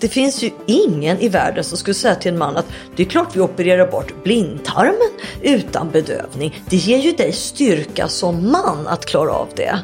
[0.00, 3.06] det finns ju ingen i världen som skulle säga till en man att det är
[3.06, 5.10] klart vi opererar bort blindtarmen
[5.42, 6.62] utan bedövning.
[6.70, 9.78] Det ger ju dig styrka som man att klara av det.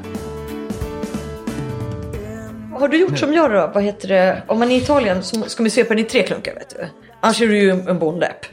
[2.72, 3.70] Har du gjort som jag då?
[3.74, 4.42] Vad heter det?
[4.48, 6.88] Om man är i Italien så ska man svepa den i tre klunkar vet du.
[7.20, 8.46] Annars är du ju en bondepp.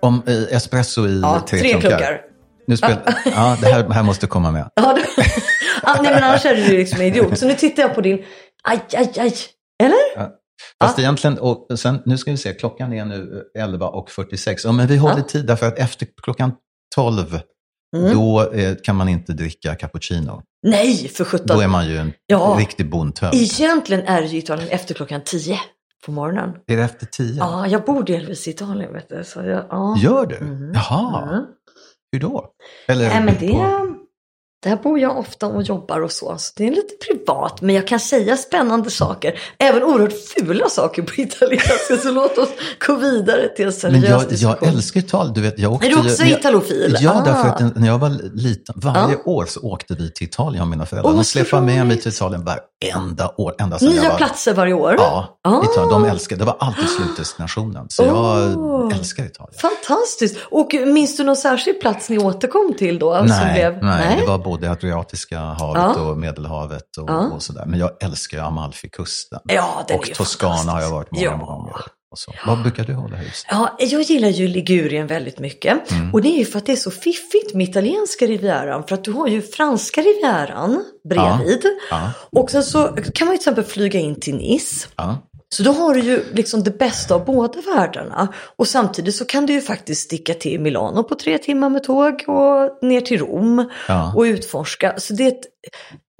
[0.00, 1.88] Om eh, espresso i Ja, tre, tre klunkar.
[1.88, 2.20] klunkar.
[2.66, 2.96] Nu spel...
[3.24, 4.68] ja, det här, här måste komma med.
[4.74, 4.98] Ja,
[5.82, 7.38] ah, nej men annars är du ju liksom en idiot.
[7.38, 8.24] Så nu tittar jag på din...
[8.62, 9.34] Aj, aj, aj.
[10.82, 14.56] Fast egentligen, och sen, nu ska vi se, klockan är nu 11.46.
[14.64, 15.22] Ja, men vi håller Ja.
[15.22, 16.52] tid därför att efter klockan
[16.94, 17.40] 12,
[17.96, 18.14] Mm.
[18.14, 20.42] då eh, kan man inte dricka cappuccino.
[20.66, 21.60] Nej, för Då sjutton.
[21.60, 22.56] är man ju en Ja.
[22.58, 23.34] riktig bondtönt.
[23.34, 25.58] Egentligen är det ju Italien efter klockan 10
[26.06, 26.50] på morgonen.
[26.66, 27.36] Är det efter 10?
[27.38, 29.24] Ja, jag bor delvis i Italien vet du.
[29.24, 29.96] Så jag, ja.
[29.98, 30.36] Gör du?
[30.36, 30.72] Mm.
[30.74, 31.44] Jaha, Mm.
[32.12, 32.46] hur då?
[32.88, 33.96] Eller Nej, men det, på-
[34.62, 36.34] där bor jag ofta och jobbar och så.
[36.38, 37.60] Så det är lite privat.
[37.60, 39.38] Men jag kan säga spännande saker.
[39.58, 41.96] Även oerhört fula saker på italienska.
[42.02, 42.48] Så låt oss
[42.86, 44.56] gå vidare till en seriös Men jag, diskussion.
[44.60, 45.34] jag älskar Italien.
[45.34, 46.96] Du vet, jag åkte Är du också jag- italofil?
[47.00, 47.24] Ja, Ah.
[47.24, 49.30] därför att när jag var liten, varje Ja.
[49.32, 51.12] år så åkte vi till Italien, mina föräldrar.
[51.12, 53.54] De släppade med mig till Italien varenda år.
[53.58, 54.16] Ända sedan jag Nya var...
[54.16, 54.94] platser varje år?
[54.98, 55.62] Ja, Ah.
[55.64, 55.88] Italien.
[55.90, 57.86] De älskar, det var alltid slutdestinationen.
[57.88, 58.92] Så jag Åh.
[58.98, 59.58] älskar Italien.
[59.60, 60.36] Fantastiskt!
[60.50, 63.24] Och minns du någon särskild plats ni återkom till då?
[63.28, 63.82] Nej, blev...
[63.82, 66.00] nej, det var både Adriatiska havet Ja.
[66.10, 67.30] och Medelhavet och, Ja.
[67.34, 67.64] och sådär.
[67.66, 69.40] Men jag älskar ju Amalfikusten.
[69.44, 71.36] Ja, den är och ju Toscana har jag varit många Ja.
[71.36, 71.74] gånger.
[72.10, 72.32] Och så.
[72.46, 73.46] Vad brukar du hålla hus?
[73.50, 75.90] Ja, jag gillar ju Ligurien väldigt mycket.
[75.92, 76.12] Mm.
[76.14, 78.84] Och det är ju för att det är så fiffigt med italienska rivieran.
[78.88, 81.62] För att du har ju franska rivieran bredvid.
[81.90, 82.12] Ja.
[82.32, 84.88] Och sen så kan man ju till exempel flyga in till Nice.
[84.96, 85.16] Ja.
[85.52, 88.28] Så då har du ju liksom det bästa av båda världarna.
[88.56, 92.24] Och samtidigt så kan du ju faktiskt sticka till Milano på tre timmar med tåg
[92.26, 94.12] och ner till Rom Ja.
[94.16, 94.94] och utforska.
[94.98, 95.44] Så det är ett,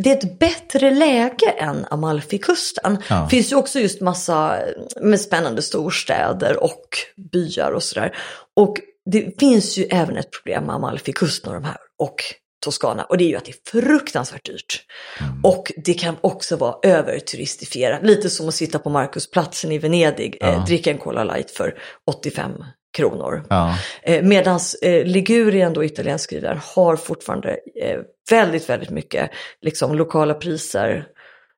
[0.03, 2.99] det är ett bättre läge än Amalfikusten.
[3.09, 3.23] Ja.
[3.23, 4.59] Det finns ju också just massa
[5.01, 6.87] med spännande storstäder och
[7.33, 8.17] byar och sådär.
[8.57, 8.77] Och
[9.11, 12.17] det finns ju även ett problem med Amalfikusten och de här och
[12.63, 14.83] Toscana och det är ju att det är fruktansvärt dyrt.
[15.21, 15.41] Mm.
[15.45, 20.47] Och det kan också vara överturistifierat, lite som att sitta på Markusplatsen i Venedig, Ja.
[20.47, 22.53] eh, dricka en Cola Light för 85
[22.97, 23.47] kronor.
[23.51, 23.79] Ja.
[24.03, 27.51] Eh, Medan eh, Ligurien, då italiensk skrivare, har fortfarande
[27.83, 27.99] eh,
[28.31, 29.31] väldigt, väldigt mycket
[29.63, 31.07] liksom, lokala priser.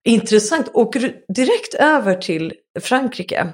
[0.05, 3.47] Intressant, åker du direkt över till Frankrike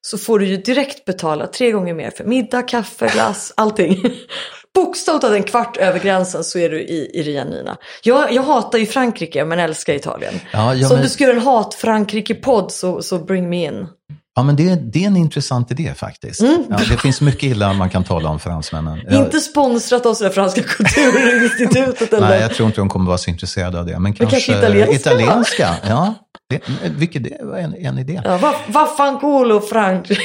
[0.00, 4.02] så får du ju direkt betala tre gånger mer för middag, kaffe, glass, allting.
[4.76, 7.76] Bokstavligt en kvart över gränsen så är du i, i Ria Nina.
[8.02, 10.34] Jag, jag hatar ju Frankrike men älskar Italien.
[10.52, 13.86] Ja, ja, så om men- du ska göra en hat-Frankrike-podd så, så bring me in.
[14.38, 16.40] Ja, men det, det är en intressant idé faktiskt.
[16.70, 19.00] Ja, det finns mycket illa man kan tala om fransmännen.
[19.04, 19.24] Jag, Mm.
[19.24, 22.28] Inte sponsrat av sådär Franska kulturinstitutet eller?
[22.28, 23.98] nej, jag tror inte de kommer vara så intresserade av det.
[23.98, 24.94] Men kanske, kanske italienska?
[25.10, 26.14] italienska ja,
[26.50, 26.60] det,
[26.96, 28.20] vilket det var en, en idé.
[28.24, 30.22] Ja, va- Vaffanculo Frankrike.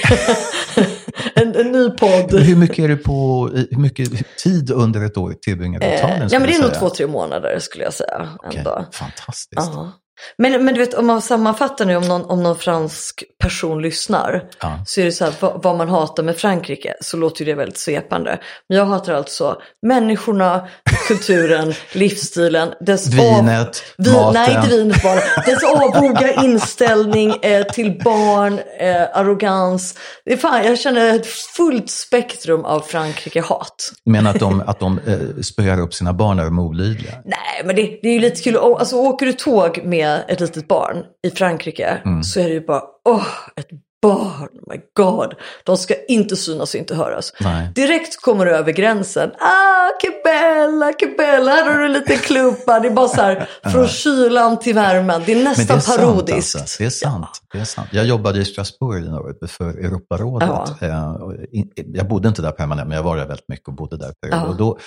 [1.36, 2.34] en, en ny podd.
[2.40, 6.22] Hur mycket är det på, hur mycket tid under ett år tillbringar du i Italien?
[6.22, 8.30] ja, skulle men det är du nog två, tre månader skulle jag säga.
[8.44, 8.86] Ändå.
[8.92, 9.72] Fantastiskt.
[9.76, 9.92] Ja.
[10.38, 14.50] Men, men du vet, om man sammanfattar nu om någon, om någon fransk person lyssnar.
[14.60, 14.84] Ja.
[14.86, 17.58] Så är det så här, vad, vad man hatar med Frankrike, så låter ju det
[17.58, 18.40] väldigt svepande.
[18.70, 20.68] Men jag hatar alltså människorna,
[21.08, 24.34] kulturen, livsstilen, dess Vinet, Vi, maten.
[24.34, 25.20] nej, inte vinet bara.
[25.46, 29.96] Dess avvoga inställning eh, till barn, eh, arrogans.
[30.26, 33.92] Det är fan, jag känner ett fullt spektrum av Frankrike-hat.
[34.06, 37.14] Men att de, att de eh, spöar upp sina barn när de är olydliga.
[37.26, 38.58] Nej, men det, det är ju lite kul.
[38.58, 40.98] Alltså, åker du tåg med ett litet barn
[41.28, 42.24] i Frankrike Mm.
[42.24, 43.26] så är det ju bara, åh,
[43.56, 43.68] ett
[44.02, 45.34] barn, oh my god.
[45.64, 47.34] De ska inte synas och inte höras.
[47.40, 47.70] Nej.
[47.76, 49.30] Direkt kommer du över gränsen.
[49.40, 51.52] Ah, que bella, que bella.
[51.52, 52.80] Här har du en liten klubba.
[52.80, 55.22] Det är bara så här, från kylan till värmen.
[55.26, 56.56] Det är Men det nästan är sant parodiskt.
[56.62, 56.76] alltså.
[56.84, 57.28] Det är sant.
[57.54, 57.88] Det är sant.
[57.92, 60.50] Jag jobbade i Strasbourg några år för Europarådet.
[60.80, 60.88] Ja.
[60.88, 61.64] Eh,
[61.94, 64.14] Jag bodde inte där permanent, men jag var där väldigt mycket och bodde där.
[64.32, 64.44] Ja.
[64.46, 64.78] Och då,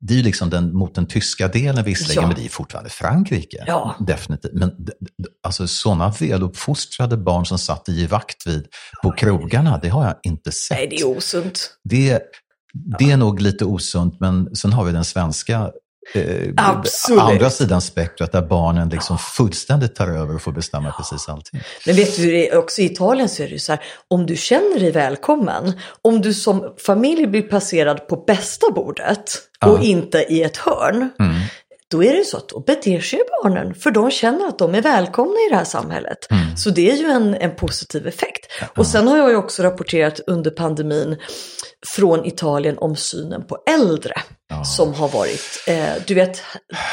[0.00, 2.28] det är liksom den, mot den tyska delen visserligen, Ja.
[2.28, 3.64] men det är fortfarande Frankrike.
[3.66, 3.96] Ja.
[4.06, 4.52] Definitivt.
[4.54, 4.72] Men
[5.46, 8.66] alltså, sådana väluppfostrade barn som satt i givakt vid
[9.02, 10.78] på krogarna, det har jag inte sett.
[10.78, 11.70] Nej, det är osunt.
[11.84, 12.22] Det,
[12.98, 15.70] det är nog lite osunt, men sen har vi den svenska
[16.56, 17.20] Absolut.
[17.22, 21.60] andra sidan spektrat där barnen liksom fullständigt tar över och får bestämma precis allting.
[21.86, 24.80] Men vet du, också i Italien så är det ju så här, om du känner
[24.80, 25.72] dig välkommen,
[26.02, 29.24] om du som familj blir placerad på bästa bordet
[29.66, 29.82] och Ja.
[29.82, 31.34] inte i ett hörn, Mm.
[31.90, 34.82] då är det så att då beter sig barnen, för de känner att de är
[34.82, 36.30] välkomna i det här samhället.
[36.30, 36.56] Mm.
[36.56, 38.46] Så det är ju en, en positiv effekt.
[38.76, 41.16] Och sen har jag ju också rapporterat under pandemin
[41.86, 44.14] från Italien om synen på äldre.
[44.48, 44.64] Ja.
[44.64, 46.42] Som har varit, eh, du vet,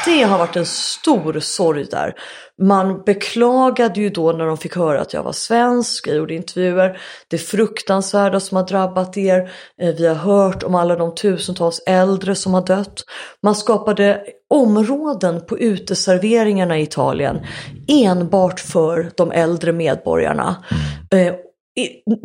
[0.06, 2.14] det har varit en stor sorg där.
[2.62, 7.00] Man beklagade ju då när de fick höra att jag var svensk, jag gjorde intervjuer,
[7.30, 9.50] det fruktansvärda som har drabbat er,
[9.82, 13.04] eh, vi har hört om alla de tusentals äldre som har dött.
[13.42, 14.22] Man skapade
[14.54, 17.40] områden på uteserveringarna i Italien
[17.88, 20.64] enbart för de äldre medborgarna.
[21.12, 21.32] Eh, i-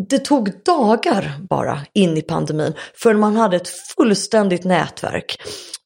[0.10, 5.36] det tog dagar bara in i pandemin för man hade ett fullständigt nätverk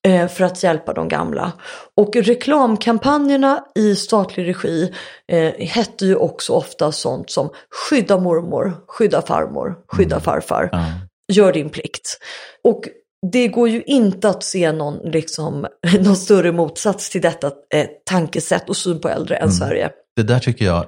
[0.08, 1.52] eh, för att hjälpa de gamla.
[1.98, 4.94] Och reklamkampanjerna i statlig regi
[5.32, 7.50] eh, hette ju också ofta sånt som
[7.90, 10.86] skydda mormor, skydda farmor, skydda farfar, Ja.
[11.34, 12.18] gör din plikt.
[12.64, 12.84] Och
[13.32, 15.68] det går ju inte att se någon, liksom,
[16.00, 19.90] någon större motsats till detta eh, tankesätt och syn på äldre än Sverige.
[20.16, 20.86] Det där tycker jag,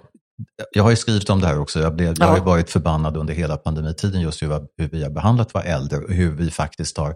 [0.75, 1.79] jag har ju skrivit om det här också.
[1.79, 2.45] Jag, blev, jag har ju Ja.
[2.45, 6.31] varit förbannad under hela pandemitiden just hur, hur vi har behandlat våra äldre och hur
[6.35, 7.15] vi faktiskt har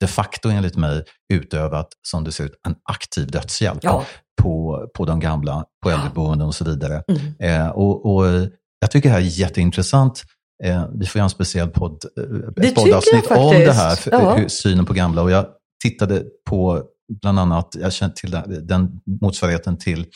[0.00, 4.04] de facto enligt mig utövat, som det ser ut, en aktiv dödshjälp Ja.
[4.42, 7.02] på, på de gamla, på äldreboenden och så vidare.
[7.08, 7.62] Mm.
[7.62, 8.26] Eh, och, och
[8.80, 10.22] jag tycker det här är jätteintressant.
[10.64, 12.22] Eh, vi får göra en speciell podd, eh,
[12.56, 14.34] Det poddavsnitt om det här, för, Ja.
[14.36, 15.22] hur, synen på gamla.
[15.22, 15.46] Och jag
[15.82, 16.82] tittade på
[17.22, 18.90] bland annat, jag känner till den, den
[19.20, 20.06] motsvarigheten till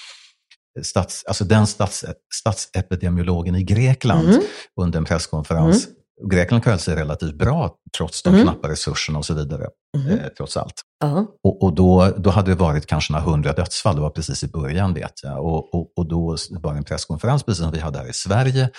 [0.83, 2.05] stats, alltså den stats,
[2.35, 4.41] statsepidemiologen i Grekland Mm.
[4.81, 5.89] under en presskonferens.
[6.23, 8.43] Och Grekland klarar sig relativt bra trots de Mm.
[8.43, 9.67] knappa resurserna och så vidare,
[9.97, 10.09] Mhm.
[10.11, 10.75] eh, trots allt.
[11.01, 11.27] Ja.
[11.45, 14.49] Och, och då, då hade det varit kanske några hundra dödsfall, det var precis i
[14.49, 15.45] början vet jag.
[15.45, 18.71] Och, och, och då var det en presskonferens precis som vi hade här i Sverige.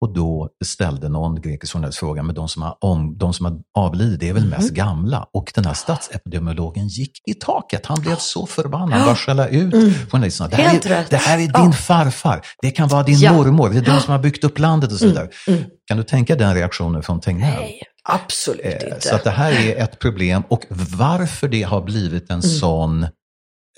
[0.00, 3.58] Och då ställde någon grekisk journalist frågan, men de som har, om, de som har
[3.84, 4.50] avlidit, det är väl Mhm.
[4.50, 5.26] mest gamla?
[5.32, 7.86] Och den här statsepidemiologen gick i taket.
[7.86, 9.92] Han blev så förbannad, han bara skälla ut Mm.
[10.10, 10.48] journalisterna.
[10.50, 11.72] Det här, är, det här är din Ja.
[11.72, 13.32] farfar, det kan vara din Ja.
[13.32, 15.14] mormor, det är de som har byggt upp landet och så Mm.
[15.14, 15.30] vidare.
[15.48, 15.64] Mm.
[15.88, 17.60] Kan du tänka den reaktionen från Tegnell?
[17.60, 19.00] Nej, absolut Eh, inte.
[19.00, 20.64] Så att det här är ett problem och
[20.98, 22.42] varför det har blivit en Mm.
[22.42, 23.06] sån,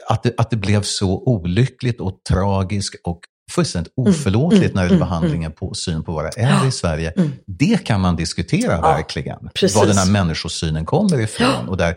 [0.08, 3.20] att det, att det blev så olyckligt och tragiskt och
[3.54, 4.74] fullständigt oförlåtligt Mm.
[4.74, 5.08] när det gäller Mm.
[5.08, 7.12] behandlingen på syn på våra äldre i Sverige.
[7.16, 7.32] Mm.
[7.46, 9.38] Det kan man diskutera verkligen.
[9.54, 9.76] precis.
[9.76, 11.94] Var den här människosynen kommer ifrån och där,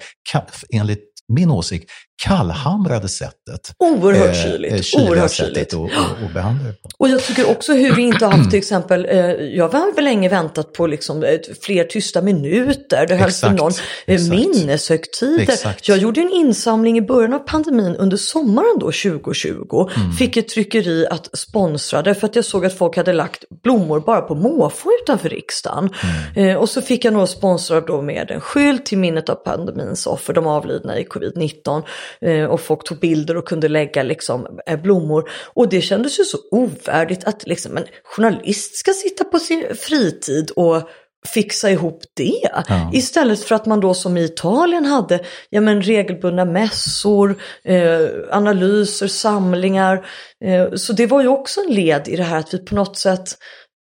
[0.73, 1.91] enligt min åsikt,
[2.23, 3.73] kallhamrade sättet.
[3.77, 4.73] Oerhört eh, kyligt.
[4.73, 5.73] eh, kyliga Oerhört sättet kyligt.
[5.73, 6.89] att och, och behandla det på.
[6.97, 10.03] Och jag tycker också hur vi inte har haft till exempel, eh, jag har väl
[10.03, 13.07] länge väntat på liksom, eh, fler tysta minuter.
[13.07, 13.71] Det hölls någon
[14.05, 14.29] eh, exakt.
[14.29, 15.43] minneshögtider.
[15.43, 15.87] Exakt.
[15.87, 19.89] Jag gjorde en insamling i början av pandemin under sommaren då 2020.
[19.95, 20.11] Mm.
[20.11, 23.99] Fick ett tryckeri att sponsra det för att jag såg att folk hade lagt blommor
[23.99, 25.89] bara på måfå utanför riksdagen.
[26.35, 26.49] Mm.
[26.49, 30.07] Eh, och så fick jag nog sponsra då med en skylt till minnet av pandemins
[30.07, 31.83] offer, de avlidna i covid-19.
[32.21, 35.29] Eh, och folk tog bilder och kunde lägga liksom, eh, blommor.
[35.53, 40.51] Och det kändes ju så ovärdigt att liksom, en journalist ska sitta på sin fritid
[40.55, 40.89] och
[41.25, 42.49] fixa ihop det.
[42.67, 42.89] Ja.
[42.93, 45.19] Istället för att man då som i Italien hade
[45.49, 50.05] ja, men regelbundna mässor, eh, analyser, samlingar.
[50.45, 52.97] Eh, så det var ju också en led i det här att vi på något
[52.97, 53.37] sätt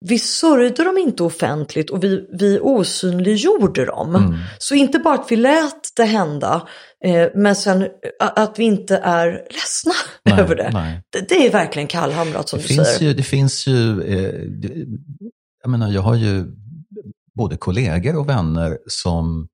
[0.07, 4.15] vi sörjde dem inte offentligt och vi, vi osynliggjorde dem.
[4.15, 4.33] Mm.
[4.57, 6.67] Så inte bara att vi lät det hända,
[7.35, 7.87] men sen eh,
[8.19, 9.91] att vi inte är ledsna
[10.25, 11.01] Nej, över det.
[11.09, 11.29] det.
[11.29, 13.01] Det är verkligen kallhamrat som Det du finns säger.
[13.11, 14.43] ju, det finns ju eh,
[15.63, 16.45] jag menar, jag har ju
[17.37, 19.47] både kollegor och vänner som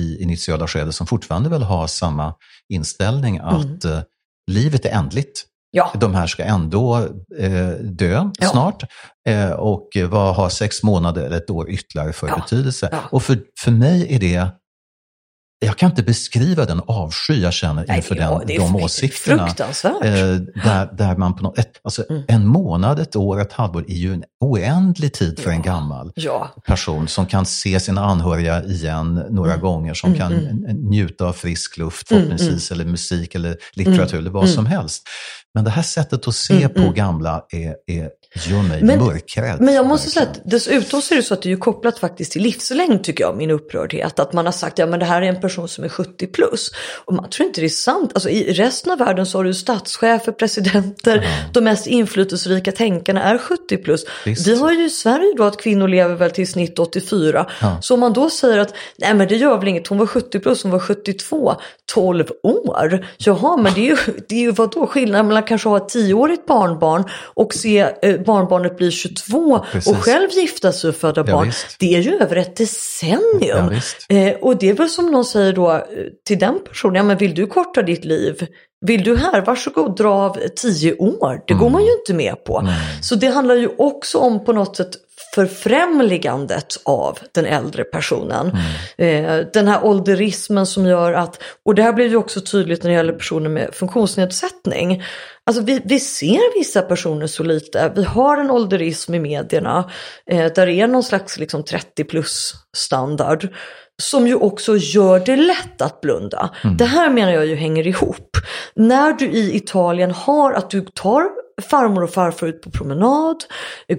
[0.00, 2.34] i initiala skede som fortfarande väl har samma
[2.68, 4.00] inställning att eh,
[4.50, 5.44] livet är ändligt.
[5.70, 6.96] Ja, De här ska ändå
[7.38, 8.48] eh, dö Ja.
[8.50, 8.82] snart
[9.28, 12.36] eh, och vad har sex månader eller ett år ytterligare för Ja.
[12.36, 12.98] betydelse?
[13.10, 14.48] Och för, för mig är det
[15.66, 19.46] jag kan inte beskriva den avsky jag känner Nej, inför den, det är de åsikterna.
[19.46, 20.04] fruktansvärt.
[20.04, 20.10] Eh,
[20.64, 22.22] där, där man på något, ett, alltså Mm.
[22.28, 25.62] En månad, ett år, ett halvår är ju en oändlig tid för en Ja.
[25.72, 29.60] gammal Ja, person som kan se sina anhöriga igen några Mm.
[29.62, 30.76] gånger, som Mm, kan mm.
[30.76, 34.54] njuta av frisk luft Mm, förhoppningsvis, eller musik eller litteratur eller vad mm.
[34.54, 35.02] som helst.
[35.54, 36.94] Men det här sättet att se Mm, på mm.
[36.94, 38.08] gamla är, är,
[38.50, 39.60] gör mig Men- mörkrädd.
[39.60, 41.98] Men jag måste säga att dessutom så är det så att det är ju kopplat
[41.98, 44.18] faktiskt till livslängd tycker jag, min upprördhet.
[44.18, 46.70] Att man har sagt ja men det här är en person som är 70 plus.
[47.04, 48.10] Och man tror inte det är sant.
[48.14, 51.28] Alltså i resten av världen så har du statschefer, presidenter, Ja.
[51.52, 54.04] de mest inflytelserika tänkarna är 70 plus.
[54.24, 54.46] Visst.
[54.46, 57.46] Vi har ju i Sverige då att kvinnor lever väl till snitt 84.
[57.60, 57.78] Ja.
[57.82, 60.38] Så om man då säger att nej men det gör väl inget, hon var 70
[60.40, 61.54] plus, hon var 72,
[61.94, 63.06] 12 år.
[63.18, 63.96] Jaha men det är ju,
[64.28, 68.76] det är ju vadå skillnaden mellan kanske ha ett 10-årigt barnbarn och se eh, barnbarnet
[68.76, 69.92] bli 22 Precis.
[69.92, 71.46] och själv gifta sig och föda Ja, barn.
[71.46, 71.76] visst.
[71.78, 73.74] Det är ju över ett decennium.
[74.08, 74.16] Ja.
[74.16, 75.80] Eh, och det är väl som någon säger då eh,
[76.26, 78.46] till den personen, ja men vill du korta ditt liv?
[78.86, 81.40] Vill du här, varsågod dra av 10 år.
[81.46, 81.72] Det går Mm.
[81.72, 82.60] man ju inte med på.
[82.60, 82.74] Nej.
[83.02, 84.90] Så det handlar ju också om på något sätt
[85.34, 88.46] förfrämligandet av den äldre personen.
[88.98, 92.90] Eh, den här ålderismen som gör att, och det här blir ju också tydligt när
[92.90, 95.02] det gäller personer med funktionsnedsättning.
[95.46, 99.90] Alltså vi, vi ser vissa personer så lite, vi har en ålderism i medierna
[100.26, 103.48] eh, där det är någon slags liksom 30 plus standard
[104.02, 106.50] som ju också gör det lätt att blunda.
[106.64, 106.76] Mm.
[106.76, 108.36] Det här menar jag ju hänger ihop.
[108.74, 111.28] När du i Italien har att du tar
[111.62, 113.36] farmor och farfar ut på promenad,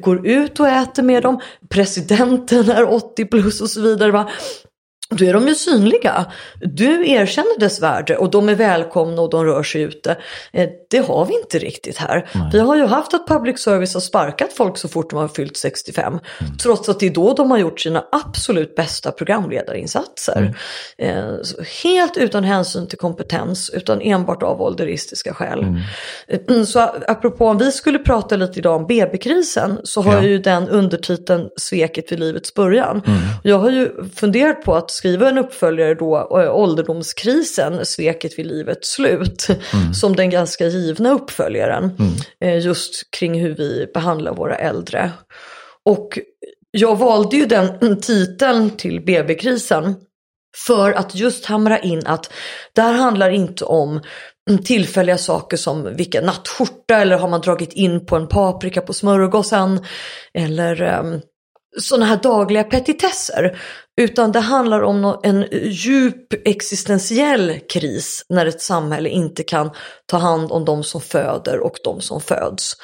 [0.01, 4.11] går ut och äter med dem, presidenten är 80 plus och så vidare.
[4.11, 4.29] Va?
[5.15, 6.25] Då är de ju synliga.
[6.61, 10.17] Du erkänner dess värde och de är välkomna och de rör sig ute.
[10.53, 12.29] Eh, det har vi inte riktigt här.
[12.31, 12.49] Nej.
[12.53, 15.57] Vi har ju haft att public service har sparkat folk så fort de har fyllt
[15.57, 16.05] 65.
[16.13, 16.57] Mm.
[16.57, 20.55] Trots att det är då de har gjort sina absolut bästa programledarinsatser.
[20.97, 21.17] Mm.
[21.17, 21.35] Eh,
[21.83, 25.59] helt utan hänsyn till kompetens utan enbart av ålderistiska skäl.
[25.59, 25.81] Mm.
[26.27, 30.21] Eh, så apropå om vi skulle prata lite idag om BB-krisen så har ja.
[30.21, 33.01] ju den undertiteln Sveket vid livets början.
[33.05, 33.19] Mm.
[33.43, 38.93] Jag har ju funderat på att skriva en uppföljare då, eh, Ålderdomskrisen, Sveket vid livets
[38.93, 39.93] slut, mm.
[39.93, 41.83] som den ganska givna uppföljaren.
[41.83, 42.13] Mm.
[42.39, 45.11] Eh, just kring hur vi behandlar våra äldre.
[45.85, 46.19] Och
[46.71, 49.95] jag valde ju den titeln till BB-krisen
[50.65, 52.31] för att just hamra in att
[52.75, 54.01] det här handlar inte om
[54.65, 59.85] tillfälliga saker som vilken nattskjorta eller har man dragit in på en paprika på smörgåsen
[60.33, 61.21] eller um,
[61.79, 63.59] sådana här dagliga petitesser.
[64.01, 69.69] Utan det handlar om en djup existentiell kris när ett samhälle inte kan
[70.05, 72.75] ta hand om de som föder och de som föds.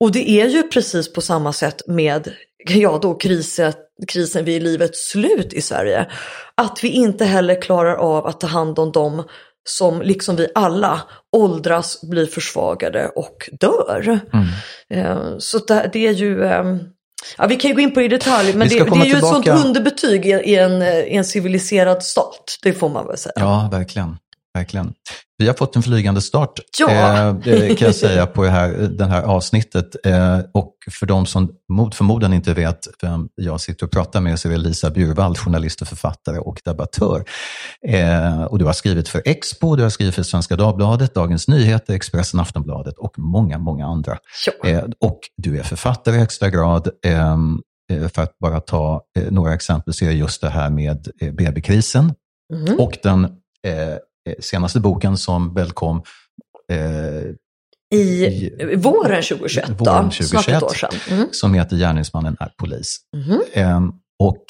[0.00, 2.32] Och det är ju precis på samma sätt med
[2.68, 3.72] ja, då krisen,
[4.08, 6.06] krisen vid livets slut i Sverige.
[6.54, 9.22] Att vi inte heller klarar av att ta hand om dem
[9.68, 11.02] som liksom vi alla
[11.36, 14.20] åldras, blir försvagade och dör.
[14.32, 14.46] Mm.
[14.90, 15.58] Eh, så
[15.92, 16.78] det är ju ehm,
[17.38, 19.14] Ja, vi kan ju gå in på det i detalj, men det, det, är ju
[19.14, 19.16] tillbaka.
[19.16, 22.58] ett sånt underbetyg i, en, i en civiliserad stat.
[22.62, 23.32] Det får man väl säga.
[23.36, 24.16] Ja, verkligen.
[24.54, 24.94] verkligen.
[25.38, 27.28] Vi har fått en flygande start ja.
[27.28, 30.06] eh, kan jag säga på det här, det här avsnittet.
[30.06, 34.40] Eh, och för de som mot förmodan inte vet vem jag sitter och pratar med
[34.40, 37.24] så är det Lisa Bjurvald, journalist och författare och debattör.
[37.88, 41.94] Eh, och du har skrivit för Expo, du har skrivit för Svenska Dagbladet, Dagens Nyheter,
[41.94, 44.18] Expressen, Aftonbladet och många, många andra.
[44.46, 44.68] Ja.
[44.68, 46.88] Eh, och du är författare i högsta grad.
[47.04, 47.60] Ehm,
[47.92, 52.14] eh, för att bara ta eh, några exempel så är just det här med BB-krisen
[52.52, 52.80] mm.
[52.80, 53.28] och den
[53.66, 53.96] Eh,
[54.40, 56.02] senaste boken som väl kom
[56.72, 57.34] eh,
[57.94, 60.92] i, i, våren 2021, våren 2021 snart ett år sedan.
[61.10, 61.28] Mm.
[61.32, 62.98] Som heter Gärningsmannen är polis.
[63.16, 63.40] Mm.
[63.52, 64.44] Eh, och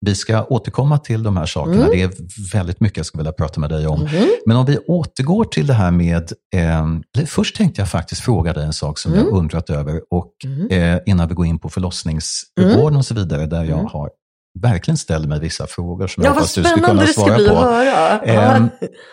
[0.00, 1.86] vi ska återkomma till de här sakerna.
[1.86, 1.90] Mm.
[1.90, 2.12] Det är
[2.52, 4.06] väldigt mycket jag skulle vilja prata med dig om.
[4.06, 4.28] Mm.
[4.46, 6.32] Men om vi återgår till det här med...
[6.54, 6.86] Eh,
[7.26, 9.34] först tänkte jag faktiskt fråga dig en sak som jag mm.
[9.34, 10.00] undrat över.
[10.10, 10.68] Och, mm.
[10.70, 14.10] eh, innan vi går in på förlossningsvården och så vidare, där jag har
[14.62, 18.30] verkligen ställer mig vissa frågor som ja, jag hoppas du ska kunna svara på.
[18.30, 18.64] Eh,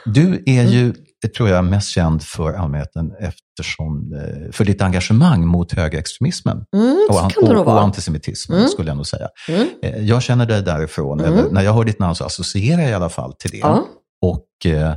[0.06, 0.96] du är ju, mm.
[1.38, 7.50] tror jag, mest känd för allmänheten eftersom, eh, för ditt engagemang mot högerextremismen mm, och,
[7.50, 8.70] och, och antisemitismen, mm.
[8.70, 9.28] skulle jag nog säga.
[9.50, 9.68] Mm.
[9.84, 11.54] Eh, jag känner dig därifrån, eller mm.
[11.54, 13.58] när jag hör ditt namn så associerar jag i alla fall till det.
[13.58, 13.86] Ja.
[14.22, 14.96] Och eh,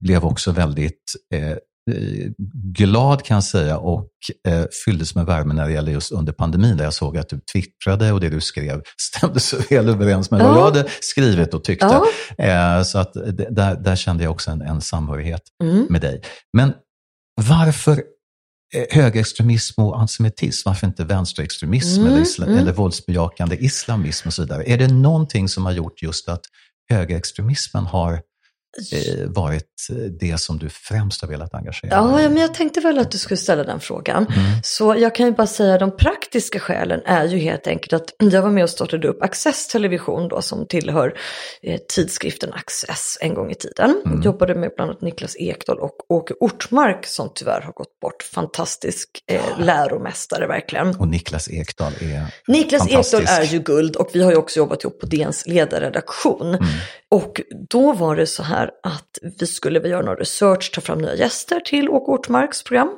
[0.00, 1.02] blev också väldigt
[1.34, 1.56] Eh,
[2.72, 4.08] glad kan jag säga och
[4.48, 7.40] eh, fylldes med värme när det gäller just under pandemin där jag såg att du
[7.52, 10.48] twittrade och det du skrev stämde så väl överens med ja.
[10.48, 12.00] vad jag hade skrivit och tyckte.
[12.36, 12.44] Ja.
[12.44, 13.12] Eh, så att
[13.50, 15.86] där, där kände jag också en, en samhörighet mm.
[15.90, 16.22] med dig.
[16.52, 16.72] Men
[17.48, 18.02] varför
[18.74, 22.12] eh, högerextremism och antisemitism, varför inte vänsterextremism mm.
[22.12, 22.58] eller, isla, mm.
[22.58, 24.64] eller våldsbejakande islamism och så vidare?
[24.66, 26.42] Är det någonting som har gjort just att
[26.90, 28.18] högerextremismen har eh,
[29.26, 29.86] varit
[30.20, 32.22] det som du främst har velat engagera ja, dig i?
[32.22, 34.26] Ja, men jag tänkte väl att du skulle ställa den frågan.
[34.26, 34.62] Mm.
[34.62, 38.32] Så jag kan ju bara säga att de praktiska skälen är ju helt enkelt att
[38.32, 41.14] jag var med och startade upp Access Television då som tillhör
[41.62, 44.02] eh, tidskriften Access en gång i tiden.
[44.06, 44.22] Mm.
[44.22, 48.22] Jobbade med bland annat Niklas Ekdahl och Åke Ortmark som tyvärr har gått bort.
[48.22, 50.96] Fantastisk eh, läromästare verkligen.
[50.96, 54.84] Och Niklas Ekdahl är Niklas Ekdahl är ju guld och vi har ju också jobbat
[54.84, 56.48] ihop på DNs ledarredaktion.
[56.48, 56.64] Mm.
[57.10, 61.14] Och då var det så här att vi skulle göra någon research, ta fram nya
[61.14, 62.90] gäster till Åke Ortmarks program.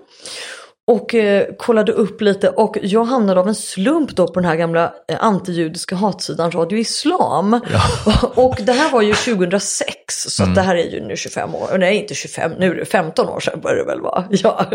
[0.87, 4.57] Och eh, kollade upp lite och jag hamnade av en slump då på den här
[4.57, 7.61] gamla eh, antijudiska hatsidan Radio Islam.
[7.73, 8.33] Ja.
[8.43, 10.55] och det här var ju 2006 så mm.
[10.55, 13.41] det här är ju nu 25 år, nej inte 25, nu är det 15 år
[13.41, 14.25] sedan börjar det väl vara.
[14.31, 14.67] Ja.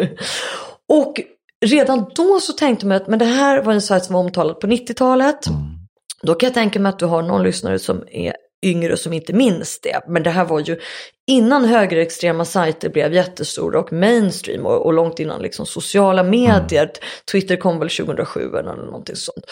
[0.90, 1.22] Och
[1.66, 4.60] redan då så tänkte man att men det här var en sajt som var omtalad
[4.60, 5.48] på 90-talet.
[5.48, 5.60] Mm.
[6.22, 9.34] Då kan jag tänka mig att du har någon lyssnare som är yngre som inte
[9.34, 10.00] minns det.
[10.08, 10.80] Men det här var ju
[11.28, 16.84] innan högerextrema sajter blev jättestora och mainstream och, och långt innan liksom sociala medier.
[16.84, 16.96] Mm.
[17.32, 19.46] Twitter kom väl 2007 eller någonting sånt.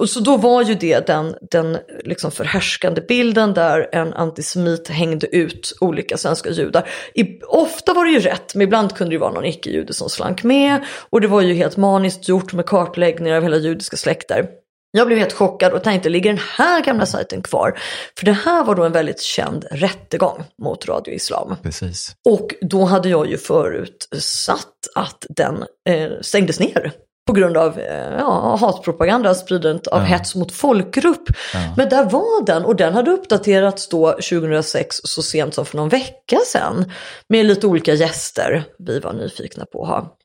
[0.00, 5.36] Och, så då var ju det den, den liksom förhärskande bilden där en antisemit hängde
[5.36, 6.88] ut olika svenska judar.
[7.14, 10.42] I, ofta var det ju rätt, men ibland kunde det vara någon icke-jude som slank
[10.42, 10.84] med.
[11.10, 14.48] Och det var ju helt maniskt gjort med kartläggningar av hela judiska släkter.
[14.90, 17.78] Jag blev helt chockad och tänkte, ligger den här gamla sajten kvar?
[18.18, 21.56] För det här var då en väldigt känd rättegång mot Radio Islam.
[21.62, 22.12] Precis.
[22.28, 26.92] Och då hade jag ju förutsatt att den eh, stängdes ner
[27.26, 30.04] på grund av eh, ja, hatpropaganda, spridandet av ja.
[30.04, 31.28] hets mot folkgrupp.
[31.54, 31.74] Ja.
[31.76, 35.88] Men där var den och den hade uppdaterats då 2006 så sent som för någon
[35.88, 36.92] vecka sedan.
[37.28, 40.16] Med lite olika gäster vi var nyfikna på att ha.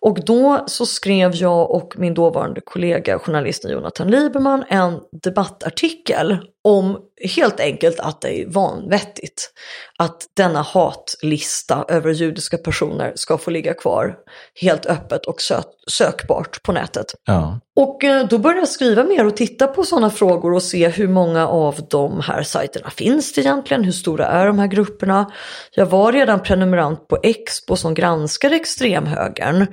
[0.00, 6.98] Och då så skrev jag och min dåvarande kollega journalisten Jonathan Lieberman en debattartikel om
[7.36, 9.52] helt enkelt att det är vanvettigt
[9.98, 14.16] att denna hatlista över judiska personer ska få ligga kvar
[14.60, 17.06] helt öppet och sö sökbart på nätet.
[17.24, 17.60] Ja.
[17.76, 21.08] Och eh, då började jag skriva mer och titta på sådana frågor och se hur
[21.08, 25.32] många av de här sajterna finns det egentligen, hur stora är de här grupperna.
[25.72, 29.66] Jag var redan prenumerant på Expo som granskade extremhögern,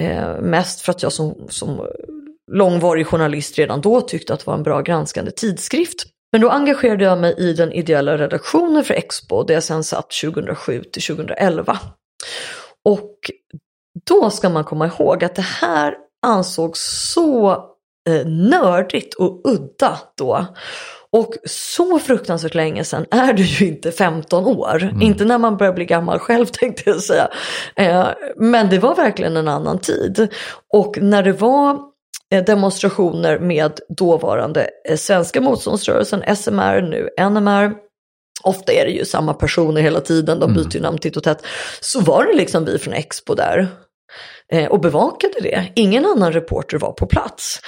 [0.00, 1.86] eh, mest för att jag som, som
[2.52, 6.15] långvarig journalist redan då tyckte att det var en bra granskande tidskrift.
[6.36, 10.10] Men då engagerade jag mig i den ideella redaktionen för Expo där jag sen satt
[10.22, 11.78] 2007 till 2011.
[12.84, 13.10] Och
[14.06, 15.94] då ska man komma ihåg att det här
[16.26, 17.50] ansågs så
[18.08, 20.46] eh, nördigt och udda då.
[21.10, 24.82] Och så fruktansvärt länge sedan är det ju inte 15 år.
[24.82, 25.02] Mm.
[25.02, 27.28] Inte när man börjar bli gammal själv tänkte jag säga.
[27.76, 30.28] Eh, men det var verkligen en annan tid.
[30.72, 31.95] Och när det var
[32.30, 37.74] demonstrationer med dåvarande eh, svenska motståndsrörelsen, SMR, nu NMR.
[38.42, 40.82] Ofta är det ju samma personer hela tiden, de byter ju mm.
[40.82, 41.46] namn titt och tätt.
[41.80, 43.68] Så var det liksom vi från Expo där
[44.52, 45.72] eh, och bevakade det.
[45.76, 47.60] Ingen annan reporter var på plats.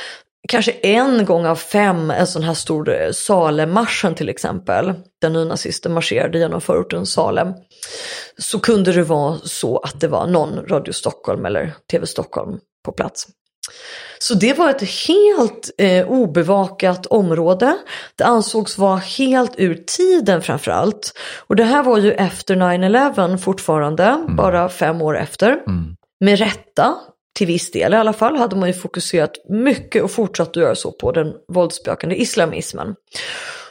[0.48, 6.38] Kanske en gång av fem, en sån här stor Salemmarschen till exempel, där nynazister marscherade
[6.38, 7.52] genom förorten Salem,
[8.38, 12.92] så kunde det vara så att det var någon Radio Stockholm eller TV Stockholm på
[12.92, 13.26] plats.
[14.18, 17.76] Så det var ett helt eh, obevakat område.
[18.16, 21.18] Det ansågs vara helt ur tiden framförallt.
[21.46, 24.36] Och det här var ju efter 9-11 fortfarande, mm.
[24.36, 25.52] bara fem år efter.
[25.52, 25.96] Mm.
[26.20, 26.94] Med rätta,
[27.38, 30.74] till viss del i alla fall, hade man ju fokuserat mycket och fortsatt att göra
[30.74, 32.94] så på den våldsbejakande islamismen.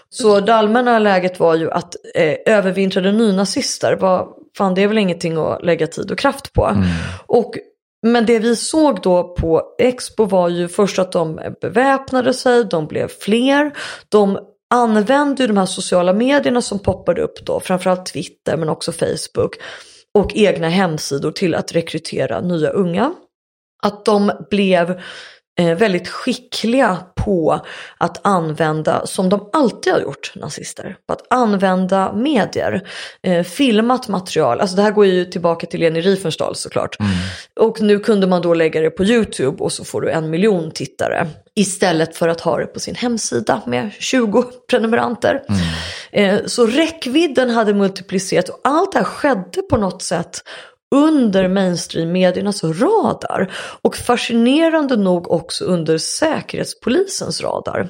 [0.10, 4.97] Så det allmänna läget var ju att eh, övervintrade nynazister var, fan det är väl
[4.97, 6.65] ingenting att lägga tid och kraft på.
[6.65, 6.83] Mm.
[7.27, 7.55] Och
[8.01, 12.88] men det vi såg då på Expo var ju först att de beväpnade sig, de
[12.88, 13.71] blev fler,
[14.10, 14.39] de
[14.73, 19.55] använde ju de här sociala medierna som poppade upp då, framförallt Twitter men också Facebook
[20.13, 23.13] och egna hemsidor till att rekrytera nya unga.
[23.83, 25.01] Att de blev
[25.58, 27.60] väldigt skickliga på
[27.98, 32.89] att använda, som de alltid har gjort, nazister, på att använda medier,
[33.24, 34.60] eh, filmat material.
[34.60, 37.00] Alltså det här går ju tillbaka till Leni Riefenstahl såklart.
[37.00, 37.12] Mm.
[37.60, 40.72] Och nu kunde man då lägga det på YouTube och så får du en miljon
[40.72, 41.28] tittare.
[41.56, 45.43] Istället för att ha det på sin hemsida med 20 prenumeranter.
[45.50, 46.39] Mm.
[46.39, 50.41] Eh, så räckvidden hade multiplicerat och allt det här skedde på något sätt
[50.95, 57.80] under mainstream-mediernas radar och fascinerande nog också under Säkerhetspolisens radar.
[57.80, 57.89] Mm.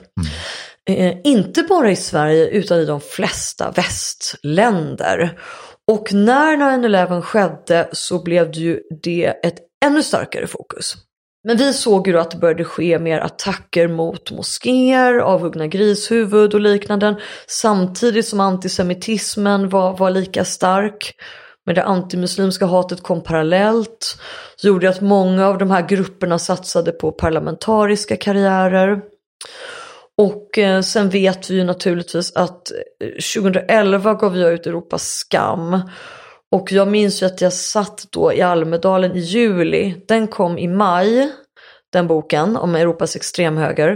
[0.90, 5.40] Eh, inte bara i Sverige utan i de flesta västländer.
[5.88, 10.96] Och när 9-11 skedde så blev det ju det ett ännu starkare fokus.
[11.44, 16.54] Men vi såg ju då att det började ske mer attacker mot moskéer, avhuggna grishuvud
[16.54, 17.16] och liknande.
[17.48, 21.16] Samtidigt som antisemitismen var, var lika stark.
[21.68, 24.18] Men det antimuslimska hatet kom parallellt.
[24.56, 29.02] Så gjorde att många av de här grupperna satsade på parlamentariska karriärer.
[30.18, 35.82] Och eh, sen vet vi ju naturligtvis att eh, 2011 gav jag ut Europas skam.
[36.52, 39.96] Och jag minns ju att jag satt då i Almedalen i juli.
[40.08, 41.32] Den kom i maj,
[41.94, 43.90] den boken om Europas extremhöger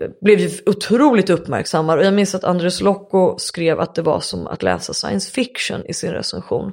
[0.00, 4.20] eh, blev ju otroligt uppmärksammad och jag minns att Andres Locco skrev att det var
[4.20, 6.72] som att läsa science fiction i sin recension.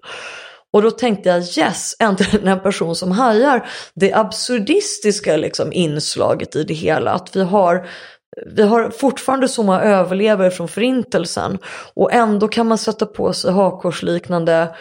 [0.73, 6.63] Och då tänkte jag yes, äntligen en person som hajar det absurdistiska liksom inslaget i
[6.63, 7.11] det hela.
[7.11, 7.87] Att vi har
[8.45, 11.57] vi har fortfarande så många överlevare från förintelsen
[11.93, 14.75] och ändå kan man sätta på sig hakkorsliknande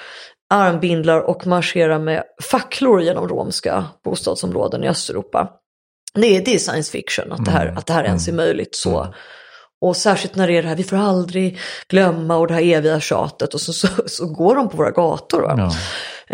[0.55, 5.49] armbindlar och marschera med facklor genom romska bostadsområden i Östeuropa
[6.15, 7.79] det är, det är science fiction att det här, mm.
[7.79, 8.47] att det här ens är mm.
[8.47, 9.01] möjligt så.
[9.01, 9.13] Mm.
[9.81, 13.01] Och särskilt när det är det här, vi får aldrig glömma och det här eviga
[13.01, 15.55] tjatet och så, så, så går de på våra gator.
[15.57, 15.71] Ja.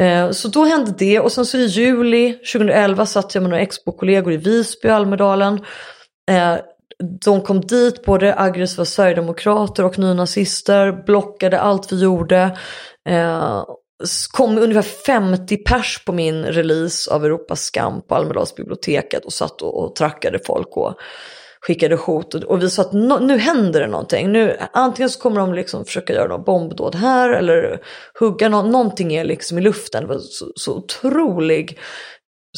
[0.03, 3.63] Eh, så då hände det och sen så i juli 2011 satt jag med några
[3.63, 5.65] Expo-kollegor i Visby och Almedalen.
[6.31, 6.57] Eh,
[7.25, 12.59] de kom dit, både aggressiva sverigedemokrater och nynazister, blockade allt vi gjorde.
[13.09, 13.65] Eh,
[14.31, 19.85] kom ungefär 50 pers på min release av Europas skam på Almedalsbiblioteket och satt och,
[19.85, 20.95] och trackade folk och
[21.61, 22.35] skickade hot.
[22.35, 24.33] Och, och vi sa att no, nu händer det någonting.
[24.33, 27.81] Nu, antingen så kommer de liksom försöka göra något bombdåd här eller
[28.21, 30.03] hugga någon, någonting är liksom i luften.
[30.03, 31.79] Det var så, så otrolig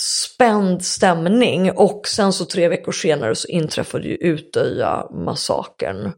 [0.01, 6.01] spänd stämning och sen så tre veckor senare så inträffade ju Utöja-massakern.
[6.01, 6.15] Mm.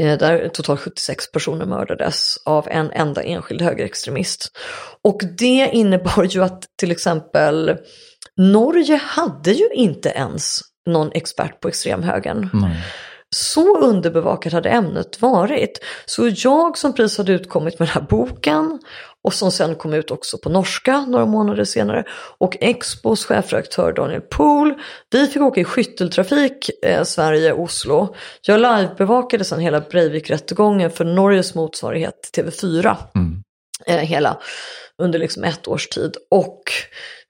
[0.00, 4.50] Eh, där totalt 76 personer mördades av en enda enskild högerextremist.
[5.02, 7.76] Och det innebar ju att till exempel
[8.36, 12.50] Norge hade ju inte ens någon expert på extremhögern.
[12.52, 12.82] Nej.
[13.36, 15.78] Så underbevakat hade ämnet varit.
[16.06, 18.78] Så jag som precis hade utkommit med den här boken
[19.24, 22.04] och som sen kom ut också på norska några månader senare
[22.38, 24.74] och Expos chefredaktör Daniel Pohl,
[25.10, 28.14] vi fick åka i skytteltrafik eh, Sverige-Oslo.
[28.42, 32.96] Jag livebevakade sen hela Breivik-rättegången för Norges motsvarighet TV4.
[33.14, 33.42] Mm.
[33.86, 34.38] Eh, hela
[35.02, 36.16] under liksom ett års tid.
[36.30, 36.62] Och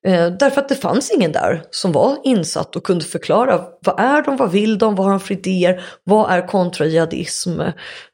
[0.06, 4.22] Eh, därför att det fanns ingen där som var insatt och kunde förklara vad är
[4.22, 7.60] de, vad vill de, vad har de för idéer, vad är kontrajihadism,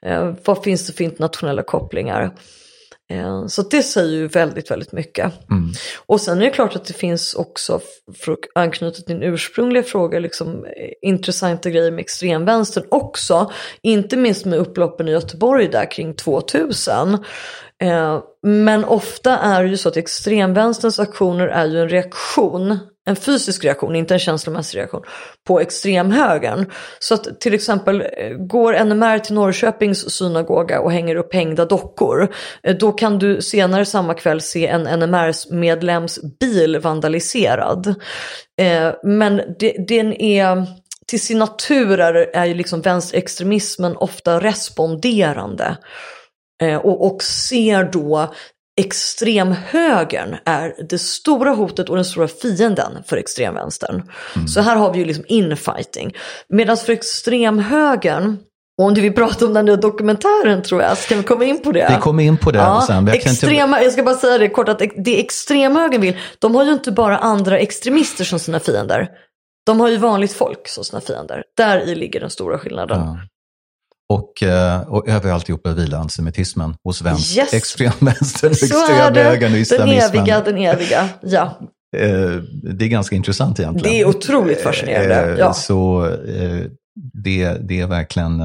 [0.07, 2.31] eh, vad finns det för internationella kopplingar.
[3.11, 5.51] Eh, så det säger ju väldigt, väldigt mycket.
[5.51, 5.73] Mm.
[6.07, 7.81] Och sen är det klart att det finns också,
[8.19, 13.53] för att anknyta till din ursprungliga fråga, liksom, eh, intressanta grejer med extremvänstern också.
[13.83, 17.19] Inte minst med upploppen i Göteborg där kring 2000.
[17.83, 23.17] Eh, men ofta är det ju så att extremvänsterns aktioner är ju en reaktion, en
[23.17, 25.03] fysisk reaktion, inte en känslomässig reaktion,
[25.47, 26.71] på extremhögern.
[26.99, 32.35] Så att till exempel eh, går NMR till Norrköpings synagoga och hänger upp hängda dockor,
[32.63, 37.95] eh, då kan du senare samma kväll se en NMR-medlems bil vandaliserad.
[38.61, 39.43] Eh, men
[39.89, 40.67] den är
[41.07, 45.77] till sin natur är, är ju liksom vänsterextremismen ofta responderande.
[46.63, 48.35] Eh, och, och ser då
[48.81, 54.03] extremhögern är det stora hotet och den stora fienden för extremvänstern.
[54.37, 54.49] Mm.
[54.49, 56.17] Så här har vi ju liksom infighting.
[56.49, 58.39] Medan för extremhögern
[58.83, 61.73] om du vill prata om den nya dokumentären tror jag, ska vi komma in på
[61.73, 61.93] det?
[61.97, 63.09] Vi kommer in på det ja, sen.
[63.09, 63.85] Extrema, inte...
[63.85, 67.19] Jag ska bara säga det kort, att det extremhögern vill, de har ju inte bara
[67.19, 69.09] andra extremister som sina fiender.
[69.67, 71.43] De har ju vanligt folk som sina fiender.
[71.57, 73.01] Där i ligger den stora skillnaden.
[73.01, 73.19] Ja.
[74.11, 77.55] Och, eh, och över alltihopa vilar antisemitismen hos vänster, yes.
[77.55, 80.11] extremvänstern, extremhögern och islamismen.
[80.13, 81.59] Den eviga, den eviga, ja.
[81.97, 82.31] Eh,
[82.63, 83.93] det är ganska intressant egentligen.
[83.93, 85.33] Det är otroligt fascinerande.
[85.33, 85.53] Eh, ja.
[85.53, 86.11] Så
[87.25, 88.41] det, det är verkligen,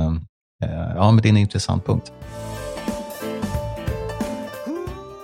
[0.96, 2.12] ja men det är en intressant punkt.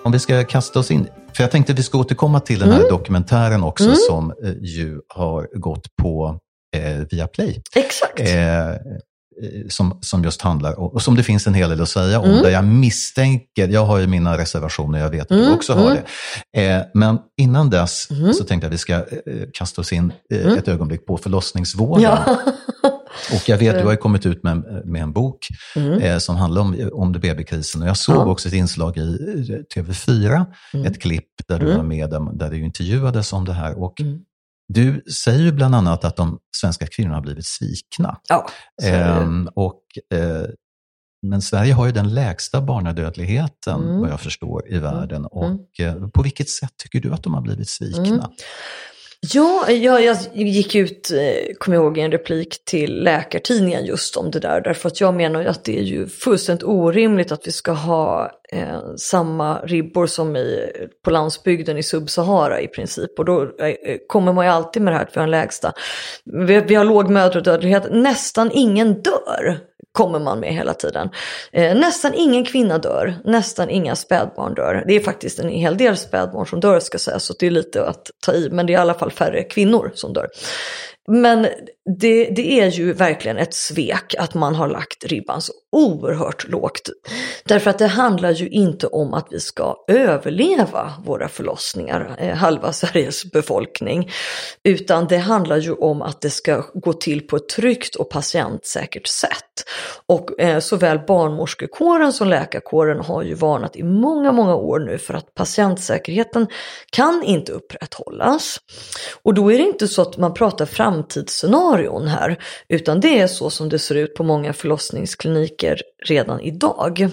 [0.03, 2.69] Om vi ska kasta oss in, för jag tänkte att vi ska återkomma till den
[2.69, 2.89] här mm.
[2.89, 3.95] dokumentären också mm.
[4.09, 6.39] som ju har gått på
[6.75, 7.61] eh, Viaplay.
[7.75, 8.19] Exakt.
[8.19, 8.75] Eh,
[9.69, 12.29] som, som just handlar om, och som det finns en hel del att säga om,
[12.29, 12.43] mm.
[12.43, 15.45] där jag misstänker, jag har ju mina reservationer, jag vet att mm.
[15.45, 15.97] du också har mm.
[16.53, 16.71] det.
[16.71, 18.33] Eh, men innan dess mm.
[18.33, 19.03] så tänkte jag att vi ska eh,
[19.53, 20.57] kasta oss in eh, mm.
[20.57, 22.03] ett ögonblick på förlossningsvården.
[22.03, 22.37] Ja.
[23.35, 25.99] och jag vet, du har ju kommit ut med, med en bok mm.
[25.99, 27.81] eh, som handlar om, om BB-krisen.
[27.81, 30.45] Och jag såg också ett inslag i eh, TV4,
[30.85, 33.83] ett klipp där du var med, där du intervjuades om det här.
[33.83, 34.01] Och
[34.73, 38.17] du säger ju bland annat att de svenska kvinnorna har blivit svikna.
[38.29, 38.47] Ja,
[38.83, 39.81] ehm, och,
[40.13, 40.45] eh,
[41.27, 44.01] men Sverige har ju den lägsta barnadödligheten, mm.
[44.01, 45.17] vad jag förstår, i världen.
[45.17, 45.31] Mm.
[45.31, 48.05] Och eh, på vilket sätt tycker du att de har blivit svikna?
[48.05, 48.31] Mm.
[49.29, 54.17] Ja, jag, jag gick ut, eh, kommer jag ihåg, i en replik till Läkartidningen just
[54.17, 54.61] om det där.
[54.61, 58.31] Därför att jag menar ju att det är ju fullständigt orimligt att vi ska ha
[58.51, 60.69] eh, samma ribbor som i,
[61.03, 63.19] på landsbygden i Subsahara i princip.
[63.19, 65.31] Och då eh, eh kommer man ju alltid med det här att vi har en
[65.31, 65.73] lägsta.
[66.25, 69.59] Vi, vi har låg mödradödlighet, nästan ingen dör
[69.91, 71.09] kommer man med hela tiden.
[71.51, 74.83] Eh, nästan ingen kvinna dör, nästan inga spädbarn dör.
[74.87, 77.85] Det är faktiskt en hel del spädbarn som dör ska sägas, så det är lite
[77.85, 80.27] att ta i, men det är i alla fall färre kvinnor som dör.
[81.07, 81.47] Men
[81.99, 86.89] det, det, är ju verkligen ett svek att man har lagt ribban så oerhört lågt.
[87.45, 92.73] Därför att det handlar ju inte om att vi ska överleva våra förlossningar, eh, halva
[92.81, 94.11] Sveriges befolkning.
[94.63, 99.07] Utan det handlar ju om att det ska gå till på ett tryggt och patientsäkert
[99.07, 99.65] sätt.
[100.05, 105.13] Och eh, såväl barnmorskekåren som läkarkåren har ju varnat i många, många år nu för
[105.13, 106.47] att patientsäkerheten
[106.91, 108.59] kan inte upprätthållas.
[109.23, 113.27] Och då är det inte så att man pratar fram framtidsscenarion här, utan det är
[113.27, 117.09] så som det ser ut på många förlossningskliniker redan idag.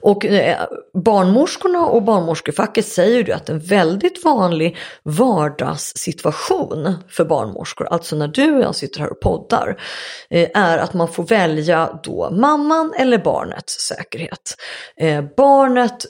[0.00, 0.66] Och eh,
[1.04, 8.56] barnmorskorna och barnmorskefacket säger ju att en väldigt vanlig vardagssituation för barnmorskor, alltså när du
[8.56, 9.80] och jag sitter här och poddar,
[10.30, 14.56] eh, är att man får välja då mamman eller barnets säkerhet.
[14.96, 16.06] Eh, barnet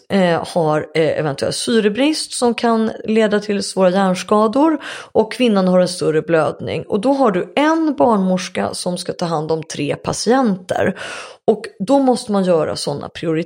[0.46, 4.78] har eventuell syrebrist som kan leda till svåra hjärnskador
[5.12, 9.24] och kvinnan har en större blödning och då har du en barnmorska som ska ta
[9.24, 10.98] hand om tre patienter.
[11.44, 13.37] Och då måste man göra sådana prioriteringar.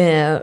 [0.00, 0.38] Eh,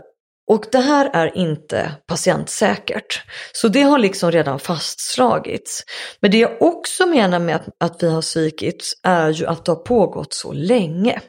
[0.46, 3.22] och det här är inte patientsäkert.
[3.52, 5.82] Så det har liksom redan fastslagits.
[6.20, 9.72] Men det jag också menar med att, att vi har svikits är ju att det
[9.72, 11.20] har pågått så länge.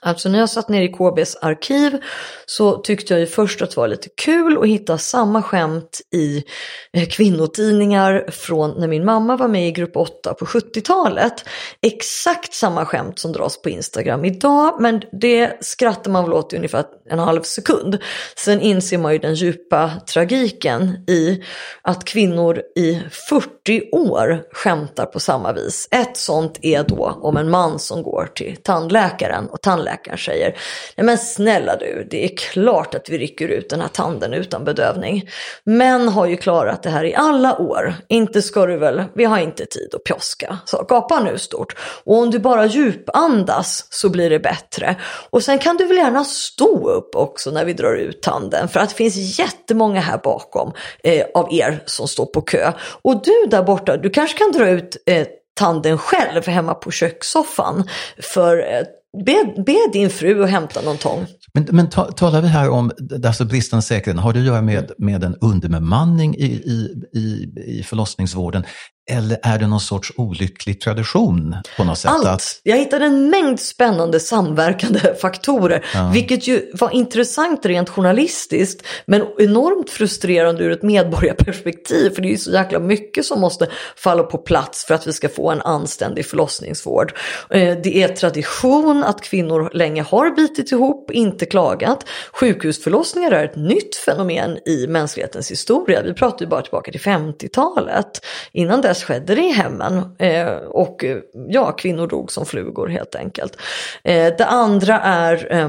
[0.00, 1.98] Alltså när jag satt ner i KBs arkiv
[2.46, 6.44] så tyckte jag ju först att det var lite kul att hitta samma skämt i
[6.92, 11.44] eh, kvinnotidningar från när min mamma var med i grupp 8 på 70-talet.
[11.82, 16.56] Exakt samma skämt som dras på Instagram idag men det skrattar man väl åt i
[16.56, 17.98] ungefär en halv sekund.
[18.36, 21.44] Sen inser man ju den djupa tragiken i
[21.82, 25.88] att kvinnor i 40 år skämtar på samma vis.
[25.90, 30.56] Ett sånt är då om en man som går till tandläkaren och tandläkaren Läkaren säger
[30.96, 34.64] Nej men snälla du, det är klart att vi rycker ut den här tanden utan
[34.64, 35.28] bedövning.
[35.64, 37.94] Män har ju klarat det här i alla år.
[38.08, 40.58] Inte ska du väl, vi har inte tid att pjoska.
[40.64, 41.76] Så gapa nu stort.
[42.04, 44.96] Och om du bara djupandas så blir det bättre.
[45.30, 48.68] Och sen kan du väl gärna stå upp också när vi drar ut tanden.
[48.68, 50.72] För att det finns jättemånga här bakom
[51.02, 52.72] eh, av er som står på kö.
[53.02, 55.26] Och du där borta, du kanske kan dra ut eh,
[55.58, 57.88] tanden själv hemma på kökssoffan.
[58.22, 58.82] För eh,
[59.26, 61.26] Be, be, din fru att hämta någon tång.
[61.54, 62.90] Men, men ta, talar vi här om
[63.26, 67.82] alltså bristande säkerhet, har det att göra med, med en underbemanning i, i, i, i
[67.82, 68.64] förlossningsvården?
[69.10, 72.10] Eller är det någon sorts olycklig tradition på något sätt?
[72.10, 72.26] Allt!
[72.26, 72.60] Att...
[72.62, 75.84] Jag hittade en mängd spännande samverkande faktorer.
[75.94, 76.10] Ja.
[76.14, 78.86] Vilket ju var intressant rent journalistiskt.
[79.06, 82.10] Men enormt frustrerande ur ett medborgarperspektiv.
[82.14, 85.12] För det är ju så jäkla mycket som måste falla på plats för att vi
[85.12, 87.12] ska få en anständig förlossningsvård.
[87.50, 92.04] Eh, det är tradition att kvinnor länge har bitit ihop, inte klagat.
[92.32, 96.02] Sjukhusförlossningar är ett nytt fenomen i mänsklighetens historia.
[96.02, 98.24] Vi pratar ju bara tillbaka till 50-talet.
[98.52, 103.14] Innan dess skedde det i hemmen eh, och eh, ja, kvinnor dog som flugor helt
[103.14, 103.56] enkelt.
[104.04, 105.68] Eh, det andra är eh,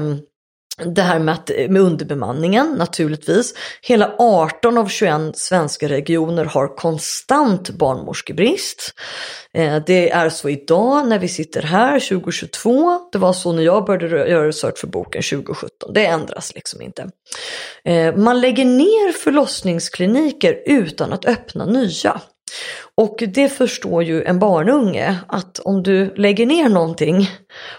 [0.84, 3.54] det här med, att, eh, med underbemanningen naturligtvis.
[3.82, 8.94] Hela 18 av 21 svenska regioner har konstant barnmorskebrist.
[9.54, 13.00] Eh, det är så idag när vi sitter här 2022.
[13.12, 15.92] Det var så när jag började göra research för boken 2017.
[15.94, 17.10] Det ändras liksom inte.
[18.16, 22.20] Man lägger ner förlossningskliniker utan att öppna nya.
[22.94, 27.30] Och det förstår ju en barnunge att om du lägger ner någonting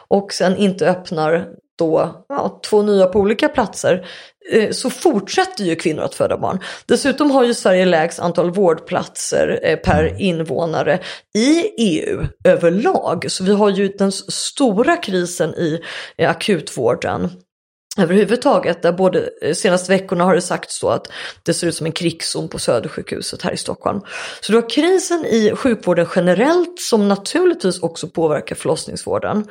[0.07, 4.05] och sen inte öppnar då ja, två nya på olika platser
[4.51, 6.59] eh, så fortsätter ju kvinnor att föda barn.
[6.85, 10.99] Dessutom har ju Sverige lägst antal vårdplatser eh, per invånare
[11.35, 13.25] i EU överlag.
[13.31, 15.81] Så vi har ju den stora krisen i
[16.17, 17.29] akutvården
[17.97, 18.81] överhuvudtaget.
[18.81, 21.07] Där både eh, senaste veckorna har det sagts så att
[21.43, 24.01] det ser ut som en krigszon på Södersjukhuset här i Stockholm.
[24.41, 29.45] Så du har krisen i sjukvården generellt som naturligtvis också påverkar förlossningsvården.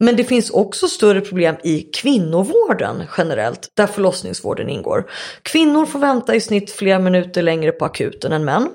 [0.00, 5.10] Men det finns också större problem i kvinnovården generellt, där förlossningsvården ingår.
[5.42, 8.68] Kvinnor får vänta i snitt flera minuter längre på akuten än män.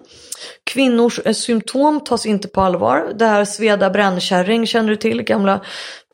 [0.64, 3.14] Kvinnors eh, symptom tas inte på allvar.
[3.16, 5.62] Det här sveda brännkärring känner du till, gamla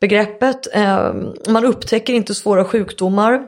[0.00, 0.66] begreppet.
[0.72, 3.46] Ehm, man upptäcker inte svåra sjukdomar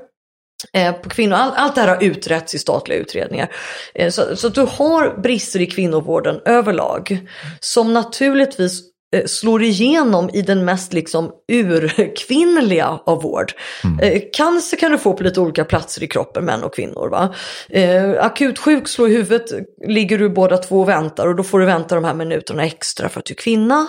[0.73, 1.37] eh, på kvinnor.
[1.37, 3.53] Allt, allt det här har utretts i statliga utredningar.
[3.95, 7.29] Eh, så, så du har brister i kvinnovården överlag
[7.61, 8.92] som naturligtvis
[9.27, 13.53] slår igenom i den mest liksom urkvinnliga av vård.
[13.85, 13.99] Mm.
[13.99, 17.09] Eh, cancer kan du få på lite olika platser i kroppen, män och kvinnor.
[17.09, 17.35] Va?
[17.69, 19.53] Eh, akutsjuk, slå i huvudet,
[19.87, 23.09] ligger du båda två och väntar och då får du vänta de här minuterna extra
[23.09, 23.89] för att du är kvinna.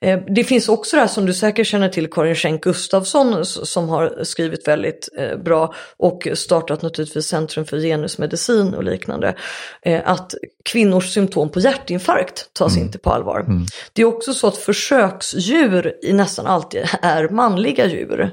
[0.00, 3.88] Eh, det finns också det här som du säkert känner till, Karin Schenk Gustafsson som
[3.88, 9.34] har skrivit väldigt eh, bra och startat naturligtvis Centrum för genusmedicin och liknande.
[9.82, 12.86] Eh, att kvinnors symptom på hjärtinfarkt tas mm.
[12.86, 13.40] inte på allvar.
[13.40, 13.66] Mm.
[13.92, 18.30] Det är också så att försöksdjur nästan alltid är manliga djur.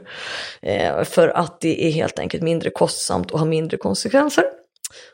[0.61, 4.43] Eh, för att det är helt enkelt mindre kostsamt och har mindre konsekvenser.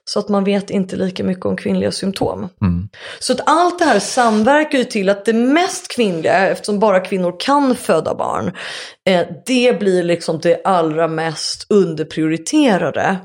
[0.05, 2.49] Så att man vet inte lika mycket om kvinnliga symptom.
[2.61, 2.89] Mm.
[3.19, 7.35] Så att allt det här samverkar ju till att det mest kvinnliga, eftersom bara kvinnor
[7.39, 8.51] kan föda barn,
[9.09, 13.17] eh, det blir liksom det allra mest underprioriterade.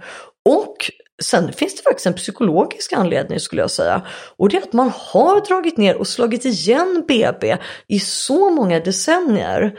[0.49, 0.77] Och
[1.23, 4.07] Sen finns det faktiskt en psykologisk anledning skulle jag säga.
[4.37, 7.57] Och det är att man har dragit ner och slagit igen BB
[7.89, 9.79] i så många decennier.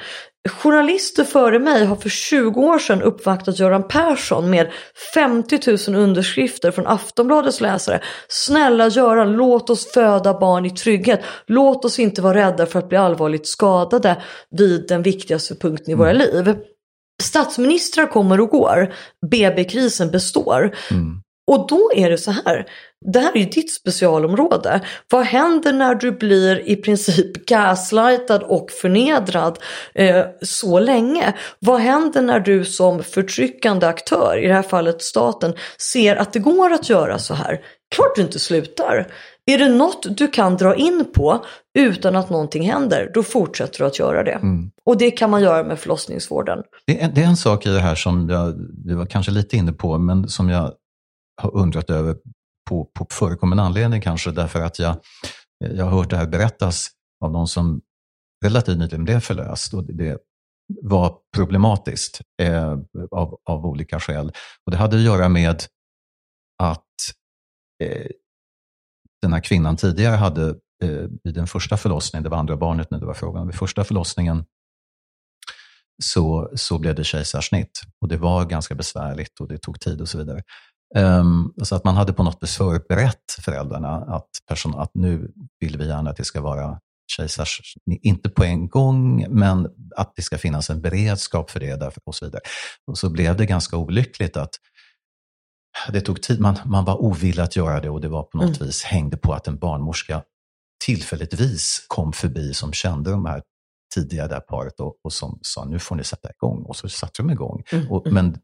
[0.50, 4.72] Journalister före mig har för 20 år sedan uppvaktat Göran Persson med
[5.14, 8.02] 50 000 underskrifter från Aftonbladets läsare.
[8.28, 11.22] Snälla Göran, låt oss föda barn i trygghet.
[11.48, 14.22] Låt oss inte vara rädda för att bli allvarligt skadade
[14.58, 16.22] vid den viktigaste punkten i våra mm.
[16.22, 16.56] liv.
[17.22, 18.94] Statsministrar kommer och går,
[19.32, 20.76] BB-krisen består.
[20.92, 21.22] Mm.
[21.50, 22.66] Och då är det så här,
[23.06, 24.82] det här är ju ditt specialområde.
[25.12, 29.60] Vad händer när du blir i princip gaslightad och förnedrad
[29.94, 31.34] eh, så länge?
[31.60, 36.40] Vad händer när du som förtryckande aktör, i det här fallet staten, ser att det
[36.40, 37.60] går att göra så här?
[37.96, 39.08] Klart du inte slutar.
[39.46, 41.46] Är det något du kan dra in på
[41.78, 44.32] utan att någonting händer, då fortsätter du att göra det.
[44.32, 44.72] Mm.
[44.86, 46.64] Och det kan man göra med förlossningsvården.
[46.86, 48.54] Det är, det är en sak i det här som jag,
[48.86, 50.74] du var kanske lite inne på, men som jag
[51.42, 52.18] har undrat över
[52.70, 54.96] på, på förekommande anledning kanske, därför att jag,
[55.58, 56.90] jag har hört det här berättas
[57.26, 57.82] av någon som
[58.46, 59.74] relativt nyligen blev förlöst.
[59.74, 60.18] Och det
[60.82, 62.78] var problematiskt eh,
[63.12, 64.32] av, av olika skäl.
[64.66, 65.64] Och Det hade att göra med
[66.64, 66.86] att
[67.84, 68.08] eh,
[69.22, 70.50] den här kvinnan tidigare hade
[70.84, 73.84] eh, vid den första förlossningen, det var andra barnet nu det var frågan vid första
[73.84, 74.46] förlossningen
[76.04, 77.82] så, så blev det kejsarsnitt.
[78.02, 80.44] Och det var ganska besvärligt och det tog tid och så vidare.
[80.96, 85.78] Um, så att man hade på något vis förberett föräldrarna att, person, att nu vill
[85.78, 86.80] vi gärna att det ska vara
[87.12, 92.02] kejsarsnitt, inte på en gång, men att det ska finnas en beredskap för det därför,
[92.06, 92.42] och så vidare.
[92.88, 94.56] Och så blev det ganska olyckligt att
[95.92, 98.58] det tog tid, man, man var ovillig att göra det och det var på något
[98.58, 98.68] mm.
[98.68, 100.24] vis hängde på att en barnmorska
[100.86, 103.42] tillfälligtvis kom förbi som kände de här
[103.94, 106.90] tidigare det här paret och, och som sa nu får ni sätta igång och så
[106.90, 107.64] satte de igång.
[107.72, 108.14] Mm, och, mm.
[108.14, 108.40] Men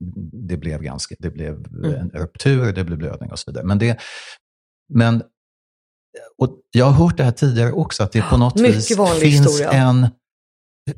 [0.48, 1.94] det blev, ganska, det blev mm.
[1.94, 3.66] en ruptur, det blev blödning och så vidare.
[3.66, 4.00] Men, det,
[4.94, 5.24] men
[6.38, 9.72] och jag har hört det här tidigare också, att det på något vis finns historia.
[9.72, 10.08] en...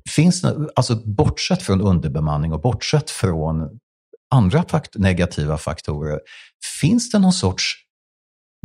[0.09, 3.79] Finns, alltså bortsett från underbemanning och bortsett från
[4.31, 6.19] andra fakt negativa faktorer,
[6.81, 7.75] finns det någon sorts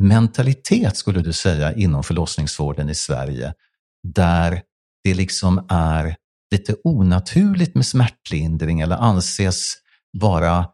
[0.01, 3.53] mentalitet, skulle du säga, inom förlossningsvården i Sverige,
[4.03, 4.61] där
[5.03, 6.15] det liksom är
[6.51, 9.73] lite onaturligt med smärtlindring eller anses
[10.19, 10.65] vara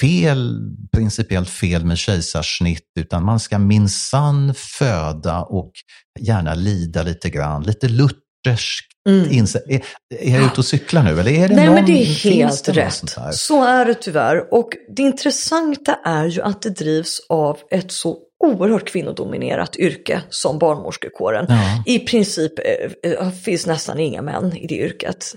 [0.00, 0.60] fel,
[0.92, 5.72] principiellt fel med kejsarsnitt, utan man ska minsann föda och
[6.20, 8.86] gärna lida lite grann, lite lutherskt.
[9.08, 9.46] Mm.
[9.66, 11.20] Är, är jag ute och cyklar nu?
[11.20, 13.16] Eller är det Nej, någon, men det är helt rätt.
[13.32, 14.54] Så är det tyvärr.
[14.54, 20.58] Och det intressanta är ju att det drivs av ett så oerhört kvinnodominerat yrke som
[20.58, 21.46] barnmorskekåren.
[21.48, 21.82] Ja.
[21.86, 25.34] I princip eh, eh, finns nästan inga män i det yrket.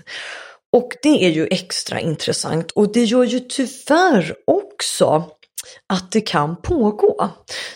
[0.72, 5.24] Och det är ju extra intressant och det gör ju tyvärr också
[5.88, 7.30] att det kan pågå.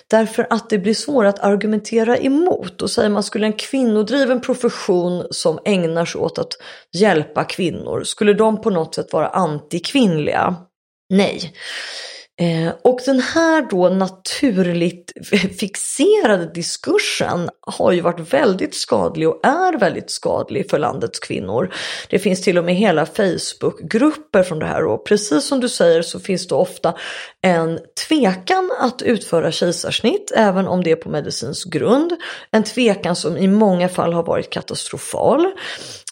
[0.07, 2.83] Därför att det blir svårt att argumentera emot.
[2.83, 6.53] Och säger man skulle en kvinnodriven profession som ägnar sig åt att
[6.93, 10.57] hjälpa kvinnor, skulle de på något sätt vara antikvinnliga?
[11.11, 11.53] Nej.
[12.41, 15.13] Eh, och den här då naturligt
[15.61, 21.75] fixerade diskursen har ju varit väldigt skadlig och är väldigt skadlig för landets kvinnor.
[22.11, 26.03] Det finns till och med hela Facebookgrupper från det här och precis som du säger
[26.03, 26.95] så finns det ofta
[27.43, 32.13] en tvekan att utföra kejsarsnitt även om det är på medicinsk grund.
[32.51, 35.47] En tvekan som i många fall har varit katastrofal.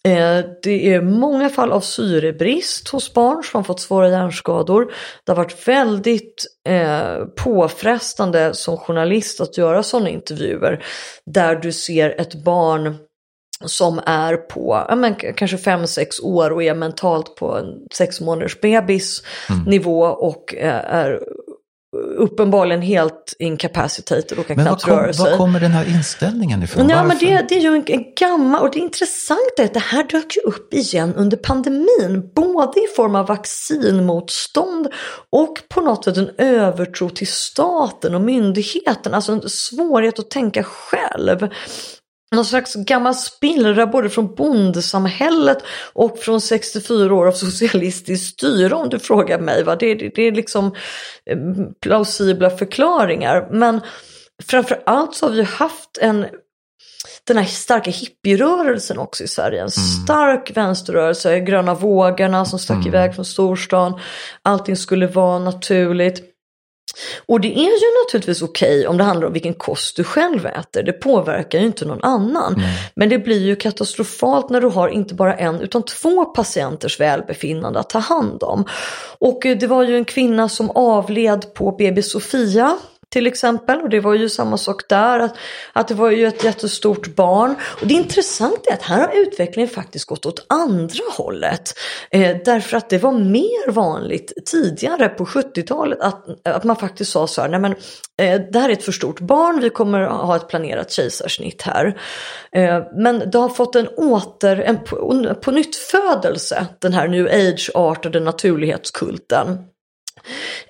[0.07, 4.93] Eh, det är många fall av syrebrist hos barn som har fått svåra hjärnskador.
[5.25, 10.85] Det har varit väldigt eh, påfrestande som journalist att göra sådana intervjuer
[11.27, 12.97] där du ser ett barn
[13.65, 18.61] som är på ja, men, kanske 5-6 år och är mentalt på en 6 månaders
[18.61, 19.65] bebis mm.
[19.65, 21.23] nivå och eh, är
[22.17, 25.31] uppenbarligen helt incapacitated och kan knappt kom, röra sig.
[25.31, 26.89] Var kommer den här inställningen ifrån?
[26.89, 29.81] Ja, men det, det är ju en, en gammal, och det intressanta är att det
[29.81, 32.31] här dök ju upp igen under pandemin.
[32.35, 34.89] Både i form av vaccinmotstånd
[35.31, 39.15] och på något sätt en övertro till staten och myndigheten.
[39.15, 41.49] Alltså en svårighet att tänka själv
[42.35, 45.59] någon slags gammal spillra både från bondsamhället
[45.93, 49.65] och från 64 år av socialistiskt styre om du frågar mig.
[49.65, 49.77] Va?
[49.77, 50.67] Det, det, det är liksom
[51.31, 51.39] eh,
[51.81, 53.49] plausibla förklaringar.
[53.51, 53.81] Men
[54.45, 56.27] framförallt så har vi haft en
[57.27, 59.59] den här starka hippierörelsen också i Sverige.
[59.59, 60.05] En mm.
[60.05, 62.89] stark vänsterrörelse, gröna vågarna som stack mm.
[62.89, 64.01] iväg från storstan.
[64.43, 66.36] Allting skulle vara naturligt.
[67.27, 70.47] Och det är ju naturligtvis okej okay om det handlar om vilken kost du själv
[70.47, 70.83] äter.
[70.83, 72.55] Det påverkar ju inte någon annan.
[72.55, 72.67] Mm.
[72.95, 77.81] Men det blir ju katastrofalt när du har inte bara en utan två patienters välbefinnande
[77.81, 78.65] att ta hand om.
[79.19, 82.79] Och eh, det var ju en kvinna som avled på BB Sofia
[83.13, 83.81] till exempel.
[83.81, 85.37] Och det var ju samma sak där, att,
[85.73, 87.55] att det var ju ett jättestort barn.
[87.81, 91.75] Och det intressanta är att här har utvecklingen faktiskt gått åt andra hållet.
[92.11, 97.27] Eh, därför att det var mer vanligt tidigare på 70-talet att, att man faktiskt sa
[97.27, 97.73] så här, nej men
[98.23, 102.01] eh, det här är ett för stort barn, vi kommer ha ett planerat kejsarsnitt här.
[102.53, 107.27] Eh, men det har fått en åter, en på, på nytt födelse, den här new
[107.27, 109.59] age-artade naturlighetskulten.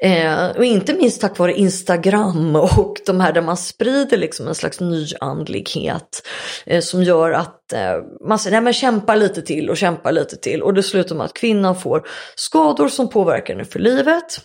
[0.01, 4.55] Eh, och inte minst tack vare Instagram och de här där man sprider liksom en
[4.55, 6.27] slags nyandlighet
[6.67, 7.97] eh, som gör att eh,
[8.29, 11.25] man säger nej men kämpa lite till och kämpa lite till och det slutar med
[11.25, 14.41] att kvinnan får skador som påverkar henne för livet.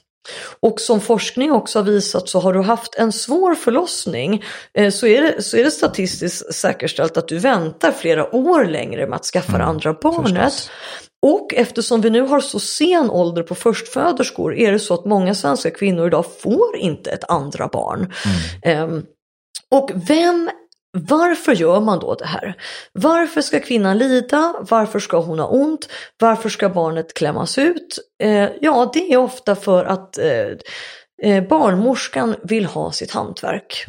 [0.59, 4.43] Och som forskning också har visat så har du haft en svår förlossning
[4.73, 9.07] eh, så, är det, så är det statistiskt säkerställt att du väntar flera år längre
[9.07, 10.53] med att skaffa mm, andra barnet.
[10.53, 10.71] Förstås.
[11.21, 15.35] Och eftersom vi nu har så sen ålder på förstföderskor är det så att många
[15.35, 18.13] svenska kvinnor idag får inte ett andra barn.
[18.65, 18.89] Mm.
[18.89, 19.05] Um,
[19.71, 20.49] och vem
[20.97, 22.55] varför gör man då det här?
[22.93, 24.55] Varför ska kvinnan lida?
[24.59, 25.89] Varför ska hon ha ont?
[26.19, 27.99] Varför ska barnet klämmas ut?
[28.23, 30.47] Eh, ja, det är ofta för att eh,
[31.23, 33.85] eh barnmorskan vill ha sitt hantverk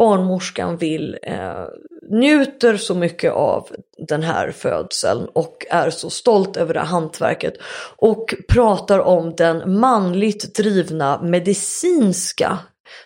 [0.00, 1.64] barnmorskan vill, eh,
[2.10, 3.68] njuter så mycket av
[4.08, 7.54] den här födseln och är så stolt över det hantverket
[7.96, 12.58] och pratar om den manligt drivna medicinska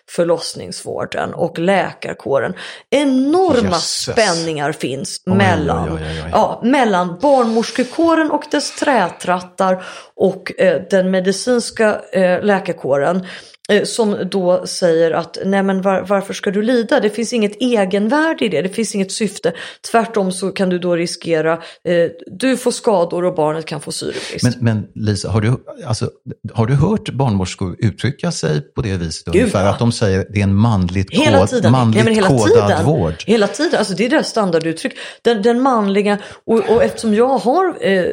[0.09, 2.53] förlossningsvården och läkarkåren.
[2.89, 4.11] Enorma Jösses.
[4.11, 11.11] spänningar finns oj, mellan, oj, oj, ja, mellan barnmorskekåren och dess trätrattar och eh, den
[11.11, 13.27] medicinska eh, läkarkåren.
[13.69, 16.99] Eh, som då säger att nej men var, varför ska du lida?
[16.99, 19.53] Det finns inget egenvärde i det, det finns inget syfte.
[19.91, 24.43] Tvärtom så kan du då riskera, eh, du får skador och barnet kan få syrebrist.
[24.43, 25.53] Men, men Lisa, har du,
[25.85, 26.09] alltså,
[26.53, 29.25] har du hört barnmorskor uttrycka sig på det viset?
[29.25, 29.69] Gud, ungefär, ja.
[29.69, 31.71] Att de säger att det är en manligt, hela kod, tiden.
[31.71, 32.85] manligt nej, hela kodad tiden.
[32.85, 33.23] vård?
[33.25, 34.93] Hela tiden, alltså det är deras standarduttryck.
[35.21, 38.05] Den, den manliga, och, och eftersom jag har eh,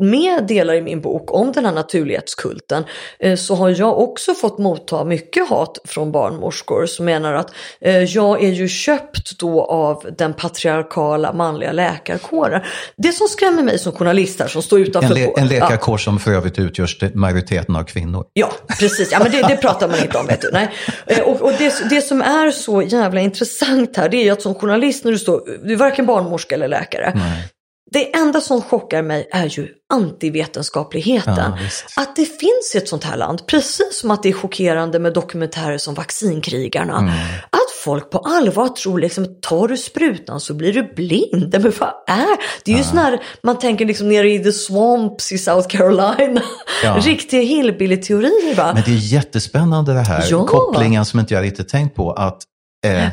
[0.00, 2.84] med delar i min bok om den här naturlighetskulten
[3.18, 8.02] eh, så har jag också fått motta mycket hat från barnmorskor som menar att eh,
[8.02, 12.62] jag är ju köpt då av den patriarkala manliga läkarkåren.
[12.96, 15.08] Det som skrämmer mig som journalist här som står utanför...
[15.08, 15.98] En, le en läkarkår ja.
[15.98, 18.24] som för övrigt utgörs majoriteten av kvinnor.
[18.32, 19.12] Ja, precis.
[19.12, 20.26] Ja, men det, det pratar man inte om.
[20.26, 20.50] Vet du.
[20.52, 20.70] Nej.
[21.06, 24.42] Eh, och, och det, det, som är så jävla intressant här det är ju att
[24.42, 27.12] som journalist när du står, du är varken barnmorska eller läkare.
[27.14, 27.48] Nej.
[27.92, 31.36] Det enda som chockar mig är ju antivetenskapligheten.
[31.36, 35.14] Ja, att det finns ett sånt här land, precis som att det är chockerande med
[35.14, 36.98] dokumentärer som Vaccinkrigarna.
[36.98, 37.10] Mm.
[37.50, 41.52] Att folk på allvar tror liksom, tar du sprutan så blir du blind.
[41.52, 42.72] Men vad är det?
[42.72, 42.84] är ju ja.
[42.84, 46.42] sån man tänker liksom nere i the swamps i South Carolina.
[46.84, 46.96] Ja.
[47.00, 48.72] Riktiga hillbilly-teorier va?
[48.74, 50.46] Men det är jättespännande det här, ja.
[50.46, 52.12] kopplingen som inte jag riktigt tänkt på.
[52.12, 52.42] att
[52.86, 53.08] eh,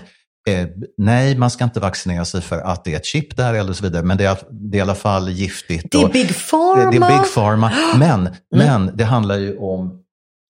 [0.48, 0.68] Eh,
[0.98, 3.84] nej, man ska inte vaccinera sig för att det är ett chip där eller så
[3.84, 4.04] vidare.
[4.04, 5.92] Men det är, det är i alla fall giftigt.
[5.92, 6.92] Det är Big Pharma.
[6.92, 7.72] Det, det är Big Pharma.
[7.98, 8.34] Men, mm.
[8.50, 10.04] men det handlar ju om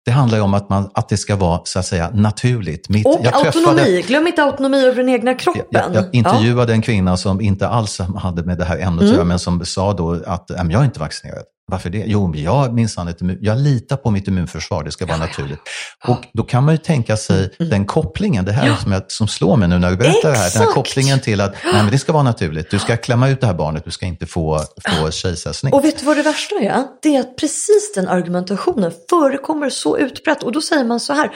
[0.04, 2.88] det handlar ju om att, man, att det ska vara så att säga naturligt.
[2.88, 5.64] Mitt, och autonomi, träffade, glöm inte autonomi över den egna kroppen.
[5.70, 6.76] Jag, jag intervjuade ja.
[6.76, 9.14] en kvinna som inte alls hade med det här ämnet att mm.
[9.14, 11.44] göra, men som sa då att jag är inte vaccinerad.
[11.66, 12.04] Varför det?
[12.06, 15.60] Jo, jag minsann jag litar på mitt immunförsvar, det ska vara ja, naturligt.
[16.06, 16.12] Ja.
[16.12, 17.50] Och då kan man ju tänka sig mm.
[17.58, 17.70] mm.
[17.70, 18.76] den kopplingen, det här ja.
[18.76, 20.34] som, jag, som slår mig nu när du berättar Exakt.
[20.34, 22.96] det här, den här kopplingen till att nej, men det ska vara naturligt, du ska
[22.96, 25.74] klämma ut det här barnet, du ska inte få, få kejsarsnitt.
[25.74, 26.84] Och vet du vad det värsta är?
[27.02, 31.30] Det är att precis den argumentationen förekommer så utbrett och då säger man så här,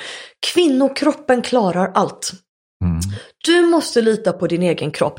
[0.54, 2.32] kvinnokroppen klarar allt.
[2.84, 3.00] Mm.
[3.44, 5.18] Du måste lita på din egen kropp.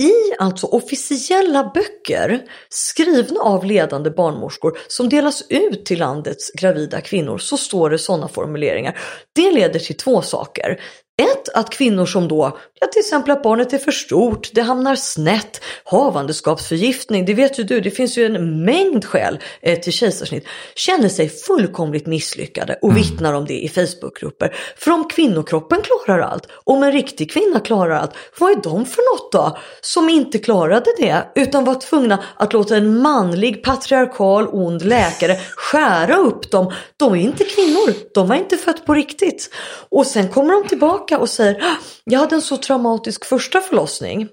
[0.00, 7.38] I alltså officiella böcker skrivna av ledande barnmorskor som delas ut till landets gravida kvinnor
[7.38, 8.98] så står det sådana formuleringar.
[9.34, 10.80] Det leder till två saker.
[11.20, 14.94] Ett, att kvinnor som då, ja till exempel att barnet är för stort, det hamnar
[14.94, 20.46] snett, havandeskapsförgiftning, det vet ju du, det finns ju en mängd skäl eh, till kejsarsnitt,
[20.74, 23.02] känner sig fullkomligt misslyckade och mm.
[23.02, 24.56] vittnar om det i Facebookgrupper.
[24.76, 29.14] För om kvinnokroppen klarar allt, om en riktig kvinna klarar allt, vad är de för
[29.14, 29.58] något då?
[29.80, 36.16] Som inte klarade det, utan var tvungna att låta en manlig patriarkal ond läkare skära
[36.16, 36.72] upp dem.
[36.96, 39.50] De är inte kvinnor, de har inte fött på riktigt.
[39.88, 43.60] Och sen kommer de tillbaka tillbaka och säger ah, jag hade en så traumatisk första
[43.60, 44.28] förlossning.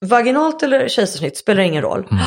[0.00, 2.06] Vaginalt eller kejsarsnitt spelar ingen roll.
[2.10, 2.24] Mm.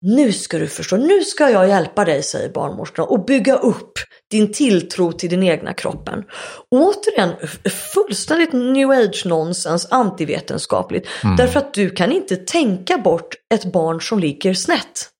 [0.00, 3.92] Nu ska du förstå, nu ska jag hjälpa dig, säger barnmorskan, och bygga upp
[4.30, 6.24] din tilltro till den egna kroppen.
[6.70, 7.30] Återigen,
[7.94, 11.08] fullständigt new age nonsens, antivetenskapligt.
[11.24, 11.36] Mm.
[11.36, 15.10] Därför att du kan inte tänka bort ett barn som ligger snett.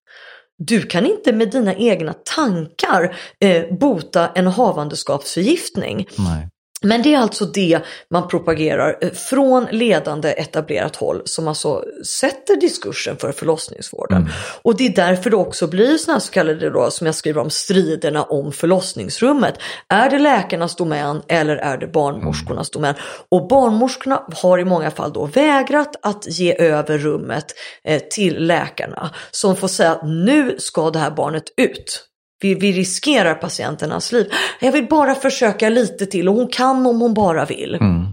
[0.57, 6.07] Du kan inte med dina egna tankar eh, bota en havandeskapsförgiftning.
[6.17, 6.47] Nej.
[6.81, 12.55] Men det är alltså det man propagerar eh, från ledande etablerat håll som alltså sätter
[12.55, 14.17] diskursen för förlossningsvården.
[14.17, 14.31] Mm.
[14.61, 17.49] Och det är därför det också blir sådana så kallade då, som jag skriver om,
[17.49, 19.55] striderna om förlossningsrummet.
[19.87, 22.95] Är det läkarnas domän eller är det barnmorskornas domän?
[23.31, 27.45] Och barnmorskorna har i många fall då vägrat att ge över rummet
[27.83, 32.08] eh, till läkarna som får säga att nu ska det här barnet ut.
[32.41, 34.27] Vi, vi riskerar patienternas liv.
[34.61, 37.75] Jag vill bara försöka lite till och hon kan om hon bara vill.
[37.75, 38.05] Mm.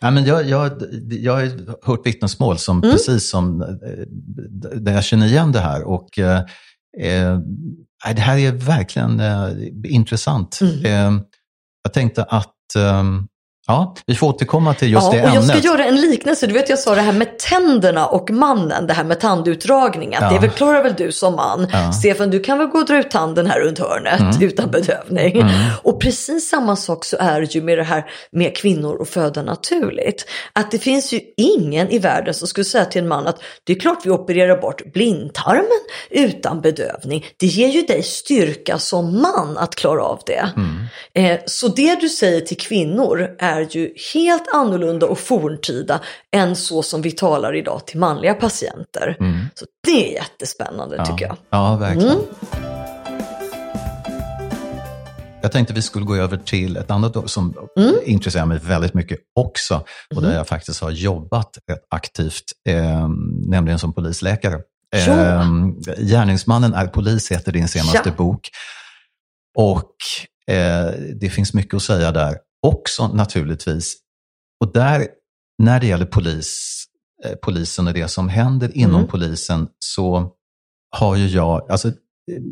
[0.00, 0.72] Ja, men jag, jag,
[1.10, 1.50] jag har
[1.86, 2.90] hört vittnesmål som mm.
[2.90, 3.62] precis som,
[4.88, 5.82] eh, känner igen det här.
[5.82, 6.38] Och, eh,
[7.00, 7.38] eh
[8.14, 9.48] det här är verkligen eh,
[9.84, 10.58] intressant.
[10.60, 10.84] Mm.
[10.84, 11.22] Eh,
[11.82, 13.26] jag tänkte att ehm,
[13.68, 15.48] Ja, vi får återkomma till just ja, det och ämnet.
[15.48, 16.46] Jag ska göra en liknelse.
[16.46, 20.22] Du vet jag sa det här med tänderna och mannen, det här med tandutdragningen.
[20.22, 20.30] Ja.
[20.32, 21.66] Det förklarar väl du som man.
[21.72, 21.92] Ja.
[21.92, 24.42] Stefan, du kan väl gå och dra ut tanden här runt hörnet mm.
[24.42, 25.40] utan bedövning.
[25.40, 25.50] Mm.
[25.82, 29.42] Och precis samma sak så är det ju med det här med kvinnor och föda
[29.42, 30.26] naturligt.
[30.52, 33.72] Att det finns ju ingen i världen som skulle säga till en man att det
[33.72, 35.64] är klart vi opererar bort blindtarmen
[36.10, 37.26] utan bedövning.
[37.36, 40.48] Det ger ju dig styrka som man att klara av det.
[40.56, 40.78] Mm.
[41.14, 46.00] Eh, så det du säger till kvinnor är är ju helt annorlunda och forntida
[46.36, 49.16] än så som vi talar idag till manliga patienter.
[49.20, 49.46] Mm.
[49.54, 51.06] Så det är jättespännande ja.
[51.06, 51.36] tycker jag.
[51.50, 52.10] Ja, verkligen.
[52.10, 52.24] Mm.
[55.42, 57.94] Jag tänkte vi skulle gå över till ett annat som mm.
[58.04, 59.84] intresserar mig väldigt mycket också
[60.14, 60.36] och där mm.
[60.36, 61.58] jag faktiskt har jobbat
[61.90, 63.08] aktivt, eh,
[63.48, 64.54] nämligen som polisläkare.
[64.96, 65.46] Eh,
[65.98, 68.12] Gärningsmannen är polis heter din senaste ja.
[68.16, 68.48] bok.
[69.58, 69.94] Och
[70.54, 72.36] eh, det finns mycket att säga där
[72.66, 73.96] också naturligtvis.
[74.64, 75.08] Och där,
[75.62, 76.84] när det gäller polis,
[77.24, 79.08] eh, polisen och det som händer inom mm.
[79.08, 80.32] polisen så
[80.96, 81.92] har ju jag, alltså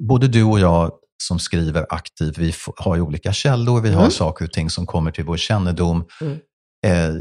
[0.09, 0.93] både du och jag
[1.23, 4.01] som skriver aktivt, vi har ju olika källor, vi mm.
[4.01, 6.39] har saker och ting som kommer till vår kännedom mm.
[6.87, 7.15] eh,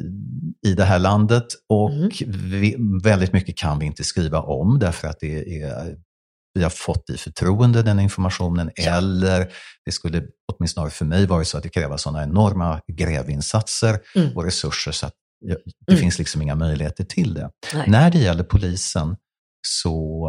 [0.71, 2.09] i det här landet och mm.
[2.33, 5.97] vi, väldigt mycket kan vi inte skriva om därför att det är
[6.55, 8.97] vi har fått i förtroende den informationen ja.
[8.97, 9.53] eller
[9.85, 14.37] det skulle åtminstone för mig varit så att det kräver sådana enorma grävinsatser mm.
[14.37, 15.13] och resurser så att
[15.85, 16.01] det mm.
[16.01, 17.51] finns liksom inga möjligheter till det.
[17.73, 17.89] Nej.
[17.89, 19.15] När det gäller polisen
[19.67, 20.27] så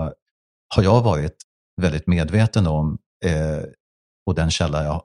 [0.74, 1.36] har jag varit
[1.82, 3.62] väldigt medveten om, eh,
[4.26, 5.02] och den källa jag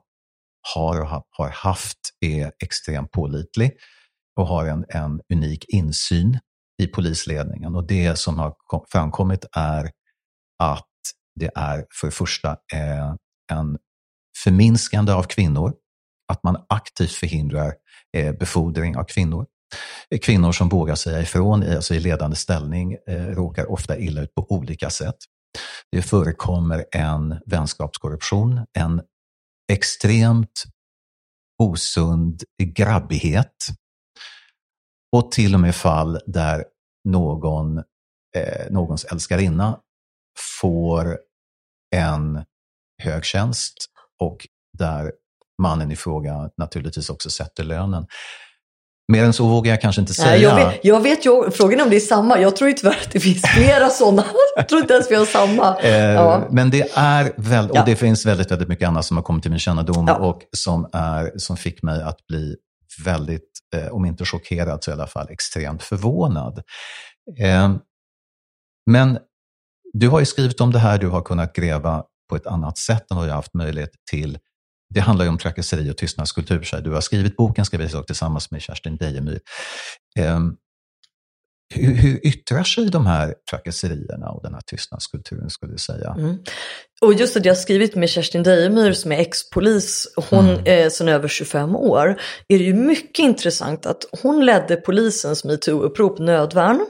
[0.74, 3.72] har och har haft är extremt pålitlig
[4.36, 6.38] och har en, en unik insyn
[6.82, 7.76] i polisledningen.
[7.76, 8.54] Och det som har
[8.92, 9.90] framkommit är
[10.58, 10.86] att
[11.40, 13.14] det är för det första eh,
[13.52, 13.78] en
[14.44, 15.74] förminskande av kvinnor,
[16.32, 17.74] att man aktivt förhindrar
[18.16, 19.46] eh, befordring av kvinnor.
[20.10, 24.46] Eh, kvinnor som vågar säga ifrån alltså i ledande ställning råkar ofta illa ut på
[24.52, 25.16] olika sätt.
[25.92, 29.02] Det förekommer en vänskapskorruption, en
[29.72, 30.64] extremt
[31.62, 33.66] osund grabbighet
[35.12, 36.64] och till och med fall där
[37.04, 37.78] någon,
[38.36, 39.80] eh, någons älskarinna
[40.60, 41.18] får
[41.96, 42.44] en
[43.02, 43.74] hög tjänst
[44.20, 44.46] och
[44.78, 45.12] där
[45.62, 48.06] mannen i fråga naturligtvis också sätter lönen.
[49.12, 50.30] Mer än så vågar jag kanske inte säga.
[50.30, 52.40] Nej, jag, vet, jag vet ju, frågan är om det är samma.
[52.40, 54.24] Jag tror ju tyvärr att det finns flera sådana.
[54.56, 55.78] Jag tror inte ens vi har samma.
[55.80, 56.48] Eh, ja.
[56.50, 57.84] Men det är väl, och ja.
[57.86, 60.16] det finns väldigt, väldigt mycket annat som har kommit till min kännedom ja.
[60.16, 62.56] och som, är, som fick mig att bli
[63.04, 66.62] väldigt, eh, om inte chockerad så i alla fall extremt förvånad.
[67.38, 67.74] Eh,
[68.90, 69.18] men
[69.92, 73.10] du har ju skrivit om det här, du har kunnat gräva på ett annat sätt
[73.10, 74.38] än vad jag har haft möjlighet till.
[74.94, 76.62] Det handlar ju om trakasseri och tystnadskultur.
[76.62, 79.40] Så du har skrivit boken, ska vi säga, tillsammans med Kerstin Dejemyr.
[80.18, 80.56] Um,
[81.74, 86.14] hur, hur yttrar sig de här trakasserierna och den här tystnadskulturen skulle du säga?
[86.18, 86.38] Mm.
[87.00, 90.62] Och just att jag har skrivit med Kerstin Dejemyr som är ex-polis, hon mm.
[90.66, 96.18] är sedan över 25 år, är det ju mycket intressant att hon ledde polisens metoo-upprop
[96.18, 96.74] Nödvärn.
[96.74, 96.86] Mm.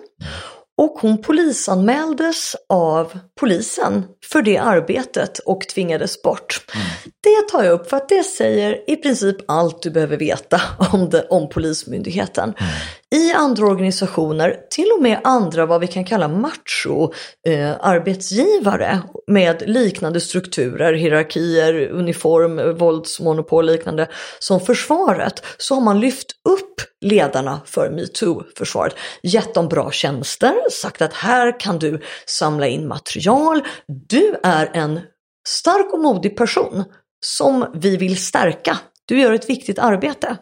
[0.78, 6.64] Och hon polisanmäldes av polisen för det arbetet och tvingades bort.
[6.74, 6.86] Mm.
[7.20, 10.60] Det tar jag upp för att det säger i princip allt du behöver veta
[10.92, 12.54] om, det, om Polismyndigheten.
[12.58, 12.72] Mm
[13.12, 17.12] i andra organisationer, till och med andra vad vi kan kalla macho
[17.46, 24.08] eh, arbetsgivare med liknande strukturer, hierarkier, uniform, våldsmonopol liknande
[24.38, 31.02] som försvaret, så har man lyft upp ledarna för metoo-försvaret, gett dem bra tjänster, sagt
[31.02, 33.62] att här kan du samla in material,
[34.08, 35.00] du är en
[35.48, 36.84] stark och modig person
[37.24, 38.78] som vi vill stärka.
[39.06, 40.36] Du gör ett viktigt arbete.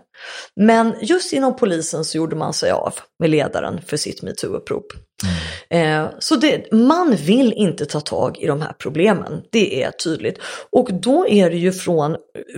[0.56, 4.86] Men just inom polisen så gjorde man sig av med ledaren för sitt metoo-upprop.
[5.70, 6.04] Mm.
[6.04, 10.38] Eh, så det, man vill inte ta tag i de här problemen, det är tydligt.
[10.72, 12.16] Och då är det ju från,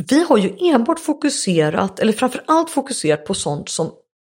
[0.08, 3.90] vi har ju enbart fokuserat, eller framförallt fokuserat på sånt som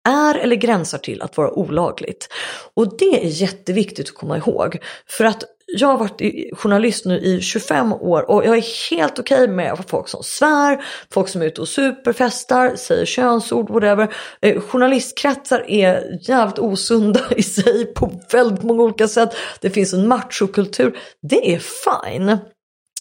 [0.08, 2.30] är eller gränsar till att vara olagligt.
[2.74, 4.78] Och det är jätteviktigt att komma ihåg.
[5.08, 6.22] För att jag har varit
[6.58, 10.86] journalist nu i 25 år och jag är helt okej okay med folk som svär,
[11.12, 14.14] folk som är ute och superfestar, säger könsord, whatever.
[14.42, 19.30] Eh, journalistkretsar är jävligt osunda i sig på väldigt många olika sätt.
[19.62, 20.98] Det finns en machokultur.
[21.30, 22.38] Det är fine.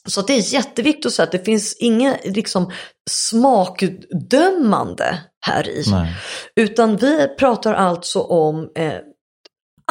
[0.06, 2.72] Så det är jätteviktigt att säga att det finns inget liksom,
[3.10, 5.84] smakdömande här i.
[5.90, 6.14] Nej.
[6.56, 8.92] Utan vi pratar alltså om eh,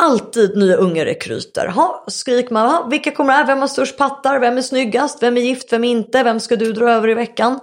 [0.01, 1.67] alltid nya unga rekryter.
[1.67, 3.45] Ha, skriker man, ha, vilka kommer här?
[3.45, 4.39] Vem har störst pattar?
[4.39, 5.23] Vem är snyggast?
[5.23, 5.73] Vem är gift?
[5.73, 6.23] Vem är inte?
[6.23, 7.59] Vem ska du dra över i veckan?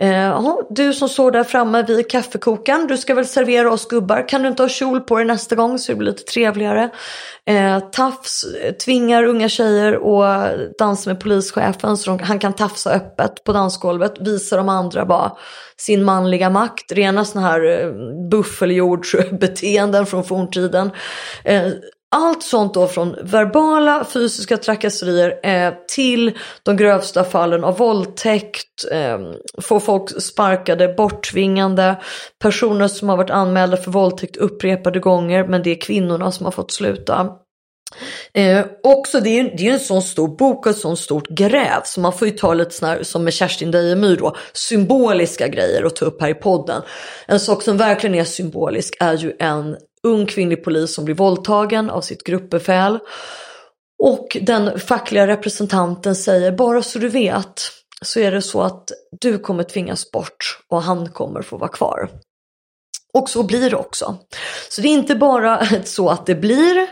[0.00, 4.28] Eh, du som står där framme vid kaffekokaren, du ska väl servera oss gubbar.
[4.28, 6.90] Kan du inte ha kjol på dig nästa gång så det blir lite trevligare?
[7.46, 8.44] Eh, tafs
[8.84, 14.14] tvingar unga tjejer att dansa med polischefen så de, han kan tafsa öppet på dansgolvet.
[14.20, 15.32] Visa de andra bara
[15.76, 16.92] sin manliga makt.
[16.92, 17.92] Rena sådana här eh,
[18.30, 20.90] buffeljordsbeteenden från forntiden.
[21.44, 21.66] Eh,
[22.10, 29.18] allt sånt då från verbala fysiska trakasserier eh, till de grövsta fallen av våldtäkt, eh,
[29.62, 32.00] få folk sparkade, borttvingande,
[32.42, 36.52] personer som har varit anmälda för våldtäkt upprepade gånger men det är kvinnorna som har
[36.52, 37.28] fått sluta.
[38.34, 41.28] Eh, också det är ju det är en sån stor bok och ett sånt stort
[41.28, 45.48] gräv så man får ju ta lite sån här, som med Kerstin Dejemyr då, symboliska
[45.48, 46.82] grejer att ta upp här i podden.
[47.26, 49.76] En sak som verkligen är symbolisk är ju en
[50.06, 52.98] ung kvinnlig polis som blir våldtagen av sitt gruppbefäl.
[54.02, 57.62] Och den fackliga representanten säger, bara så du vet
[58.04, 58.90] så är det så att
[59.20, 62.10] du kommer tvingas bort och han kommer få vara kvar.
[63.14, 64.18] Och så blir det också.
[64.70, 66.86] Så det är inte bara så att det blir,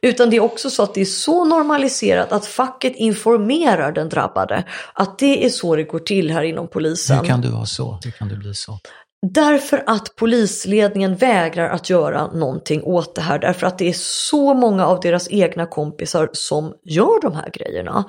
[0.00, 4.64] utan det är också så att det är så normaliserat att facket informerar den drabbade.
[4.94, 7.18] Att det är så det går till här inom polisen.
[7.18, 7.98] Hur kan du vara så?
[8.04, 8.78] Hur kan du bli så?
[9.26, 13.38] Därför att polisledningen vägrar att göra någonting åt det här.
[13.38, 18.04] Därför att det är så många av deras egna kompisar som gör de här grejerna.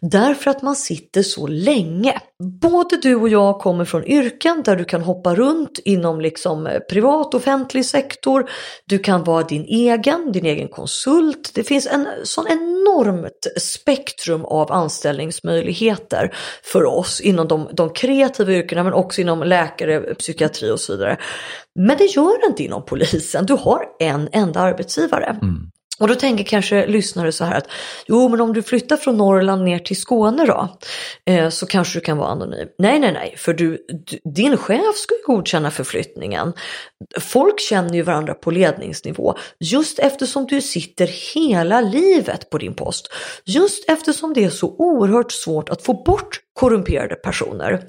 [0.00, 2.20] Därför att man sitter så länge.
[2.60, 6.78] Både du och jag kommer från yrken där du kan hoppa runt inom liksom eh,
[6.78, 8.50] privat offentlig sektor.
[8.86, 11.50] Du kan vara din egen, din egen konsult.
[11.54, 18.82] Det finns en sån enormt spektrum av anställningsmöjligheter för oss inom de, de kreativa yrkena
[18.82, 21.16] men också inom läkare, psykiatri psykiatri och så vidare.
[21.74, 23.46] Men det gör det inte inom polisen.
[23.46, 25.38] Du har en enda arbetsgivare.
[25.42, 25.70] Mm.
[25.98, 27.68] Och då tänker kanske lyssnare så här att
[28.06, 30.78] jo men om du flyttar från Norrland ner till Skåne då
[31.26, 32.68] eh, så kanske du kan vara anonym.
[32.78, 36.52] Nej nej nej för du, du, din chef ska ju godkänna förflyttningen.
[37.20, 43.12] Folk känner ju varandra på ledningsnivå just eftersom du sitter hela livet på din post.
[43.44, 47.82] Just eftersom det är så oerhört svårt att få bort korrumperade personer.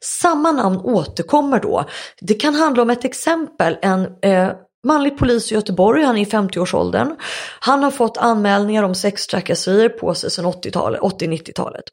[0.00, 1.84] Samma namn återkommer då.
[2.20, 4.50] Det kan handla om ett exempel, en eh,
[4.86, 7.16] manlig polis i Göteborg, han är i 50-årsåldern.
[7.60, 11.84] Han har fått anmälningar om sextrakasserier på sig sedan 80-90-talet.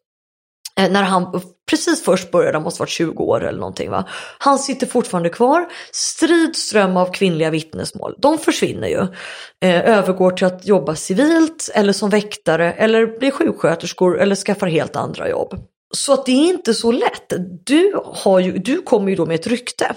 [0.79, 4.07] Eh, när han precis först började, han måste varit 20 år eller någonting va.
[4.39, 8.15] Han sitter fortfarande kvar, stridström av kvinnliga vittnesmål.
[8.17, 9.01] De försvinner ju.
[9.61, 14.95] Eh, övergår till att jobba civilt eller som väktare eller blir sjuksköterskor eller skaffar helt
[14.95, 15.53] andra jobb.
[15.95, 17.33] Så att det är inte så lätt.
[17.65, 19.95] Du, har ju, du kommer ju då med ett rykte.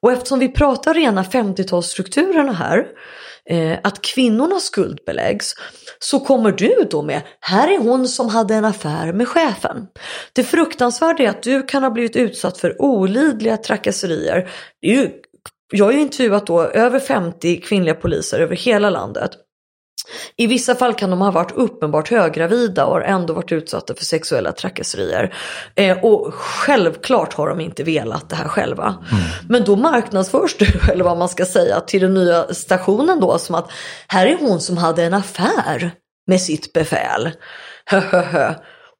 [0.00, 2.86] Och eftersom vi pratar rena 50-talsstrukturerna här,
[3.50, 5.54] eh, att kvinnorna skuldbeläggs,
[5.98, 9.86] så kommer du då med, här är hon som hade en affär med chefen.
[10.32, 14.50] Det fruktansvärda är att du kan ha blivit utsatt för olidliga trakasserier.
[14.80, 15.10] Det är ju,
[15.72, 19.30] jag har ju intervjuat då över 50 kvinnliga poliser över hela landet.
[20.36, 24.04] I vissa fall kan de ha varit uppenbart höggravida och har ändå varit utsatta för
[24.04, 25.34] sexuella trakasserier.
[25.74, 28.84] Eh, och självklart har de inte velat det här själva.
[28.84, 29.24] Mm.
[29.48, 33.54] Men då marknadsförs du, eller vad man ska säga, till den nya stationen då som
[33.54, 33.70] att
[34.08, 35.90] här är hon som hade en affär
[36.26, 37.30] med sitt befäl.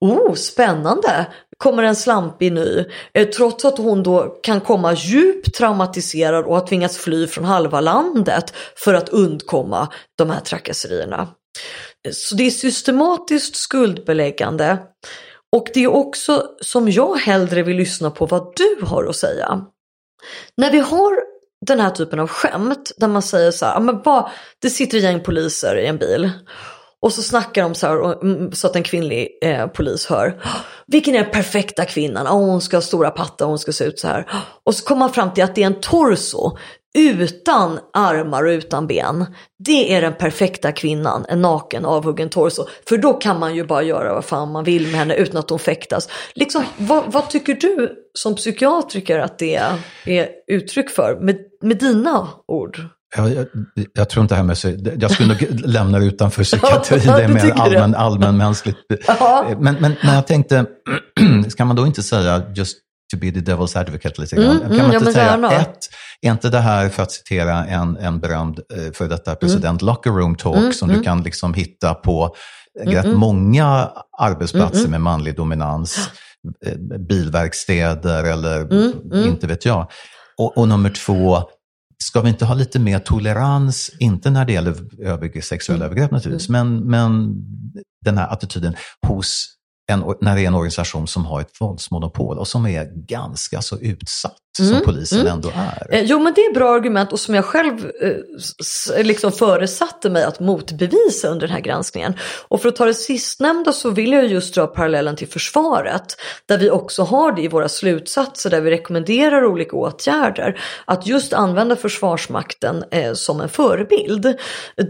[0.01, 1.27] oh, spännande!
[1.65, 2.85] Kommer en slampig ny.
[3.15, 7.81] Eh, trots att hon då kan komma djupt traumatiserad och har tvingats fly från halva
[7.81, 11.29] landet för att undkomma de här trakasserierna.
[12.07, 14.79] Eh, så det är systematiskt skuldbeläggande
[15.57, 19.65] och det är också som jag hellre vill lyssna på vad du har att säga.
[20.57, 21.19] När vi har
[21.67, 24.31] den här typen av skämt där man säger så här, men bara,
[24.63, 26.31] det sitter ett gäng poliser i en bil
[27.05, 30.43] och så snackar de så här mm, så att en kvinnlig eh, polis hör.
[30.87, 32.27] Vilken är den perfekta kvinnan?
[32.27, 34.29] Oh, hon ska ha stora pattar, hon ska se ut så här.
[34.65, 36.57] Och så kommer man fram till att det är en torso
[36.99, 39.27] utan armar och utan ben.
[39.59, 42.67] Det är den perfekta kvinnan, en naken avhuggen torso.
[42.89, 45.51] För då kan man ju bara göra vad fan man vill med henne utan att
[45.51, 46.09] hon fäktas.
[46.35, 49.61] Liksom, vad, vad tycker du som psykiatriker att det
[50.05, 52.81] är uttryck för med, med dina ord?
[53.17, 53.47] Jag, jag,
[53.95, 57.29] jag, tror inte det här med, jag skulle nog lämna det utanför psykiatri, det är
[57.29, 58.79] mer allmän, allmänmänskligt.
[59.59, 60.67] Men, men, men jag tänkte,
[61.49, 62.79] ska man då inte säga just
[63.13, 64.47] to be the devil's advocate lite grann.
[64.47, 65.79] Mm, kan man mm, inte säga, ett,
[66.21, 69.39] är inte det här, för att citera en, en berömd eh, för detta mm.
[69.39, 69.93] president, mm.
[69.93, 71.05] locker room talk mm, som du mm.
[71.05, 72.35] kan liksom hitta på
[72.85, 76.11] rätt många arbetsplatser med manlig dominans,
[76.67, 78.73] eh, bilverkstäder eller
[79.27, 79.91] inte vet jag.
[80.39, 81.43] Och, och nummer två,
[81.99, 86.49] ska vi inte ha lite mer tolerans, inte när det gäller övergrepp, sexuella övergrepp naturligtvis,
[86.49, 87.35] men, men
[88.05, 88.75] den här attityden
[89.07, 89.47] hos
[89.87, 93.79] en, när det är en organisation som har ett våldsmonopol och som är ganska så
[93.79, 95.33] utsatt mm, som polisen mm.
[95.33, 95.95] ändå är.
[95.95, 100.25] Eh, jo men det är bra argument och som jag själv eh, liksom föresatte mig
[100.25, 102.15] att motbevisa under den här granskningen.
[102.49, 106.17] Och för att ta det sistnämnda så vill jag just dra parallellen till försvaret.
[106.47, 110.61] Där vi också har det i våra slutsatser där vi rekommenderar olika åtgärder.
[110.85, 114.37] Att just använda Försvarsmakten eh, som en förebild.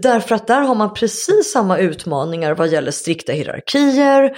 [0.02, 4.36] Därför att där har man precis samma utmaningar vad gäller strikta hierarkier.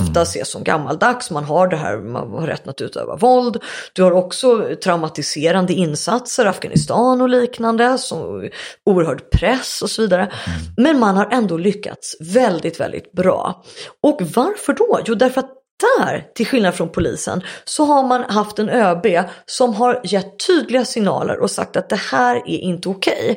[0.00, 0.22] Ofta mm.
[0.22, 3.62] ses som gammaldags, man har det här, man har rätten att utöva våld.
[3.92, 8.48] Du har också traumatiserande insatser, Afghanistan och liknande, så
[8.84, 10.22] oerhörd press och så vidare.
[10.22, 10.58] Mm.
[10.76, 13.64] Men man har ändå lyckats väldigt, väldigt bra.
[14.02, 15.00] Och varför då?
[15.04, 15.52] Jo, därför att
[15.98, 19.06] där, till skillnad från polisen, så har man haft en ÖB
[19.46, 23.30] som har gett tydliga signaler och sagt att det här är inte okej.
[23.30, 23.36] Okay.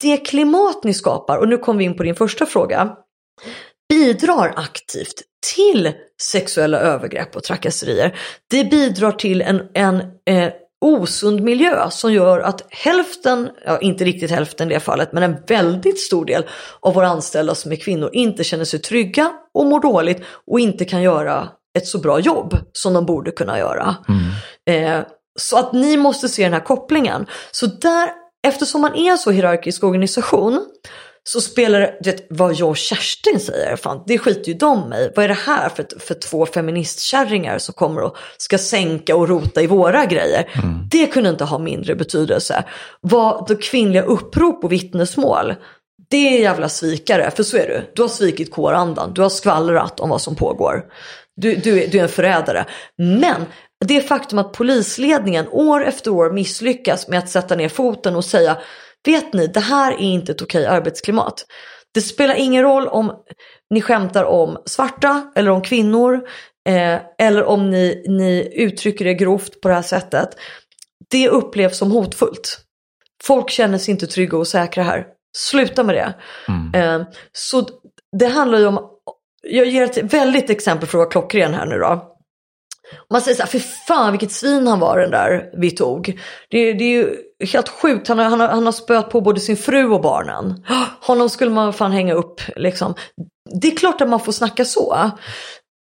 [0.00, 2.96] Det klimat ni skapar, och nu kommer vi in på din första fråga,
[3.88, 5.22] bidrar aktivt
[5.54, 8.18] till sexuella övergrepp och trakasserier.
[8.50, 9.96] Det bidrar till en, en
[10.30, 15.22] eh, osund miljö som gör att hälften, ja inte riktigt hälften i det fallet, men
[15.22, 16.46] en väldigt stor del
[16.80, 20.84] av våra anställda som är kvinnor inte känner sig trygga och mår dåligt och inte
[20.84, 23.96] kan göra ett så bra jobb som de borde kunna göra.
[24.08, 24.98] Mm.
[25.00, 25.06] Eh,
[25.38, 27.26] så att ni måste se den här kopplingen.
[27.50, 28.10] Så där,
[28.46, 30.66] eftersom man är en så hierarkisk organisation
[31.28, 35.10] så spelar det, vet, vad jag och Kerstin säger, fan, det skiter ju de i.
[35.16, 39.62] Vad är det här för, för två feministkärringar som kommer och ska sänka och rota
[39.62, 40.50] i våra grejer?
[40.54, 40.88] Mm.
[40.90, 42.64] Det kunde inte ha mindre betydelse.
[43.00, 45.54] Vad det kvinnliga upprop och vittnesmål,
[46.10, 47.92] det är jävla svikare, för så är du.
[47.94, 50.84] Du har svikit kårandan, du har skvallrat om vad som pågår.
[51.36, 52.64] Du, du, du är en förrädare.
[52.96, 53.44] Men
[53.84, 58.56] det faktum att polisledningen år efter år misslyckas med att sätta ner foten och säga
[59.06, 61.46] Vet ni, det här är inte ett okej arbetsklimat.
[61.94, 63.12] Det spelar ingen roll om
[63.70, 66.14] ni skämtar om svarta eller om kvinnor
[66.68, 70.28] eh, eller om ni, ni uttrycker det grovt på det här sättet.
[71.10, 72.60] Det upplevs som hotfullt.
[73.24, 75.06] Folk känner sig inte trygga och säkra här.
[75.36, 76.14] Sluta med det.
[76.48, 77.00] Mm.
[77.00, 77.68] Eh, så
[78.18, 78.90] det handlar ju om,
[79.42, 82.17] jag ger ett väldigt exempel för att vara klockren här nu då.
[83.10, 86.20] Man säger så här, för fan vilket svin han var den där vi tog.
[86.50, 87.16] Det, det är ju
[87.46, 90.64] helt sjukt, han har, han, har, han har spöat på både sin fru och barnen.
[91.00, 92.94] Honom skulle man fan hänga upp liksom.
[93.60, 95.10] Det är klart att man får snacka så.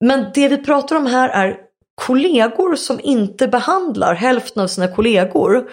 [0.05, 1.57] Men det vi pratar om här är
[1.95, 5.71] kollegor som inte behandlar hälften av sina kollegor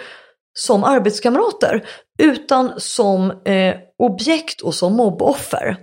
[0.58, 1.84] som arbetskamrater
[2.18, 5.76] utan som eh, objekt och som mobboffer.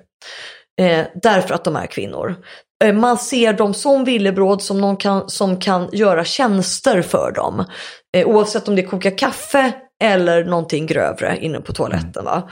[0.80, 2.36] Eh, därför att de är kvinnor.
[2.82, 7.66] Eh, man ser dem som villebråd som någon kan, som kan göra tjänster för dem.
[8.18, 9.72] Eh, oavsett om det är koka kaffe
[10.04, 12.26] eller någonting grövre inne på toaletten.
[12.26, 12.50] Va?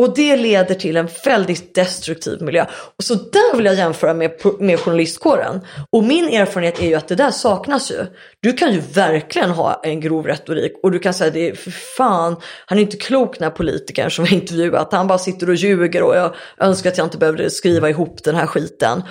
[0.00, 2.66] Och det leder till en väldigt destruktiv miljö.
[2.98, 5.60] Och så där vill jag jämföra med, med journalistkåren.
[5.90, 8.06] Och min erfarenhet är ju att det där saknas ju.
[8.40, 11.70] Du kan ju verkligen ha en grov retorik och du kan säga det är för
[11.70, 12.36] fan,
[12.66, 14.92] han är inte klok den här politikern som har intervjuat.
[14.92, 18.34] Han bara sitter och ljuger och jag önskar att jag inte behövde skriva ihop den
[18.34, 19.02] här skiten.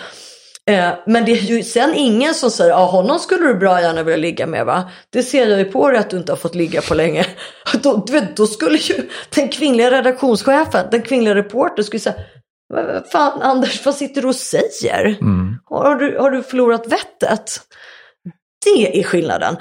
[0.70, 4.04] Eh, men det är ju sen ingen som säger att honom skulle du bra gärna
[4.04, 4.90] vilja ligga med va?
[5.10, 7.26] Det ser jag ju på dig att du inte har fått ligga på länge.
[7.84, 12.16] Då, du vet, då skulle ju den kvinnliga redaktionschefen, den kvinnliga reportern skulle säga
[13.12, 15.06] Fan Anders, vad sitter du och säger?
[15.06, 15.58] Mm.
[15.66, 17.62] Har, du, har du förlorat vettet?
[18.66, 19.58] Det är skillnaden.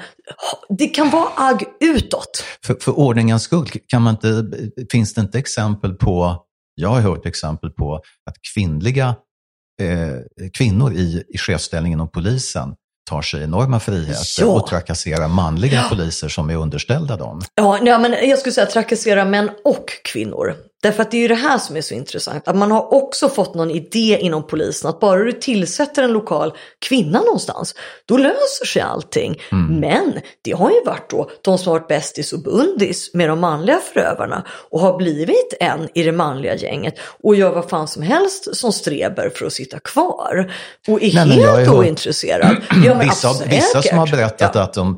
[0.69, 2.43] Det kan vara agg utåt.
[2.65, 4.51] För, för ordningens skull, kan man inte,
[4.91, 6.45] finns det inte exempel på,
[6.75, 9.15] jag har hört exempel på att kvinnliga
[9.87, 12.75] eh, kvinnor i, i chefsställning inom polisen
[13.09, 14.47] tar sig enorma friheter ja.
[14.47, 15.85] och trakasserar manliga ja.
[15.89, 17.41] poliser som är underställda dem.
[17.55, 20.55] Ja, ja, men jag skulle säga trakassera män och kvinnor.
[20.81, 22.47] Därför att det är ju det här som är så intressant.
[22.47, 26.53] Att man har också fått någon idé inom polisen att bara du tillsätter en lokal
[26.79, 27.75] kvinna någonstans,
[28.05, 29.41] då löser sig allting.
[29.51, 29.79] Mm.
[29.79, 33.39] Men det har ju varit då de som har varit bästis och bundis med de
[33.39, 38.03] manliga förövarna och har blivit en i det manliga gänget och gör vad fan som
[38.03, 40.53] helst som streber för att sitta kvar.
[40.87, 42.57] Och är Nej, helt ointresserad.
[42.85, 44.61] Ja, vissa, vissa som har berättat ja.
[44.61, 44.97] att de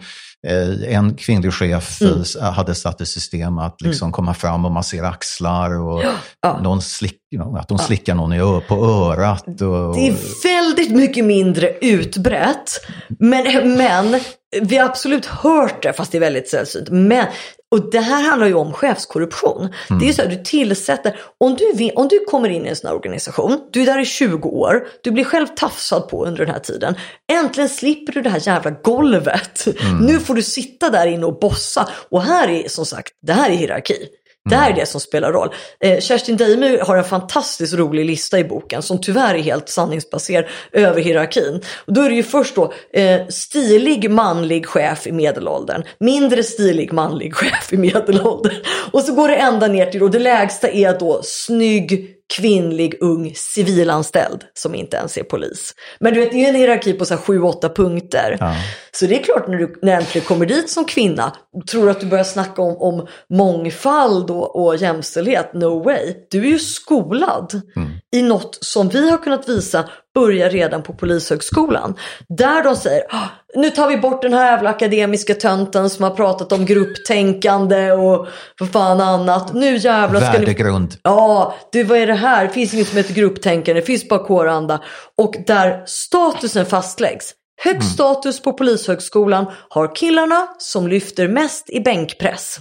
[0.88, 2.24] en kvinnlig chef mm.
[2.42, 4.14] Eh, hade satt i system att liksom mm.
[4.14, 6.04] komma fram och massera axlar och
[6.42, 6.60] ja.
[6.62, 7.20] någon slick,
[7.58, 9.48] att de slickar någon på örat.
[9.48, 9.96] Och...
[9.96, 12.86] Det är väldigt mycket mindre utbrett.
[13.20, 14.20] Men, men
[14.62, 16.90] vi har absolut hört det, fast det är väldigt sällsynt.
[16.90, 17.26] Men
[17.74, 19.74] och det här handlar ju om chefskorruption.
[19.90, 20.00] Mm.
[20.02, 22.88] Det är så att du tillsätter, om du, om du kommer in i en sån
[22.88, 26.54] här organisation, du är där i 20 år, du blir själv tafsad på under den
[26.54, 26.96] här tiden.
[27.32, 29.68] Äntligen slipper du det här jävla golvet.
[29.68, 29.98] Mm.
[30.06, 31.90] Nu får du sitta där inne och bossa.
[32.10, 34.08] Och här är som sagt, det här är hierarki.
[34.50, 34.80] Det här är mm.
[34.80, 35.54] det som spelar roll.
[35.80, 40.46] Eh, Kerstin Deimy har en fantastiskt rolig lista i boken som tyvärr är helt sanningsbaserad
[40.72, 41.62] över hierarkin.
[41.86, 46.94] Och då är det ju först då eh, stilig manlig chef i medelåldern, mindre stilig
[46.94, 48.56] manlig chef i medelåldern.
[48.92, 53.34] Och så går det ända ner till, och det lägsta är då snygg kvinnlig ung
[53.36, 55.76] civilanställd som inte ens är polis.
[56.00, 58.38] Men du vet, det är en hierarki på så här 7-8 punkter.
[58.40, 58.56] Ja.
[58.92, 61.36] Så det är klart när du när äntligen kommer dit som kvinna,
[61.72, 66.14] tror att du börjar snacka om, om mångfald och, och jämställdhet, no way.
[66.30, 67.90] Du är ju skolad mm.
[68.14, 71.96] I något som vi har kunnat visa börjar redan på Polishögskolan.
[72.30, 76.12] Där de säger, ah, nu tar vi bort den här jävla akademiska tönten som har
[76.12, 78.28] pratat om grupptänkande och
[78.60, 79.54] vad fan annat.
[79.54, 80.90] Nu jävlar ska Värdegrund.
[80.92, 81.00] Ni...
[81.04, 82.48] Ja, du vad är det här?
[82.48, 84.84] Det finns inget som heter grupptänkande, det finns bara kåranda.
[85.18, 87.34] Och där statusen fastläggs.
[87.64, 87.94] Högst mm.
[87.94, 92.60] status på Polishögskolan har killarna som lyfter mest i bänkpress.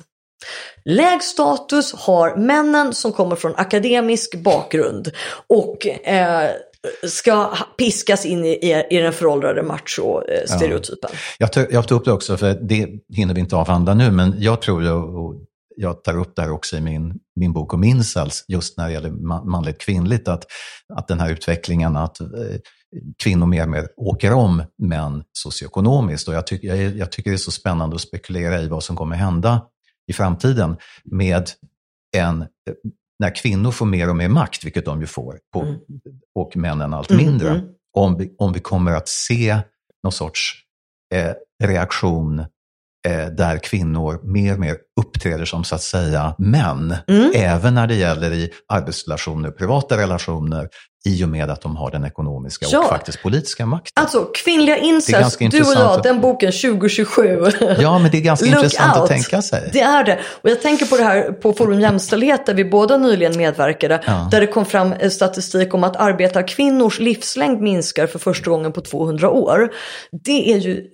[0.84, 5.10] Lägst status har männen som kommer från akademisk bakgrund
[5.46, 6.50] och eh,
[7.08, 11.10] ska piskas in i, i den föråldrade macho-stereotypen.
[11.38, 11.48] Ja.
[11.54, 14.62] Jag, jag tog upp det också, för det hinner vi inte avhandla nu, men jag
[14.62, 15.34] tror, och
[15.76, 18.92] jag tar upp det här också i min, min bok om incels, just när det
[18.92, 19.10] gäller
[19.50, 20.44] manligt kvinnligt, att,
[20.94, 22.26] att den här utvecklingen att eh,
[23.22, 26.28] kvinnor mer och mer åker om män socioekonomiskt.
[26.28, 28.96] Och jag, tyck, jag, jag tycker det är så spännande att spekulera i vad som
[28.96, 29.60] kommer hända
[30.08, 31.50] i framtiden med
[32.16, 32.46] en
[33.22, 35.80] när kvinnor får mer och mer makt, vilket de ju får, på, mm.
[36.34, 37.64] och männen allt mm, mindre, mm.
[37.96, 39.58] Om, vi, om vi kommer att se
[40.02, 40.54] någon sorts
[41.14, 41.32] eh,
[41.64, 42.38] reaktion
[43.08, 47.32] eh, där kvinnor mer och mer uppträder som så att säga män, mm.
[47.34, 50.68] även när det gäller i arbetsrelationer, privata relationer,
[51.04, 52.78] i och med att de har den ekonomiska ja.
[52.78, 54.02] och faktiskt politiska makten.
[54.02, 57.52] Alltså kvinnliga incest, du och jag, den boken 2027.
[57.78, 59.02] Ja, men det är ganska intressant out.
[59.02, 59.70] att tänka sig.
[59.72, 60.18] Det är det.
[60.42, 64.02] Och jag tänker på det här på Forum Jämställdhet där vi båda nyligen medverkade.
[64.06, 64.28] Ja.
[64.30, 68.80] Där det kom fram eh, statistik om att arbetarkvinnors livslängd minskar för första gången på
[68.80, 69.72] 200 år.
[70.24, 70.84] Det är ju,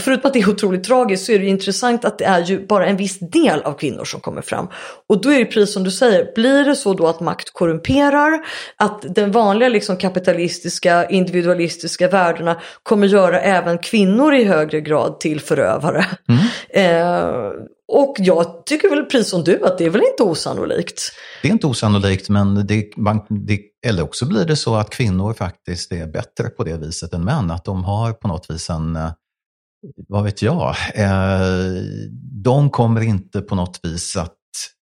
[0.00, 2.86] förutom att det är otroligt tragiskt så är det intressant att det är ju bara
[2.86, 4.68] en viss del av kvinnor som kommer fram.
[5.08, 8.40] Och då är det precis som du säger, blir det så då att makt korrumperar,
[8.76, 15.20] att den den vanliga liksom kapitalistiska, individualistiska värdena kommer göra även kvinnor i högre grad
[15.20, 16.06] till förövare.
[16.28, 16.42] Mm.
[16.70, 17.50] Eh,
[17.92, 21.12] och jag tycker väl precis som du att det är väl inte osannolikt.
[21.42, 25.32] Det är inte osannolikt, men det, man, det, eller också blir det så att kvinnor
[25.32, 27.50] faktiskt är bättre på det viset än män.
[27.50, 29.10] Att de har på något vis en, eh,
[30.08, 31.10] vad vet jag, eh,
[32.44, 34.35] de kommer inte på något vis att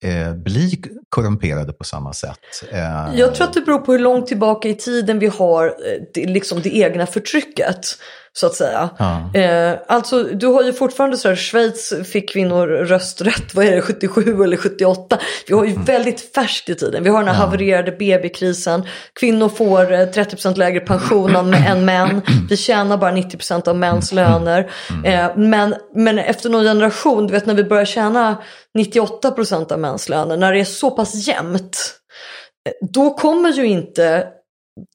[0.03, 2.39] eh, bli korrumperade på samma sätt.
[2.71, 6.01] Eh, jag tror att det beror på hur långt tillbaka i tiden vi har eh,
[6.13, 7.85] det, liksom det egna förtrycket
[8.33, 8.89] så att säga.
[8.97, 9.39] Ja.
[9.39, 13.81] Eh, alltså du har ju fortfarande så här, Schweiz fick kvinnor rösträtt, vad är det,
[13.81, 15.19] 77 eller 78.
[15.47, 15.85] Vi har ju mm.
[15.85, 17.03] väldigt färskt i tiden.
[17.03, 17.45] Vi har den här ja.
[17.45, 18.85] havererade BB-krisen.
[19.19, 22.21] Kvinnor får 30% eh, lägre pension än män.
[22.49, 24.31] Vi tjänar bara 90% av mäns mm.
[24.31, 24.71] löner.
[24.89, 25.05] Mm.
[25.05, 28.37] Eh, men, men efter någon generation, du vet när vi börjar tjäna
[28.77, 31.93] 98% av mäns löner, när det är så pass jämnt.
[32.67, 34.27] Eh, då kommer ju inte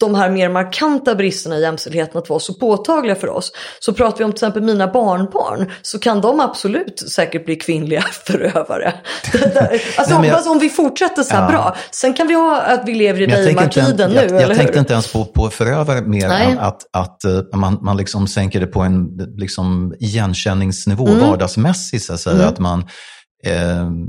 [0.00, 3.52] de här mer markanta bristerna i jämställdheten att vara så påtagliga för oss.
[3.80, 8.02] Så pratar vi om till exempel mina barnbarn så kan de absolut säkert bli kvinnliga
[8.26, 8.94] förövare.
[9.96, 11.48] alltså Nej, jag, om vi fortsätter så här ja.
[11.48, 11.76] bra.
[11.90, 14.92] Sen kan vi ha att vi lever i Weimartiden nu, jag, jag, jag tänkte inte
[14.92, 16.52] ens på, på förövare mer Nej.
[16.52, 21.20] än att, att uh, man, man liksom sänker det på en liksom, igenkänningsnivå, mm.
[21.20, 22.04] vardagsmässigt.
[22.04, 22.48] Så att, säga, mm.
[22.48, 22.88] att man Eh,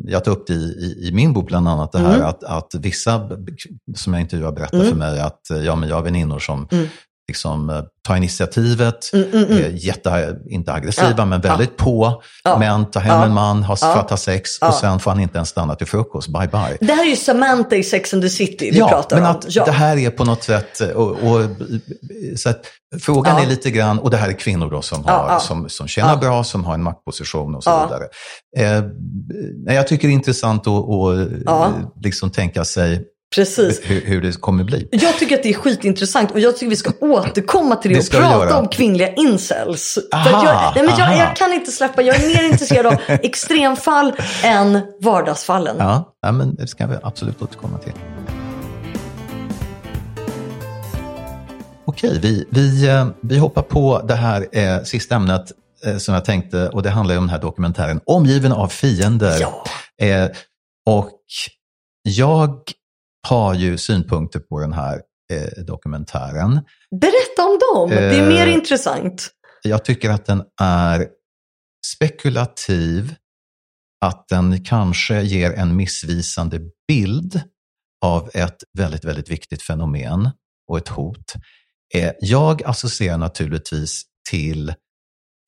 [0.06, 2.28] jag tar upp det i, i, i, min bok bland annat, det här mm.
[2.28, 3.30] att, att vissa
[3.96, 4.90] som jag intervjuar berättar mm.
[4.90, 6.88] för mig att ja, men jag har väninnor som mm.
[7.28, 9.76] Liksom, eh, tar initiativet, mm, mm, mm.
[9.76, 11.84] jätte, inte aggressiva ja, men väldigt ja.
[11.84, 12.23] på.
[12.43, 13.76] Ja, men tar hem en man, ja,
[14.09, 16.28] får sex och sen får han inte ens stanna till frukost.
[16.28, 16.78] Bye bye.
[16.80, 19.32] Det här är ju Samantha i Sex and the City vi pratar men om.
[19.32, 21.41] Att ja, det här är på något sätt, och, och
[22.36, 22.65] så att,
[22.99, 26.17] Frågan är lite grann, och det här är kvinnor då som, har, Som, som tjänar
[26.17, 28.03] bra, som har en maktposition och så vidare.
[28.57, 28.84] Eh,
[29.76, 30.89] jag tycker det är intressant att,
[31.47, 31.73] att
[32.03, 33.03] liksom tänka sig
[33.36, 33.82] Precis.
[33.84, 34.88] Hur, hur, det kommer bli.
[34.92, 38.18] Jag tycker att det är skitintressant och jag tycker vi ska återkomma till det, det
[38.18, 38.60] och prata göra.
[38.60, 39.98] om kvinnliga incels.
[40.14, 44.14] Aha, jag, nej, men jag, jag, kan inte släppa, jag är mer intresserad av extremfall
[44.44, 45.76] än vardagsfallen.
[45.80, 47.94] Ja, ja men det ska vi absolut återkomma till.
[51.86, 55.52] Okej, vi, vi, eh, vi hoppar på det här eh, sista ämnet
[55.86, 59.38] eh, som jag tänkte och det handlar om den här dokumentären Omgiven av fiender.
[59.42, 59.64] Ja.
[60.08, 60.30] Eh,
[60.86, 61.12] och
[62.04, 62.60] jag
[63.26, 65.01] har ju synpunkter på den här
[65.34, 66.61] eh, dokumentären.
[67.01, 69.30] Berätta om dem, det är mer eh, intressant.
[69.63, 71.07] Jag tycker att den är
[71.95, 73.15] spekulativ,
[74.05, 77.41] att den kanske ger en missvisande bild
[78.05, 80.30] av ett väldigt, väldigt viktigt fenomen
[80.69, 81.34] och ett hot.
[81.95, 84.73] Eh, jag associerar naturligtvis till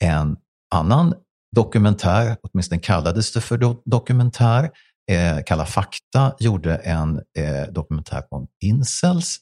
[0.04, 0.36] en
[0.76, 1.14] annan
[1.56, 4.70] dokumentär, åtminstone kallades det för dokumentär,
[5.12, 9.38] eh, Kalla fakta gjorde en eh, dokumentär om incels.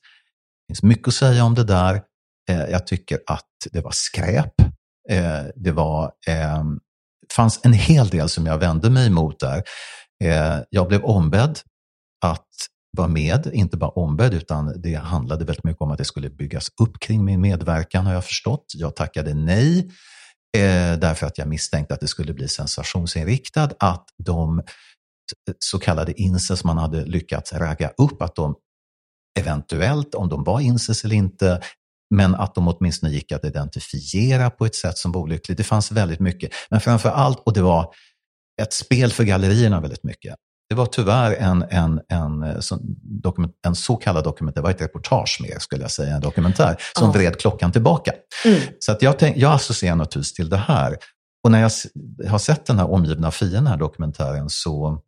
[0.68, 2.02] Det finns mycket att säga om det där.
[2.50, 4.62] Eh, jag tycker att det var skräp.
[5.10, 6.64] Eh, det var, eh,
[7.36, 9.64] fanns en hel del som jag vände mig emot där.
[10.24, 11.60] Eh, jag blev ombedd
[12.26, 12.48] att
[12.98, 16.68] vara med, inte bara ombedd, utan det handlade väldigt mycket om att det skulle byggas
[16.82, 18.66] upp kring min medverkan har jag förstått.
[18.76, 19.80] Jag tackade nej
[20.58, 24.62] eh, därför att jag misstänkte att det skulle bli sensationsinriktat, att de
[25.60, 28.56] så kallade incels man hade lyckats ragga upp, att de
[29.40, 31.62] eventuellt, om de var incels eller inte,
[32.16, 35.58] men att de åtminstone gick att identifiera på ett sätt som var olyckligt.
[35.58, 37.94] Det fanns väldigt mycket, men framför allt, och det var
[38.62, 40.36] ett spel för gallerierna väldigt mycket.
[40.70, 45.40] Det var tyvärr en, en, en, eh, en så kallad dokumentär, det var ett reportage
[45.42, 47.14] mer skulle jag säga, en dokumentär, som oh.
[47.14, 48.14] vred klockan tillbaka.
[48.46, 48.62] Mm.
[48.80, 50.98] Så att jag, tänk, jag associerar naturligtvis till det här.
[51.44, 51.72] Och när jag
[52.30, 55.02] har sett den här Omgivna fienden, den här dokumentären, så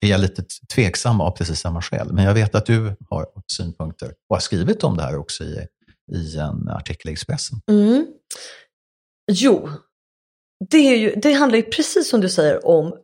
[0.00, 0.44] är jag lite
[0.74, 2.12] tveksam av precis samma skäl.
[2.12, 5.66] Men jag vet att du har synpunkter och har skrivit om det här också i,
[6.12, 7.60] i en artikel i Expressen.
[7.70, 8.06] Mm.
[9.30, 9.70] Jo,
[10.70, 12.94] det, är ju, det handlar ju precis som du säger om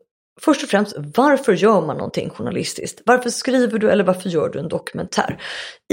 [0.41, 3.03] Först och främst, varför gör man någonting journalistiskt?
[3.05, 5.43] Varför skriver du eller varför gör du en dokumentär?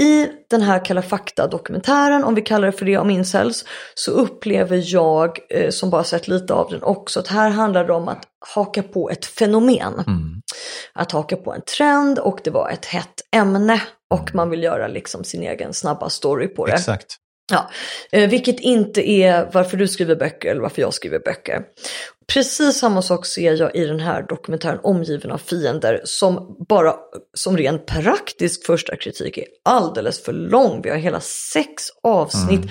[0.00, 3.64] I den här Kalla fakta-dokumentären, om vi kallar det för det, om incels,
[3.94, 7.92] så upplever jag, eh, som bara sett lite av den också, att här handlar det
[7.92, 8.24] om att
[8.54, 9.94] haka på ett fenomen.
[10.06, 10.42] Mm.
[10.92, 14.88] Att haka på en trend och det var ett hett ämne och man vill göra
[14.88, 16.72] liksom sin egen snabba story på det.
[16.72, 17.16] Exakt.
[17.50, 17.70] Ja,
[18.12, 21.62] eh, vilket inte är varför du skriver böcker eller varför jag skriver böcker.
[22.26, 26.94] Precis samma sak ser jag i den här dokumentären Omgiven av fiender som bara
[27.34, 30.82] som ren praktisk första kritik är alldeles för lång.
[30.82, 32.60] Vi har hela sex avsnitt.
[32.60, 32.70] Mm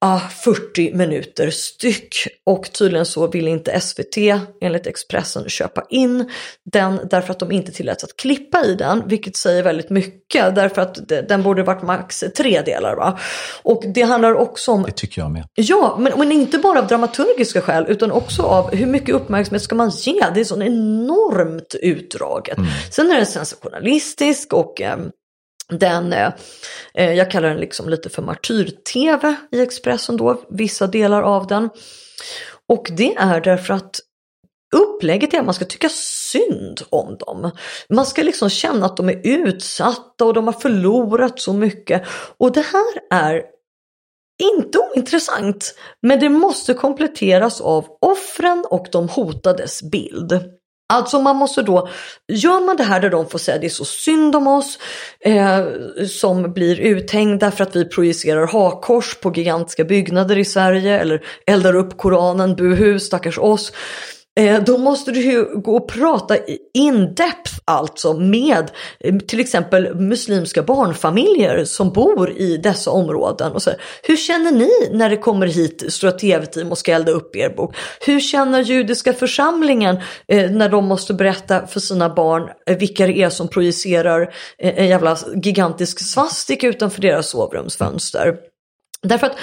[0.00, 2.14] ah, 40 minuter styck.
[2.46, 4.16] Och tydligen så vill inte SVT
[4.60, 6.30] enligt Expressen köpa in
[6.72, 10.82] den därför att de inte tilläts att klippa i den, vilket säger väldigt mycket därför
[10.82, 12.96] att den borde varit max tre delar.
[12.96, 13.18] Va?
[13.62, 14.82] Och det handlar också om...
[14.82, 15.44] Det tycker jag med.
[15.54, 19.74] Ja, men, men inte bara av dramaturgiska skäl utan också av hur mycket uppmärksamhet ska
[19.74, 20.24] man ge?
[20.34, 22.58] Det är så enormt utdraget.
[22.58, 22.70] Mm.
[22.90, 24.96] Sen är den sensationalistisk och eh,
[25.78, 26.32] den, eh,
[26.94, 31.70] eh, jag kallar den liksom lite för martyr-tv i Expressen då, vissa delar av den.
[32.68, 34.00] Och det är därför att
[34.76, 37.50] upplägget är att man ska tycka synd om dem.
[37.88, 42.02] Man ska liksom känna att de är utsatta och de har förlorat så mycket.
[42.38, 43.42] Och det här är
[44.42, 50.59] inte ointressant, men det måste kompletteras av offren och de hotades bild.
[50.90, 51.88] Alltså man måste då,
[52.28, 54.78] gör man det här där de får säga det är så synd om oss
[55.20, 55.66] eh,
[56.08, 61.76] som blir uthängda för att vi projicerar hakkors på gigantiska byggnader i Sverige eller eldar
[61.76, 63.72] upp Koranen, buhu, stackars oss.
[64.38, 66.36] Eh, då måste du ju gå och prata
[66.74, 68.70] in depth alltså med
[69.00, 73.52] eh, till exempel muslimska barnfamiljer som bor i dessa områden.
[73.52, 73.70] Och så,
[74.02, 77.76] hur känner ni när det kommer hit stora tv-team och ska elda upp er bok?
[78.06, 79.96] Hur känner judiska församlingen
[80.28, 84.88] eh, när de måste berätta för sina barn eh, vilka det är som projicerar en
[84.88, 88.36] jävla gigantisk svastik utanför deras sovrumsfönster?
[89.02, 89.36] Därför att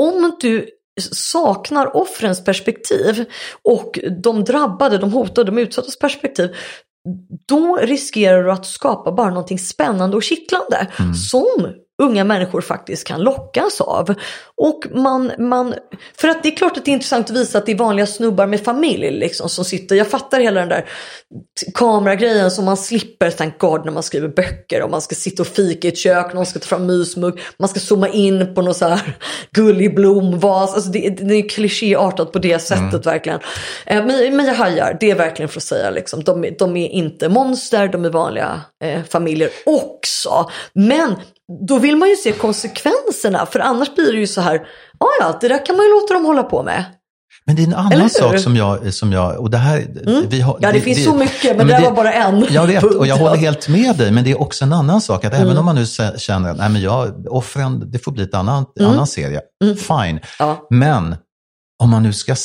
[0.00, 0.68] om du
[1.00, 3.24] saknar offrens perspektiv
[3.62, 6.54] och de drabbade, de hotade, de utsattas perspektiv
[7.48, 11.14] då riskerar du att skapa bara någonting spännande och kittlande mm.
[11.14, 14.14] som unga människor faktiskt kan lockas av.
[14.56, 15.74] Och man, man,
[16.20, 18.06] för att det är klart att det är intressant att visa att det är vanliga
[18.06, 19.96] snubbar med familj liksom, som sitter.
[19.96, 20.88] Jag fattar hela den där
[21.74, 24.82] kameragrejen som man slipper, thank God, när man skriver böcker.
[24.82, 27.68] Och man ska sitta och fika i ett kök, någon ska ta fram mysmugg, man
[27.68, 29.16] ska zooma in på någon så här
[29.50, 30.74] gullig blomvas.
[30.74, 33.00] Alltså det, det är klichéartat på det sättet mm.
[33.00, 33.40] verkligen.
[33.86, 36.88] Eh, men, men jag hajar, det är verkligen för att säga liksom, de, de är
[36.88, 40.50] inte monster, de är vanliga eh, familjer också.
[40.72, 41.16] Men
[41.68, 44.66] då vill man ju se konsekvenserna för annars blir det ju så här,
[45.00, 46.84] ja ja, det där kan man ju låta dem hålla på med.
[47.46, 49.86] Men det är en annan sak som jag, som jag och det här...
[50.06, 50.28] Mm.
[50.28, 52.46] Vi har, ja, det, det finns det, så mycket, men, men det, var bara en.
[52.50, 55.24] Jag vet, och jag håller helt med dig, men det är också en annan sak,
[55.24, 55.46] att mm.
[55.46, 55.86] även om man nu
[56.16, 58.92] känner nej, men jag, offren, det får bli en annan, mm.
[58.92, 59.76] annan serie, mm.
[59.76, 60.20] fine.
[60.38, 60.66] Ja.
[60.70, 61.16] Men
[61.82, 62.36] om man nu ska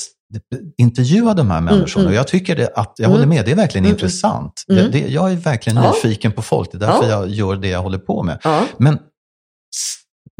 [0.77, 2.05] intervjua de här mm, människorna.
[2.05, 4.63] Mm, jag tycker det, att, jag mm, håller med, det är verkligen mm, intressant.
[4.67, 5.91] Det, det, jag är verkligen ja.
[5.91, 7.09] nyfiken på folk, det är därför ja.
[7.09, 8.39] jag gör det jag håller på med.
[8.43, 8.65] Ja.
[8.77, 8.99] Men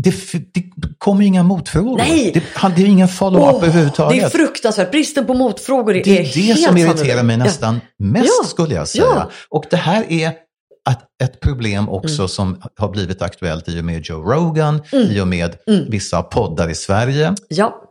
[0.03, 0.13] det,
[0.53, 0.63] det
[0.97, 1.97] kommer inga motfrågor.
[1.97, 2.31] Nej.
[2.33, 4.19] Det, det är ingen follow-up oh, överhuvudtaget.
[4.19, 4.91] Det är fruktansvärt.
[4.91, 9.29] Bristen på motfrågor är, det är det som irriterar mig nästan mest, skulle jag säga.
[9.49, 10.33] Och det här är
[10.89, 12.27] att ett problem också mm.
[12.27, 15.11] som har blivit aktuellt i och med Joe Rogan, mm.
[15.11, 15.89] i och med mm.
[15.89, 17.35] vissa poddar i Sverige.
[17.47, 17.81] Ja.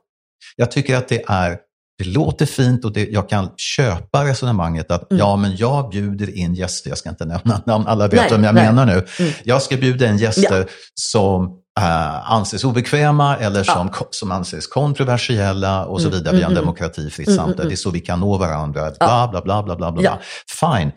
[0.56, 1.58] Jag tycker att det är
[2.00, 5.18] det låter fint och det, jag kan köpa resonemanget att mm.
[5.18, 8.44] ja, men jag bjuder in gäster, jag ska inte nämna namn, alla vet nej, vem
[8.44, 8.66] jag nej.
[8.66, 9.06] menar nu.
[9.18, 9.32] Mm.
[9.44, 10.64] Jag ska bjuda in gäster ja.
[10.94, 11.44] som
[11.80, 14.06] äh, anses obekväma eller som, ja.
[14.10, 16.36] som anses kontroversiella och så mm, vidare.
[16.36, 16.64] Vi har en mm, mm.
[16.64, 18.90] demokrati, fritt samtal, det är så vi kan nå varandra.
[18.98, 20.02] Bla, bla, bla, bla, bla, bla.
[20.02, 20.18] Ja.
[20.60, 20.92] Fine,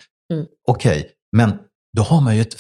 [0.68, 1.04] okej, okay.
[1.32, 1.54] men
[1.98, 2.56] då har man ju ett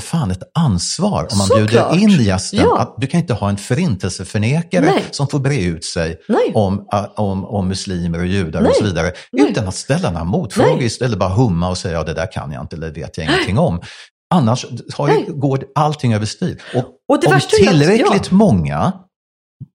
[0.00, 1.92] för fan ett ansvar om man Såklart.
[1.92, 2.60] bjuder in gästen.
[2.60, 2.78] Ja.
[2.78, 5.04] Att du kan inte ha en förintelseförnekare Nej.
[5.10, 6.16] som får bre ut sig
[6.54, 8.70] om, om, om muslimer och judar Nej.
[8.70, 9.12] och så vidare.
[9.32, 12.62] Utan att ställa några motfrågor, istället bara humma och säga ja, det där kan jag
[12.62, 13.80] inte eller det vet jag ingenting om.
[14.34, 16.62] Annars har ju, går allting överstyr.
[16.74, 18.36] Och, och om tillräckligt ja.
[18.36, 18.92] många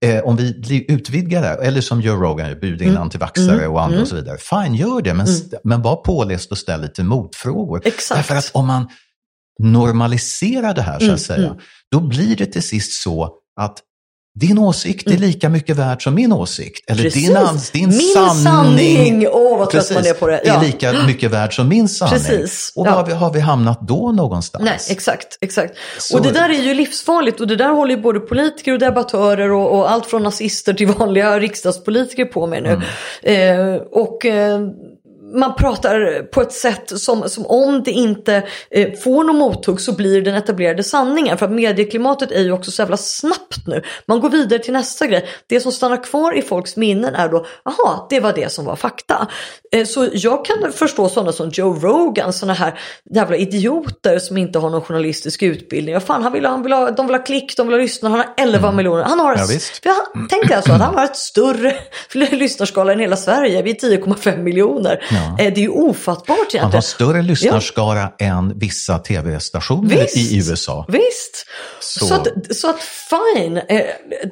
[0.06, 3.02] Eh, om vi utvidgar det, eller som Joe Rogan, bjuder in mm.
[3.02, 3.72] antivaxare mm.
[3.72, 4.02] och andra mm.
[4.02, 4.38] och så vidare.
[4.38, 5.42] Fine, gör det, men, mm.
[5.64, 7.82] men var påläst och ställ lite motfrågor.
[7.86, 8.18] Exakt.
[8.18, 8.90] Därför att om man
[9.64, 11.58] normalisera det här, så att mm, säga, mm.
[11.92, 13.78] då blir det till sist så att
[14.40, 15.22] din åsikt är mm.
[15.22, 16.90] lika mycket värd som min åsikt.
[16.90, 17.38] Eller din,
[17.74, 19.28] din min sanning, sanning.
[19.28, 20.42] Oh, vad precis, man är, på det.
[20.46, 20.54] Ja.
[20.54, 22.20] är lika mycket värd som min sanning.
[22.20, 22.74] Precis.
[22.76, 23.16] Och var ja.
[23.16, 24.64] har vi hamnat då någonstans?
[24.64, 25.38] Nej, exakt.
[25.42, 25.74] exakt.
[26.00, 26.18] Så.
[26.18, 29.52] Och det där är ju livsfarligt och det där håller ju både politiker och debattörer
[29.52, 32.82] och, och allt från nazister till vanliga riksdagspolitiker på med nu.
[33.24, 33.76] Mm.
[33.76, 34.26] Eh, och...
[34.26, 34.60] Eh,
[35.34, 39.92] man pratar på ett sätt som, som om det inte eh, får någon mothugg så
[39.92, 41.38] blir den etablerade sanningen.
[41.38, 43.84] För att medieklimatet är ju också så jävla snabbt nu.
[44.06, 45.26] Man går vidare till nästa grej.
[45.48, 48.76] Det som stannar kvar i folks minnen är då, jaha, det var det som var
[48.76, 49.28] fakta.
[49.72, 52.80] Eh, så jag kan förstå sådana som Joe Rogan, sådana här
[53.16, 55.94] jävla idioter som inte har någon journalistisk utbildning.
[55.94, 58.12] Vad fan, han vill, han vill ha, de vill ha klick, de vill ha lyssnare,
[58.12, 58.76] han har 11 mm.
[58.76, 59.04] miljoner.
[59.04, 59.48] Han har, ja,
[59.84, 61.76] jag tänkte alltså att han har ett större
[62.14, 65.04] lyssnarskala än hela Sverige, vi är 10,5 miljoner.
[65.12, 65.21] Ja.
[65.24, 66.64] Eh, det är ju ofattbart egentligen.
[66.64, 68.26] Han har större lyssnarskara ja.
[68.26, 70.86] än vissa tv-stationer i USA.
[70.88, 71.46] Visst,
[71.80, 72.06] så.
[72.06, 73.82] Så, att, så att fine, eh,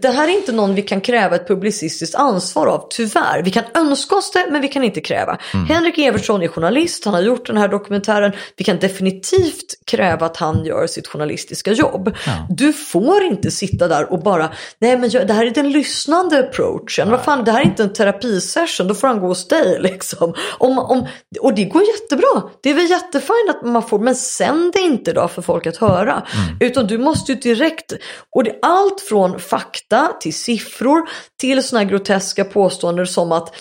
[0.02, 3.42] det här är inte någon vi kan kräva ett publicistiskt ansvar av, tyvärr.
[3.44, 5.38] Vi kan önska oss det, men vi kan inte kräva.
[5.54, 5.66] Mm.
[5.66, 8.32] Henrik Evertsson är journalist, han har gjort den här dokumentären.
[8.58, 12.16] Vi kan definitivt kräva att han gör sitt journalistiska jobb.
[12.26, 12.48] Ja.
[12.50, 17.12] Du får inte sitta där och bara, nej men det här är den lyssnande approachen.
[17.12, 20.34] Vad fan, det här är inte en terapisession, då får han gå hos dig liksom.
[20.58, 21.08] Om, om,
[21.42, 22.50] och det går jättebra.
[22.64, 25.78] Det är väl jättefint att man får, men sänd det inte då för folk att
[25.78, 26.12] höra.
[26.14, 26.58] Mm.
[26.60, 27.94] Utan du måste ju direkt,
[28.36, 31.10] och det är allt från fakta till siffror
[31.40, 33.56] till sådana groteska påståenden som att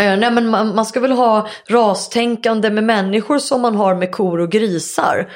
[0.00, 4.12] eh, Nej, men man, man ska väl ha rastänkande med människor som man har med
[4.12, 5.30] kor och grisar.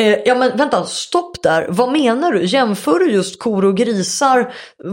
[0.00, 1.66] Eh, ja men vänta, stopp där.
[1.68, 2.44] Vad menar du?
[2.44, 4.52] Jämför du just kor och grisar?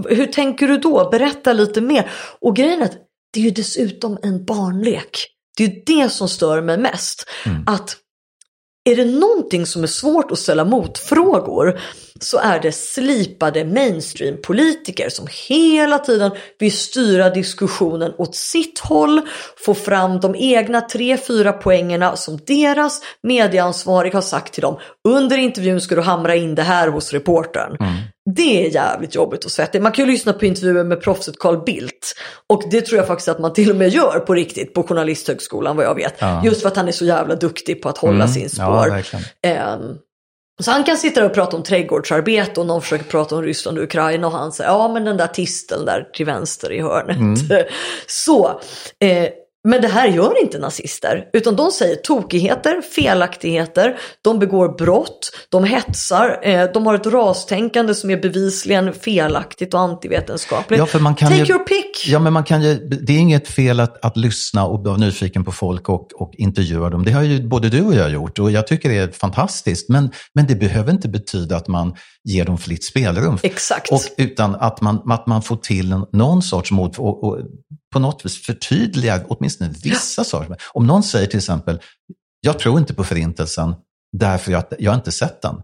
[0.09, 1.09] Hur tänker du då?
[1.09, 2.11] Berätta lite mer.
[2.41, 2.97] Och grejen är att
[3.33, 5.27] det är ju dessutom en barnlek.
[5.57, 7.25] Det är ju det som stör mig mest.
[7.45, 7.63] Mm.
[7.67, 7.97] Att
[8.89, 11.79] är det någonting som är svårt att ställa motfrågor
[12.19, 19.21] så är det slipade mainstream-politiker som hela tiden vill styra diskussionen åt sitt håll,
[19.65, 24.79] få fram de egna tre, fyra poängerna som deras medieansvarig har sagt till dem.
[25.07, 27.77] Under intervjun ska du hamra in det här hos reportern.
[27.79, 27.93] Mm.
[28.35, 29.83] Det är jävligt jobbigt och svettigt.
[29.83, 32.15] Man kan ju lyssna på intervjuer med proffset Carl Bildt.
[32.47, 35.75] Och det tror jag faktiskt att man till och med gör på riktigt på Journalisthögskolan
[35.75, 36.15] vad jag vet.
[36.19, 36.41] Ja.
[36.45, 38.27] Just för att han är så jävla duktig på att hålla mm.
[38.27, 39.03] sin spår.
[39.41, 39.79] Ja,
[40.59, 43.83] så han kan sitta och prata om trädgårdsarbete och någon försöker prata om Ryssland och
[43.83, 47.17] Ukraina och han säger ja men den där tisteln där till vänster i hörnet.
[47.17, 47.35] Mm.
[48.07, 48.61] Så,
[48.99, 49.29] eh,
[49.67, 55.63] men det här gör inte nazister, utan de säger tokigheter, felaktigheter, de begår brott, de
[55.63, 60.79] hetsar, eh, de har ett rastänkande som är bevisligen felaktigt och antivetenskapligt.
[60.79, 62.07] Ja, för man kan Take ju, your pick!
[62.07, 65.45] Ja, men man kan ju, det är inget fel att, att lyssna och vara nyfiken
[65.45, 67.05] på folk och, och intervjua dem.
[67.05, 69.89] Det har ju både du och jag gjort och jag tycker det är fantastiskt.
[69.89, 73.37] Men, men det behöver inte betyda att man ger dem fritt spelrum.
[73.43, 73.91] Exakt.
[73.91, 77.39] Och, utan att man, att man får till någon sorts mot och, och
[77.93, 80.23] på något vis förtydligar åtminstone vissa ja.
[80.23, 80.57] saker.
[80.73, 81.79] Om någon säger till exempel,
[82.41, 83.75] jag tror inte på förintelsen
[84.17, 85.55] därför att jag inte sett den.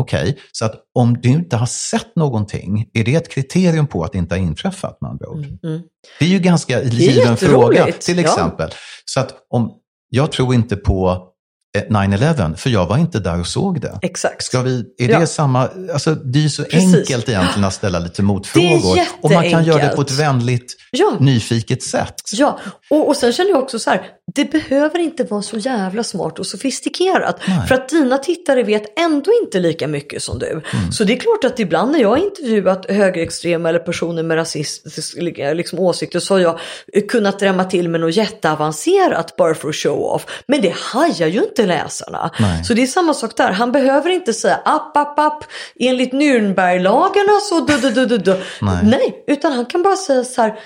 [0.00, 0.34] Okej, okay.
[0.52, 4.18] så att om du inte har sett någonting, är det ett kriterium på att det
[4.18, 5.38] inte har inträffat med andra ord?
[5.38, 5.82] Mm, mm.
[6.18, 8.68] Det är ju ganska given fråga, till exempel.
[8.70, 8.76] Ja.
[9.04, 9.72] Så att om
[10.08, 11.28] jag tror inte på
[11.74, 13.98] 9-11, eh, för jag var inte där och såg det.
[14.02, 14.44] Exakt.
[14.44, 16.94] Ska vi, är det samma, alltså det är ju så Precis.
[16.94, 18.98] enkelt egentligen att ställa lite motfrågor.
[19.20, 21.16] Och man kan göra det på ett vänligt, ja.
[21.20, 22.14] nyfiket sätt.
[22.32, 22.58] Ja,
[22.90, 24.02] och, och sen känner jag också så här,
[24.34, 27.40] det behöver inte vara så jävla smart och sofistikerat.
[27.48, 27.68] Nej.
[27.68, 30.50] För att dina tittare vet ändå inte lika mycket som du.
[30.50, 30.92] Mm.
[30.92, 35.54] Så det är klart att ibland när jag har intervjuat högerextrema eller personer med rasistiska
[35.54, 36.58] liksom, åsikter så har jag
[37.08, 40.26] kunnat drämma till med något jätteavancerat bara för att show off.
[40.46, 42.30] Men det hajar ju inte läsarna.
[42.40, 42.64] Nej.
[42.64, 43.52] Så det är samma sak där.
[43.52, 45.44] Han behöver inte säga app, app, app,
[45.80, 48.42] enligt Nürnberglagarna så du, du, du, du, du.
[48.60, 48.78] Nej.
[48.82, 50.58] Nej, utan han kan bara säga så här,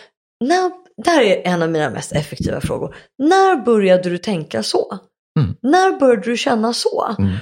[0.44, 0.70] när
[1.04, 2.96] det här är en av mina mest effektiva frågor.
[3.18, 4.98] När började du tänka så?
[5.40, 5.54] Mm.
[5.62, 7.14] När började du känna så?
[7.18, 7.36] Mm.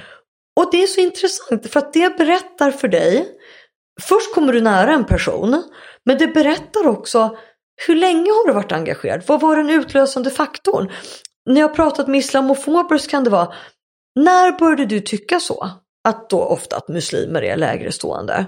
[0.59, 3.27] Och det är så intressant för att det berättar för dig,
[4.01, 5.63] först kommer du nära en person,
[6.05, 7.37] men det berättar också
[7.87, 9.23] hur länge har du varit engagerad?
[9.27, 10.91] Vad var den utlösande faktorn?
[11.47, 13.53] När jag pratat med islamofober så kan det vara,
[14.15, 15.69] när började du tycka så?
[16.07, 18.45] Att då ofta att muslimer är lägre stående.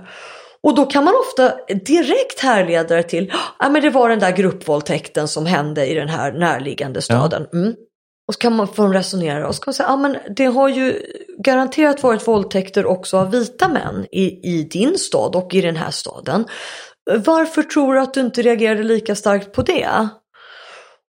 [0.64, 1.54] Och då kan man ofta
[1.86, 6.10] direkt härleda det till, ja men det var den där gruppvåldtäkten som hände i den
[6.10, 7.48] här närliggande staden.
[7.52, 7.58] Ja.
[7.60, 7.74] Mm.
[8.28, 10.70] Och så kan man få resonera och så kan man säga, ja men det har
[10.70, 11.02] ju
[11.44, 15.92] garanterat varit våldtäkter också av vita män i, i din stad och i den här
[15.92, 16.46] staden.
[17.26, 20.10] Varför tror du att du inte reagerade lika starkt på det?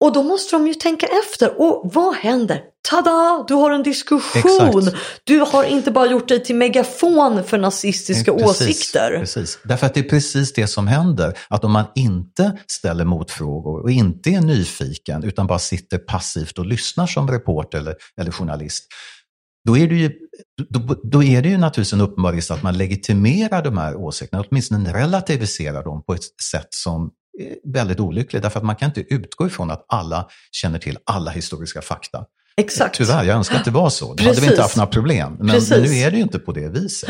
[0.01, 1.61] Och då måste de ju tänka efter.
[1.61, 2.61] Och vad händer?
[2.89, 3.45] Tada!
[3.47, 4.79] Du har en diskussion.
[4.79, 4.97] Exakt.
[5.23, 9.17] Du har inte bara gjort dig till megafon för nazistiska precis, åsikter.
[9.19, 9.59] Precis.
[9.63, 11.37] Därför att det är precis det som händer.
[11.49, 16.65] Att om man inte ställer motfrågor och inte är nyfiken utan bara sitter passivt och
[16.65, 18.87] lyssnar som reporter eller, eller journalist.
[19.67, 20.11] Då är, det ju,
[20.69, 24.43] då, då är det ju naturligtvis en uppenbar risk att man legitimerar de här åsikterna,
[24.49, 27.11] åtminstone relativiserar dem på ett sätt som
[27.63, 31.81] väldigt olycklig därför att man kan inte utgå ifrån att alla känner till alla historiska
[31.81, 32.25] fakta.
[32.57, 32.95] Exakt.
[32.95, 34.05] Tyvärr, jag önskar att det var så.
[34.05, 34.27] Då Precis.
[34.27, 35.35] hade vi inte haft några problem.
[35.39, 37.09] Men, men, nu är det ju inte på det viset.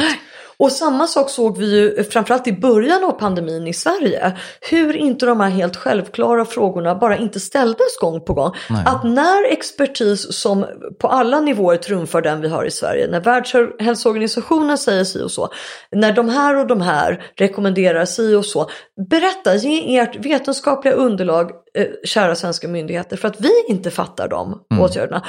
[0.57, 4.37] Och samma sak såg vi ju framförallt i början av pandemin i Sverige.
[4.69, 8.51] Hur inte de här helt självklara frågorna bara inte ställdes gång på gång.
[8.69, 8.83] Nej.
[8.85, 10.65] Att när expertis som
[10.99, 15.49] på alla nivåer trumfar den vi har i Sverige, när Världshälsoorganisationen säger si och så,
[15.91, 18.69] när de här och de här rekommenderar si och så,
[19.09, 24.61] berätta, ge ert vetenskapliga underlag eh, kära svenska myndigheter för att vi inte fattar de
[24.71, 24.83] mm.
[24.83, 25.25] åtgärderna.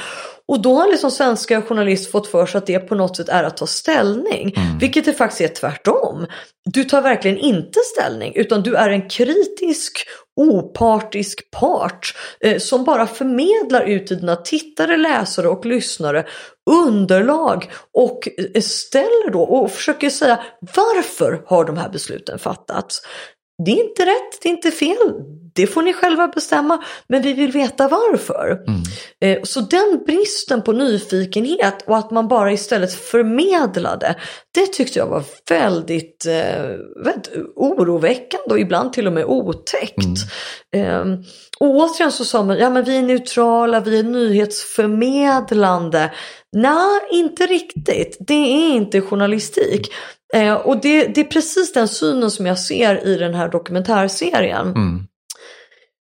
[0.47, 3.43] Och då har liksom svenska journalister fått för sig att det på något sätt är
[3.43, 4.53] att ta ställning.
[4.57, 4.77] Mm.
[4.77, 6.27] Vilket det faktiskt är tvärtom.
[6.65, 13.07] Du tar verkligen inte ställning utan du är en kritisk opartisk part eh, som bara
[13.07, 16.25] förmedlar ut till dina tittare, läsare och lyssnare
[16.71, 20.43] underlag och eh, ställer då och försöker säga
[20.75, 23.01] varför har de här besluten fattats?
[23.65, 25.13] Det är inte rätt, det är inte fel,
[25.55, 28.59] det får ni själva bestämma, men vi vill veta varför.
[28.67, 28.81] Mm.
[29.21, 34.15] Eh, så den bristen på nyfikenhet och att man bara istället förmedlade,
[34.51, 36.65] det tyckte jag var väldigt, eh,
[37.03, 39.97] väldigt oroväckande och ibland till och med otäckt.
[40.75, 40.85] Mm.
[40.85, 41.23] Ehm,
[41.59, 46.11] och återigen så sa man, ja men vi är neutrala, vi är nyhetsförmedlande.
[46.51, 48.17] Nej, inte riktigt.
[48.19, 49.91] Det är inte journalistik.
[50.33, 54.67] Eh, och det, det, är precis den synen som jag ser i den här dokumentärserien.
[54.67, 55.07] Mm.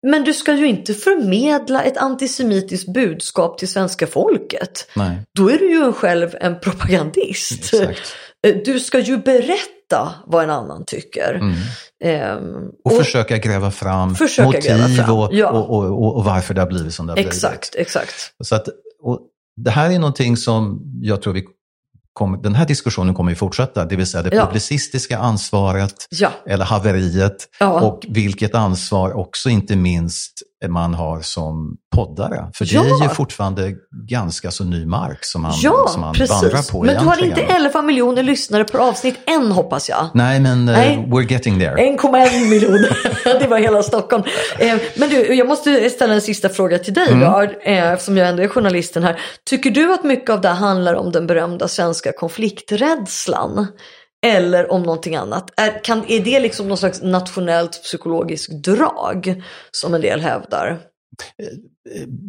[0.07, 4.91] Men du ska ju inte förmedla ett antisemitiskt budskap till svenska folket.
[4.97, 7.53] Nej, Då är du ju själv en propagandist.
[7.75, 8.15] exakt.
[8.47, 11.35] Eh, Du ska ju berätta vad en annan tycker.
[11.35, 11.55] Mm.
[12.05, 15.51] Ehm, Och, försöka gräva fram Försöka motiv gräva fram, Och, ja.
[15.51, 17.33] och, och, och, och varför det har blivit som det har blivit.
[17.33, 18.15] Exakt, exakt.
[18.45, 18.69] Så att,
[19.03, 19.21] och
[19.57, 21.45] det här är någonting som jag tror vi
[22.19, 24.47] kommer, den här diskussionen kommer ju fortsätta, det vill säga det Ja.
[24.47, 27.81] publicistiska ansvaret Ja, eller haveriet ja.
[27.81, 32.51] och vilket ansvar också inte minst man har som poddare.
[32.55, 32.83] För Ja.
[32.83, 33.73] det är ju fortfarande
[34.09, 36.71] ganska så ny mark som man, ja som man vandrar precis.
[36.71, 40.09] på Men du har inte 11 miljoner lyssnare per avsnitt än hoppas jag.
[40.15, 41.05] Nej, men eh, Nej.
[41.09, 41.75] we're getting there.
[41.77, 42.99] 1,1 miljoner.
[43.41, 44.23] det var hela Stockholm.
[44.59, 47.21] Eh, men du, jag måste ställa en sista fråga till dig Mm.
[47.21, 49.21] då, eh, eftersom jag ändå är journalisten här.
[49.47, 53.67] Tycker du att mycket av det handlar om den berömda svenska konflikträdslan?
[54.27, 55.51] Eller om någonting annat?
[55.57, 60.79] Är, kan, är det liksom någon slags nationellt psykologiskt drag som en del hävdar?
[61.43, 61.49] Eh,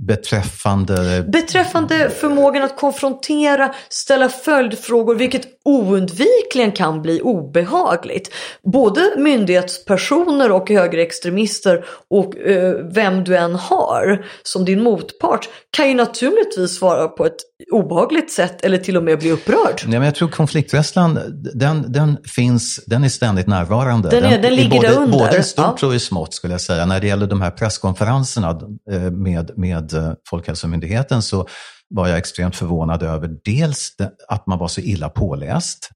[0.07, 8.33] Beträffande Beträffande förmågan att konfrontera, ställa följdfrågor, vilket oundvikligen kan bli obehagligt.
[8.63, 15.93] Både myndighetspersoner och högerextremister och eh, vem du än har som din motpart kan ju
[15.93, 17.35] naturligtvis svara på ett
[17.71, 19.81] obehagligt sätt eller till och med bli upprörd.
[19.85, 21.19] Nej, men jag tror konflikträdslan,
[21.53, 24.09] den, den finns, den är ständigt närvarande.
[24.09, 25.87] Den är- den i ligger både, där under, Både i stort ja.
[25.87, 26.85] och i smått skulle jag säga.
[26.85, 28.49] När det gäller de här presskonferenserna
[28.91, 29.11] eh,
[29.55, 31.47] med, med eh, Folkhälsomyndigheten så
[31.89, 33.95] var jag extremt förvånad över dels
[34.27, 35.89] att man var så illa påläst.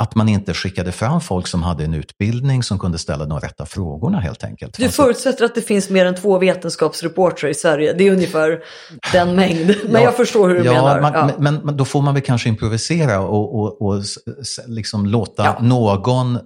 [0.00, 3.66] Att man inte skickade fram folk som hade en utbildning som kunde ställa de rätta
[3.66, 4.76] frågorna helt enkelt.
[4.76, 7.92] Du Alltså, förutsätter att det finns mer än två vetenskapsreportrar i Sverige.
[7.92, 8.62] Det är ungefär
[9.12, 9.74] den mängd.
[9.84, 11.00] Men Ja, jag förstår hur du ja, menar.
[11.00, 11.30] Man, Ja.
[11.38, 14.02] Men, men då får man väl kanske improvisera och, och, och
[14.66, 16.38] liksom låta någon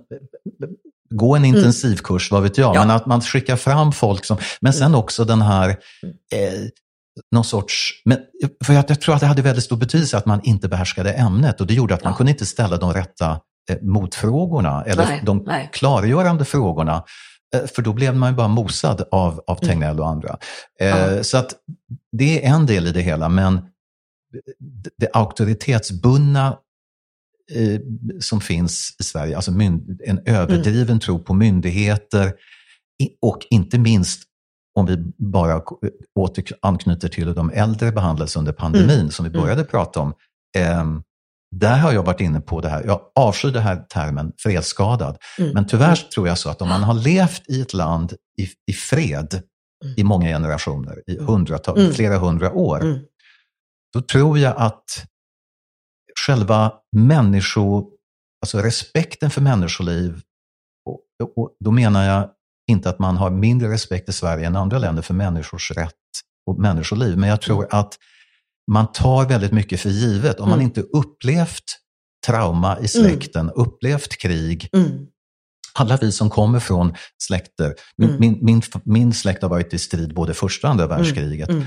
[1.17, 2.77] gå en intensivkurs, vad vet jag.
[2.77, 2.81] Ja.
[2.81, 4.37] Men att man skickar fram folk som...
[4.61, 5.69] Men sen också den här...
[5.69, 6.53] Eh,
[7.33, 7.91] någon sorts...
[8.05, 8.19] Men,
[8.65, 11.61] för jag, jag tror att det hade väldigt stor betydelse att man inte behärskade ämnet
[11.61, 12.17] och det gjorde att man Ja.
[12.17, 13.31] kunde inte ställa de rätta
[13.71, 15.71] eh, motfrågorna eller Nej, de nej.
[15.73, 17.05] klargörande frågorna.
[17.55, 20.37] Eh, För då blev man ju bara mosad av, av Tegnell och andra.
[20.81, 21.25] Eh, Ja.
[21.25, 21.55] Så att
[22.13, 23.61] det är en del i det hela, men
[24.99, 26.57] det auktoritetsbundna
[27.55, 27.81] eh,
[28.21, 31.01] som finns i Sverige, alltså en överdriven Mm.
[31.01, 32.33] tro på myndigheter
[33.23, 34.23] och inte minst
[34.79, 35.63] om vi bara
[36.19, 39.43] åter anknyter till hur de äldre behandlades under pandemin som vi Mm.
[39.43, 40.15] började prata om.
[40.59, 41.03] ehm,
[41.57, 45.17] där har jag varit inne på det här, jag avskyr den här termen fredsskadad.
[45.39, 45.51] Mm.
[45.53, 48.73] Men tyvärr tror jag så att om man har levt i ett land i, i
[48.73, 49.43] fred
[49.85, 49.95] Mm.
[49.97, 51.93] i många generationer, i hundratal, Mm.
[51.93, 52.99] flera hundra år, Mm.
[53.95, 55.05] då tror jag att
[56.27, 57.91] själva människo,
[58.45, 60.21] alltså respekten för människoliv,
[60.91, 61.01] och,
[61.37, 62.29] och då menar jag
[62.71, 65.93] inte att man har mindre respekt i Sverige än andra länder för människors rätt
[66.51, 67.99] och människoliv, men jag tror att
[68.73, 70.41] man tar väldigt mycket för givet.
[70.41, 70.65] Om man Mm.
[70.67, 71.65] inte upplevt
[72.27, 75.07] trauma i släkten, upplevt krig, Mm.
[75.75, 78.21] alla vi som kommer från släkter, min, Mm.
[78.21, 81.65] min, min, min släkt har varit i strid både första och andra världskriget, Mm.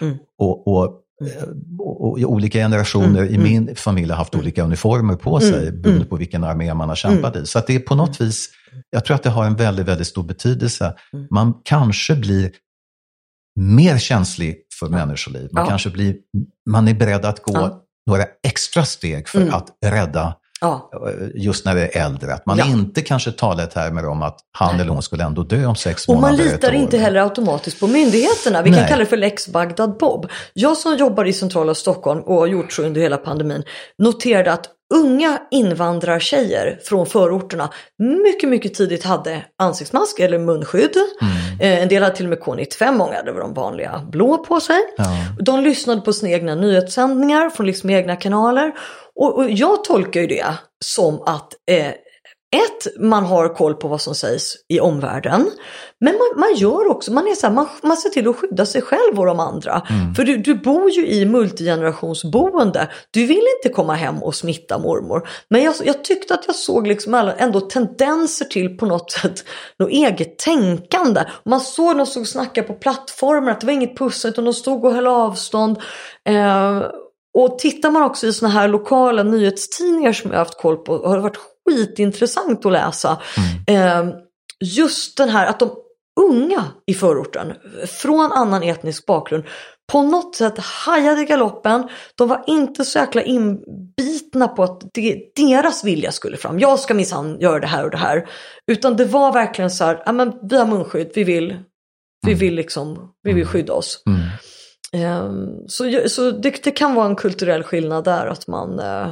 [0.00, 0.18] Mm.
[0.38, 5.68] och, och, eh, olika generationer Mm, i min familj har haft olika uniformer på sig
[5.68, 6.08] Mm, beroende mm.
[6.08, 7.46] på vilken armé man har kämpat i.
[7.46, 8.48] Så att det är på något vis,
[8.90, 10.94] jag tror att det har en väldigt, väldigt stor betydelse.
[11.12, 11.26] Mm.
[11.30, 12.50] Man kanske blir
[13.60, 15.48] mer känslig för människoliv.
[15.52, 15.68] Man Ja.
[15.68, 16.16] kanske blir,
[16.70, 17.82] man är beredd att gå Ja.
[18.06, 19.54] några extra steg för Mm.
[19.54, 20.90] att rädda Ja.
[21.06, 22.34] eh, just när det är äldre.
[22.34, 22.64] Att man Ja.
[22.66, 24.80] inte kanske talar i termer om att han Nej.
[24.80, 26.44] eller hon skulle ändå dö om sex Och man månader.
[26.44, 28.62] litar inte heller automatiskt på myndigheterna.
[28.62, 28.88] Vi kan Nej.
[28.88, 30.30] kalla det för lex Bagdad Bob.
[30.52, 33.62] Jag som jobbar i centrala Stockholm och har gjort så under hela pandemin
[33.98, 37.68] noterade att unga invandrartjejer från förorterna
[37.98, 40.90] mycket, mycket tidigt hade ansiktsmask eller munskydd.
[41.22, 41.60] Mm.
[41.60, 44.76] Eh, En del hade till och med K95, många hade de vanliga blå på sig.
[44.96, 45.04] Ja.
[45.40, 48.72] De lyssnade på sina egna nyhetssändningar från liksom egna kanaler.
[49.20, 51.92] Och, och jag tolkar ju det som att eh,
[52.56, 55.50] ett, man har koll på vad som sägs i omvärlden.
[56.00, 58.66] Men man, man gör också, man, är så här, man, man ser till att skydda
[58.66, 59.82] sig själv och de andra.
[59.90, 60.14] Mm.
[60.14, 62.88] För du, du bor ju i multigenerationsboende.
[63.10, 65.28] Du vill inte komma hem och smitta mormor.
[65.48, 69.44] Men jag, jag tyckte att jag såg liksom alla- ändå tendenser till på något sätt
[69.78, 71.24] något eget tänkande.
[71.44, 74.54] Man såg de stod och snackade på plattformar att det var inget pussel utan de
[74.54, 75.78] stod och höll avstånd.
[76.28, 76.82] Eh,
[77.38, 81.06] och tittar man också i såna här lokala nyhetstidningar som jag har haft koll på
[81.08, 83.20] har det varit skitintressant att läsa.
[83.66, 84.08] Eh,
[84.64, 85.70] just den här att de
[86.20, 87.52] unga i förorten
[87.88, 89.44] från annan etnisk bakgrund
[89.92, 91.88] på något sätt hajade galoppen.
[92.14, 96.58] De var inte så jäkla inbitna på att det, deras vilja skulle fram.
[96.58, 98.28] Jag ska minsann göra det här och det här.
[98.66, 101.56] Utan det var verkligen så här, ja men vi har munskydd, vi vill
[102.26, 104.02] Vi vill liksom, vi vill skydda oss.
[104.06, 104.20] Mm.
[104.96, 109.10] Ehm, så så det, det kan vara en kulturell skillnad där att man eh,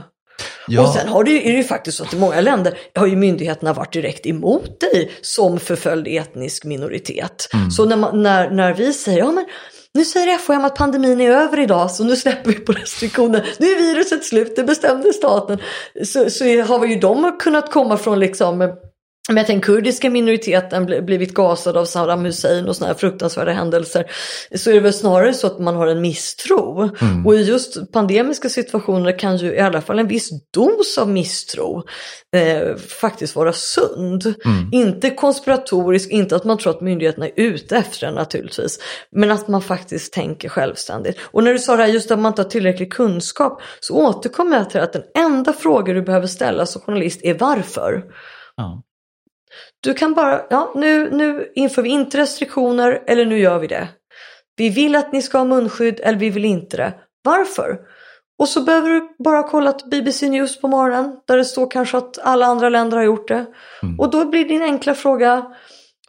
[0.70, 0.82] Ja.
[0.82, 3.06] Och sen har det, ju- är det ju faktiskt så att i många länder har
[3.06, 7.48] ju myndigheterna varit direkt emot dig som förföljd etnisk minoritet.
[7.54, 7.70] Mm.
[7.70, 9.46] Så när, man, när, när vi säger, ja men
[9.94, 13.48] nu säger FHM att pandemin är över idag så nu släpper vi på restriktioner.
[13.58, 15.58] Nu är viruset slut, det bestämde staten.
[16.04, 18.72] Så, så har ju de kunnat komma från liksom
[19.28, 24.10] med den kurdiska minoriteten bl- blivit gasad av Saddam Hussein och sådana här fruktansvärda händelser.
[24.54, 26.90] Så är det väl snarare så att man har en misstro.
[27.26, 31.82] Och i just pandemiska situationer kan ju i alla fall en viss dos av misstro
[32.36, 34.34] eh, faktiskt vara sund.
[34.72, 38.78] Inte konspiratorisk, inte att man tror att myndigheterna är ute efter en naturligtvis.
[39.12, 41.18] Men att man faktiskt tänker självständigt.
[41.22, 44.56] Och när du sa det här just att man inte har tillräcklig kunskap så återkommer
[44.56, 48.04] jag till att den enda fråga du behöver ställa som journalist är varför.
[48.56, 48.82] Ja.
[49.80, 53.88] Du kan bara, ja nu, nu inför vi inte restriktioner eller nu gör vi det.
[54.56, 56.94] Vi vill att ni ska ha munskydd eller vi vill inte det.
[57.24, 57.78] Varför?
[58.38, 61.96] Och så behöver du bara ha kollat BBC News på morgonen där det står kanske
[61.98, 63.46] att alla andra länder har gjort det.
[63.98, 65.46] Och då blir din enkla fråga,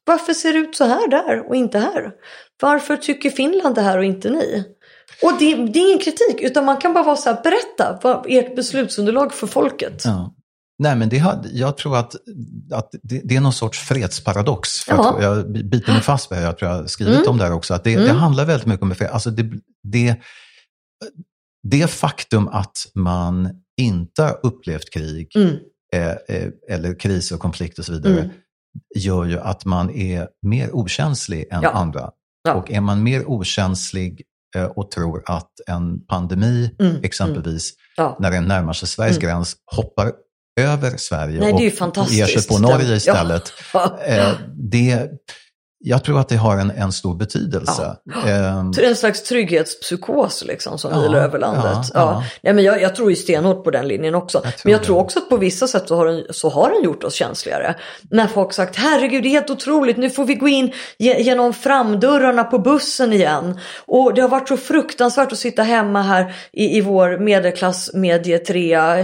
[0.06, 2.12] varför ser det ut så här där och inte här?
[2.62, 4.64] Varför tycker Finland det här och inte ni?
[5.24, 8.26] Och det, det är ingen kritik utan man kan bara vara så här, berätta vad
[8.30, 10.02] ert beslutsunderlag för folket.
[10.06, 10.34] Ja.
[10.80, 12.16] Nej, men det har, jag tror att,
[12.74, 14.70] att det, det är någon sorts fredsparadox.
[14.80, 15.18] För Ja.
[15.22, 17.30] jag, biter mig fast det, jag tror jag har skrivit Mm.
[17.30, 18.16] om det här också, att det, det Mm.
[18.18, 19.10] handlar väldigt mycket om fred.
[19.10, 19.50] Alltså det,
[19.84, 20.16] det,
[21.64, 23.50] det faktum att man
[23.82, 25.56] inte har upplevt krig Mm.
[25.96, 28.30] eh, eh, eller kriser och konflikter och så vidare Mm.
[28.96, 31.70] gör ju att man är mer okänslig än Ja.
[31.70, 32.12] andra.
[32.44, 32.54] Ja.
[32.54, 34.22] Och är man mer okänslig
[34.56, 36.96] eh, och tror att en pandemi Mm.
[37.04, 38.18] exempelvis Ja.
[38.20, 40.12] när den närmar sig Sveriges gräns hoppar
[40.60, 42.20] över Sverige Nej, och fantastiskt.
[42.20, 43.54] ger sig på Norge istället.
[43.74, 44.00] Ja.
[44.06, 45.08] Eh, det,
[45.82, 47.98] jag tror att det har en, en stor betydelse.
[48.28, 51.64] Ehm, En slags trygghetspsykos liksom som Ja, vilar över landet.
[51.64, 52.24] ja, Ja, ja.
[52.42, 54.42] Nej, men jag, jag tror ju stenhårt på den linjen också.
[54.44, 54.86] Jag men jag det.
[54.86, 57.76] tror också att på vissa sätt så har, den, så har den gjort oss känsligare.
[58.12, 61.54] När folk sagt herregud det är helt otroligt nu får vi gå in ge, genom
[61.54, 63.60] framdörrarna på bussen igen.
[63.86, 69.00] Och det har varit så fruktansvärt att sitta hemma här i, i vår medelklassmedietrea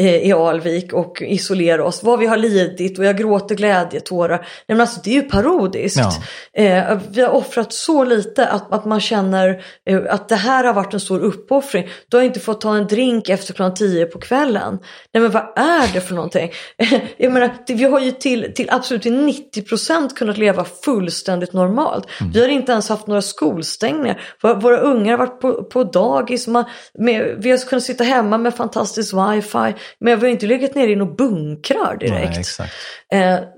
[0.00, 2.02] eh, i Alvik och isolera oss.
[2.02, 4.36] Vad vi har lidit och jag gråter glädjetårar.
[4.38, 5.98] Nej, men alltså, det är ju parodiskt.
[5.98, 6.12] Ja.
[6.52, 10.74] Eh, vi har offrat så lite att, att man känner eh, att det här har
[10.74, 11.88] varit en stor uppoffring.
[12.08, 14.78] Du har inte fått ta en drink efter klockan 10 på kvällen.
[15.14, 16.50] Nej men vad är det för någonting?
[17.16, 22.06] Jag menar, det, vi har ju till, till absolut till 90% kunnat leva fullständigt normalt.
[22.32, 24.20] Vi har inte ens haft några skolstängningar.
[24.42, 26.46] Våra, våra ungar har varit på, på dagis.
[26.46, 26.64] Man,
[26.98, 29.74] med, vi har kunnat sitta hemma med fantastisk wifi.
[30.00, 32.58] Men vi har inte legat ner i några bunkrar direkt.
[32.58, 32.68] nej.
[32.68, 32.70] Eh,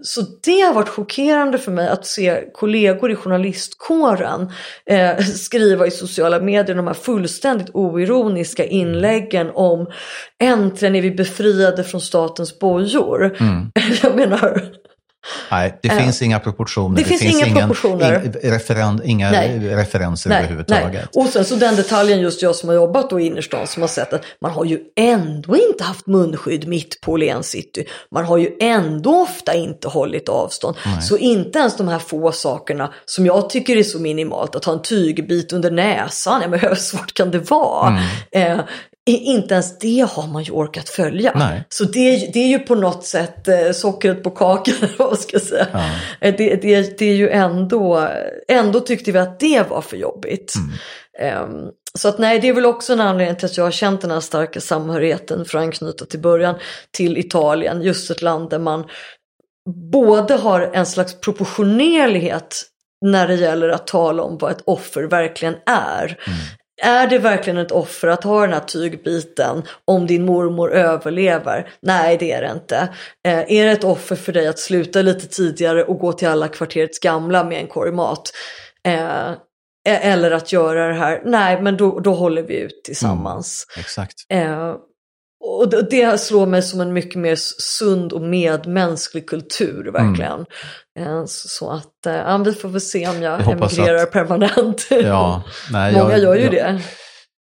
[0.02, 4.50] så det har varit chockerande för mig att se kollegor i journalistkåren
[4.86, 9.86] eh, skriva i sociala medier de här fullständigt oironiska inläggen om
[10.42, 13.36] äntligen är vi befriade från statens bojor.
[14.02, 14.62] Jag menar,
[15.50, 16.96] Nej, det finns inga proportioner.
[16.98, 18.20] det finns inga ingen, proportioner.
[18.20, 19.58] ing- referen, inga Nej.
[19.76, 20.92] referenser nej, överhuvudtaget.
[20.92, 21.24] nej.
[21.24, 23.88] Och sen så den detaljen just jag som har jobbat då i innerstan som har
[23.88, 27.84] sett att man har ju ändå inte haft munskydd mitt på Åhléns city.
[28.10, 30.76] Man har ju ändå ofta inte hållit avstånd.
[31.02, 34.72] Så inte ens de här få sakerna som jag tycker är så minimalt, att ha
[34.72, 37.98] en tygbit under näsan, ja, men hur svårt kan det vara?
[38.32, 38.58] Mm.
[38.58, 38.64] Eh,
[39.10, 41.32] inte ens det har man ju orkat följa.
[41.34, 41.64] Nej.
[41.68, 45.42] Så det, det är ju på något sätt eh, sockret på kakan, vad ska jag
[45.42, 45.66] säga.
[45.72, 45.90] Ja.
[46.20, 48.08] Eh, Det, det, det är ju ändå,
[48.48, 50.54] ändå tyckte vi att det var för jobbigt.
[51.18, 51.68] Ehm,
[51.98, 54.10] så att nej, det är väl också en anledning till att jag har känt den
[54.10, 56.54] här starka samhörigheten för att anknyta till början
[56.90, 57.82] till Italien.
[57.82, 58.84] Just ett land där man
[59.92, 62.64] både har en slags proportionerlighet
[63.04, 66.18] när det gäller att tala om vad ett offer verkligen är.
[66.84, 71.70] Är det verkligen ett offer att ha den här tygbiten om din mormor överlever?
[71.82, 72.88] Nej, det är det inte.
[73.26, 76.48] Eh, är det ett offer för dig att sluta lite tidigare och gå till alla
[76.48, 78.30] kvarterets gamla med en korg mat?
[78.86, 79.32] Eh,
[79.84, 81.22] eller att göra det här?
[81.24, 83.66] Nej, men då, då håller vi ut tillsammans.
[83.78, 84.14] Exakt.
[84.28, 84.74] Eh,
[85.44, 90.40] och det, slår mig som en mycket mer sund och medmänsklig kultur verkligen.
[90.98, 94.86] Eh, så, att eh, ja, vi får väl se om jag, Jag emigrerar att- permanent.
[94.90, 95.42] Ja,
[95.72, 96.80] nej, Många jag- gör ju jag- det.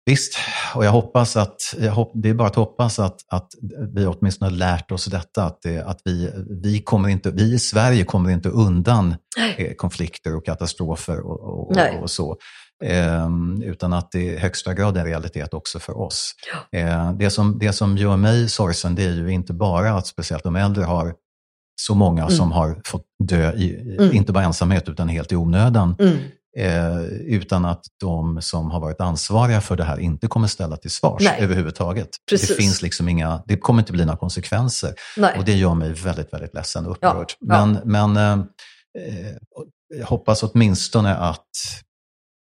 [0.06, 0.38] Visst,
[0.76, 3.48] och jag hoppas att, jag hopp, det är bara att hoppas att, att
[3.96, 6.30] vi åtminstone har lärt oss detta, att, det, att vi,
[6.64, 9.16] vi, kommer inte, vi i Sverige kommer inte undan
[9.58, 12.00] eh, konflikter och katastrofer och, och, Nej.
[12.04, 12.38] och så.
[12.84, 16.34] Ehm, utan att det i högsta grad är en realitet också för oss.
[16.72, 20.44] Eh, det, som, det som gör mig sorgsen det är ju inte bara att speciellt
[20.44, 21.14] de äldre har
[21.82, 24.16] så många som har fått dö, i, Mm.
[24.16, 25.96] inte bara ensamhet utan helt i onödan.
[26.00, 26.18] Mm.
[26.58, 30.92] Eh, utan att de som har varit ansvariga för det här inte kommer ställa till
[30.92, 31.36] svars Nej.
[31.42, 32.10] överhuvudtaget.
[32.30, 32.50] Precis.
[32.50, 34.94] Det finns liksom inga, det kommer inte bli några konsekvenser.
[35.18, 35.38] Nej.
[35.38, 37.32] Och det gör mig väldigt, väldigt ledsen och Ja, upprörd.
[37.40, 37.66] ja.
[37.66, 38.46] Men, men eh,
[39.08, 39.36] eh,
[39.98, 41.46] jag hoppas åtminstone att,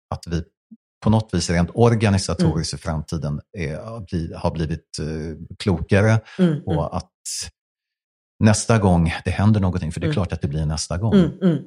[0.09, 0.43] att vi
[1.03, 2.79] på något vis rent organisatoriskt Mm.
[2.79, 7.11] i framtiden är, har bli- har blivit eh, klokare Mm, mm, och att
[8.43, 10.13] nästa gång det händer någonting, för det är Mm.
[10.13, 11.57] klart att det blir nästa gång, mm, mm.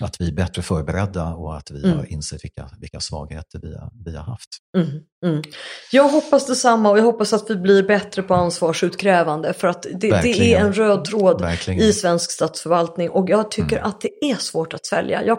[0.00, 1.96] att vi är bättre förberedda och att vi Mm.
[1.98, 4.48] har insett vilka, vilka svagheter vi har, vi har haft.
[4.76, 4.88] Mm,
[5.24, 5.42] mm.
[5.90, 10.10] Jag hoppas detsamma och jag hoppas att vi blir bättre på ansvarsutkrävande för att det,
[10.22, 11.80] det är en röd tråd Verkligen.
[11.80, 13.88] i svensk statsförvaltning och jag tycker Mm.
[13.88, 15.24] att det är svårt att svälja.
[15.24, 15.38] Jag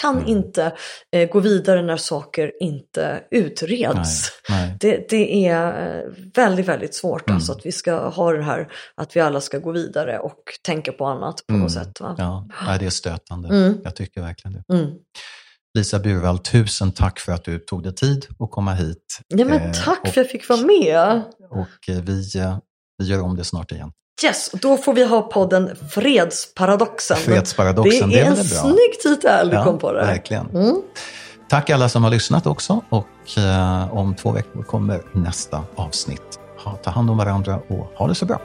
[0.00, 0.28] kan Mm.
[0.28, 0.72] inte
[1.12, 4.30] eh, gå vidare när saker inte utreds.
[4.48, 4.76] Nej, nej.
[4.80, 6.02] Det, det är eh,
[6.34, 7.36] väldigt, väldigt svårt Mm.
[7.36, 10.92] alltså att vi ska ha det här att vi alla ska gå vidare och tänka
[10.92, 11.62] på annat på Mm.
[11.62, 12.00] något sätt.
[12.00, 12.14] Va?
[12.18, 12.46] Ja,
[12.80, 13.48] det är stötande.
[13.48, 13.78] Mm.
[13.84, 14.74] Jag tycker verkligen det.
[15.76, 19.20] Lisa Burvall, tusen tack för att du tog dig tid att komma hit.
[19.28, 21.22] Ja men Eh, tack och, för att jag fick vara med.
[21.50, 22.58] Och eh, vi, eh,
[22.98, 23.90] vi gör om det snart igen.
[24.24, 27.16] Yes, då får vi ha podden Fredsparadoxen.
[27.16, 30.00] Fredsparadoxen, det det är är en snygg titel du kom på det.
[30.00, 30.50] verkligen.
[30.50, 30.82] Mm.
[31.48, 36.40] Tack alla som har lyssnat också och eh, om två veckor kommer nästa avsnitt.
[36.64, 38.40] Ha, ta hand om varandra och ha det så bra.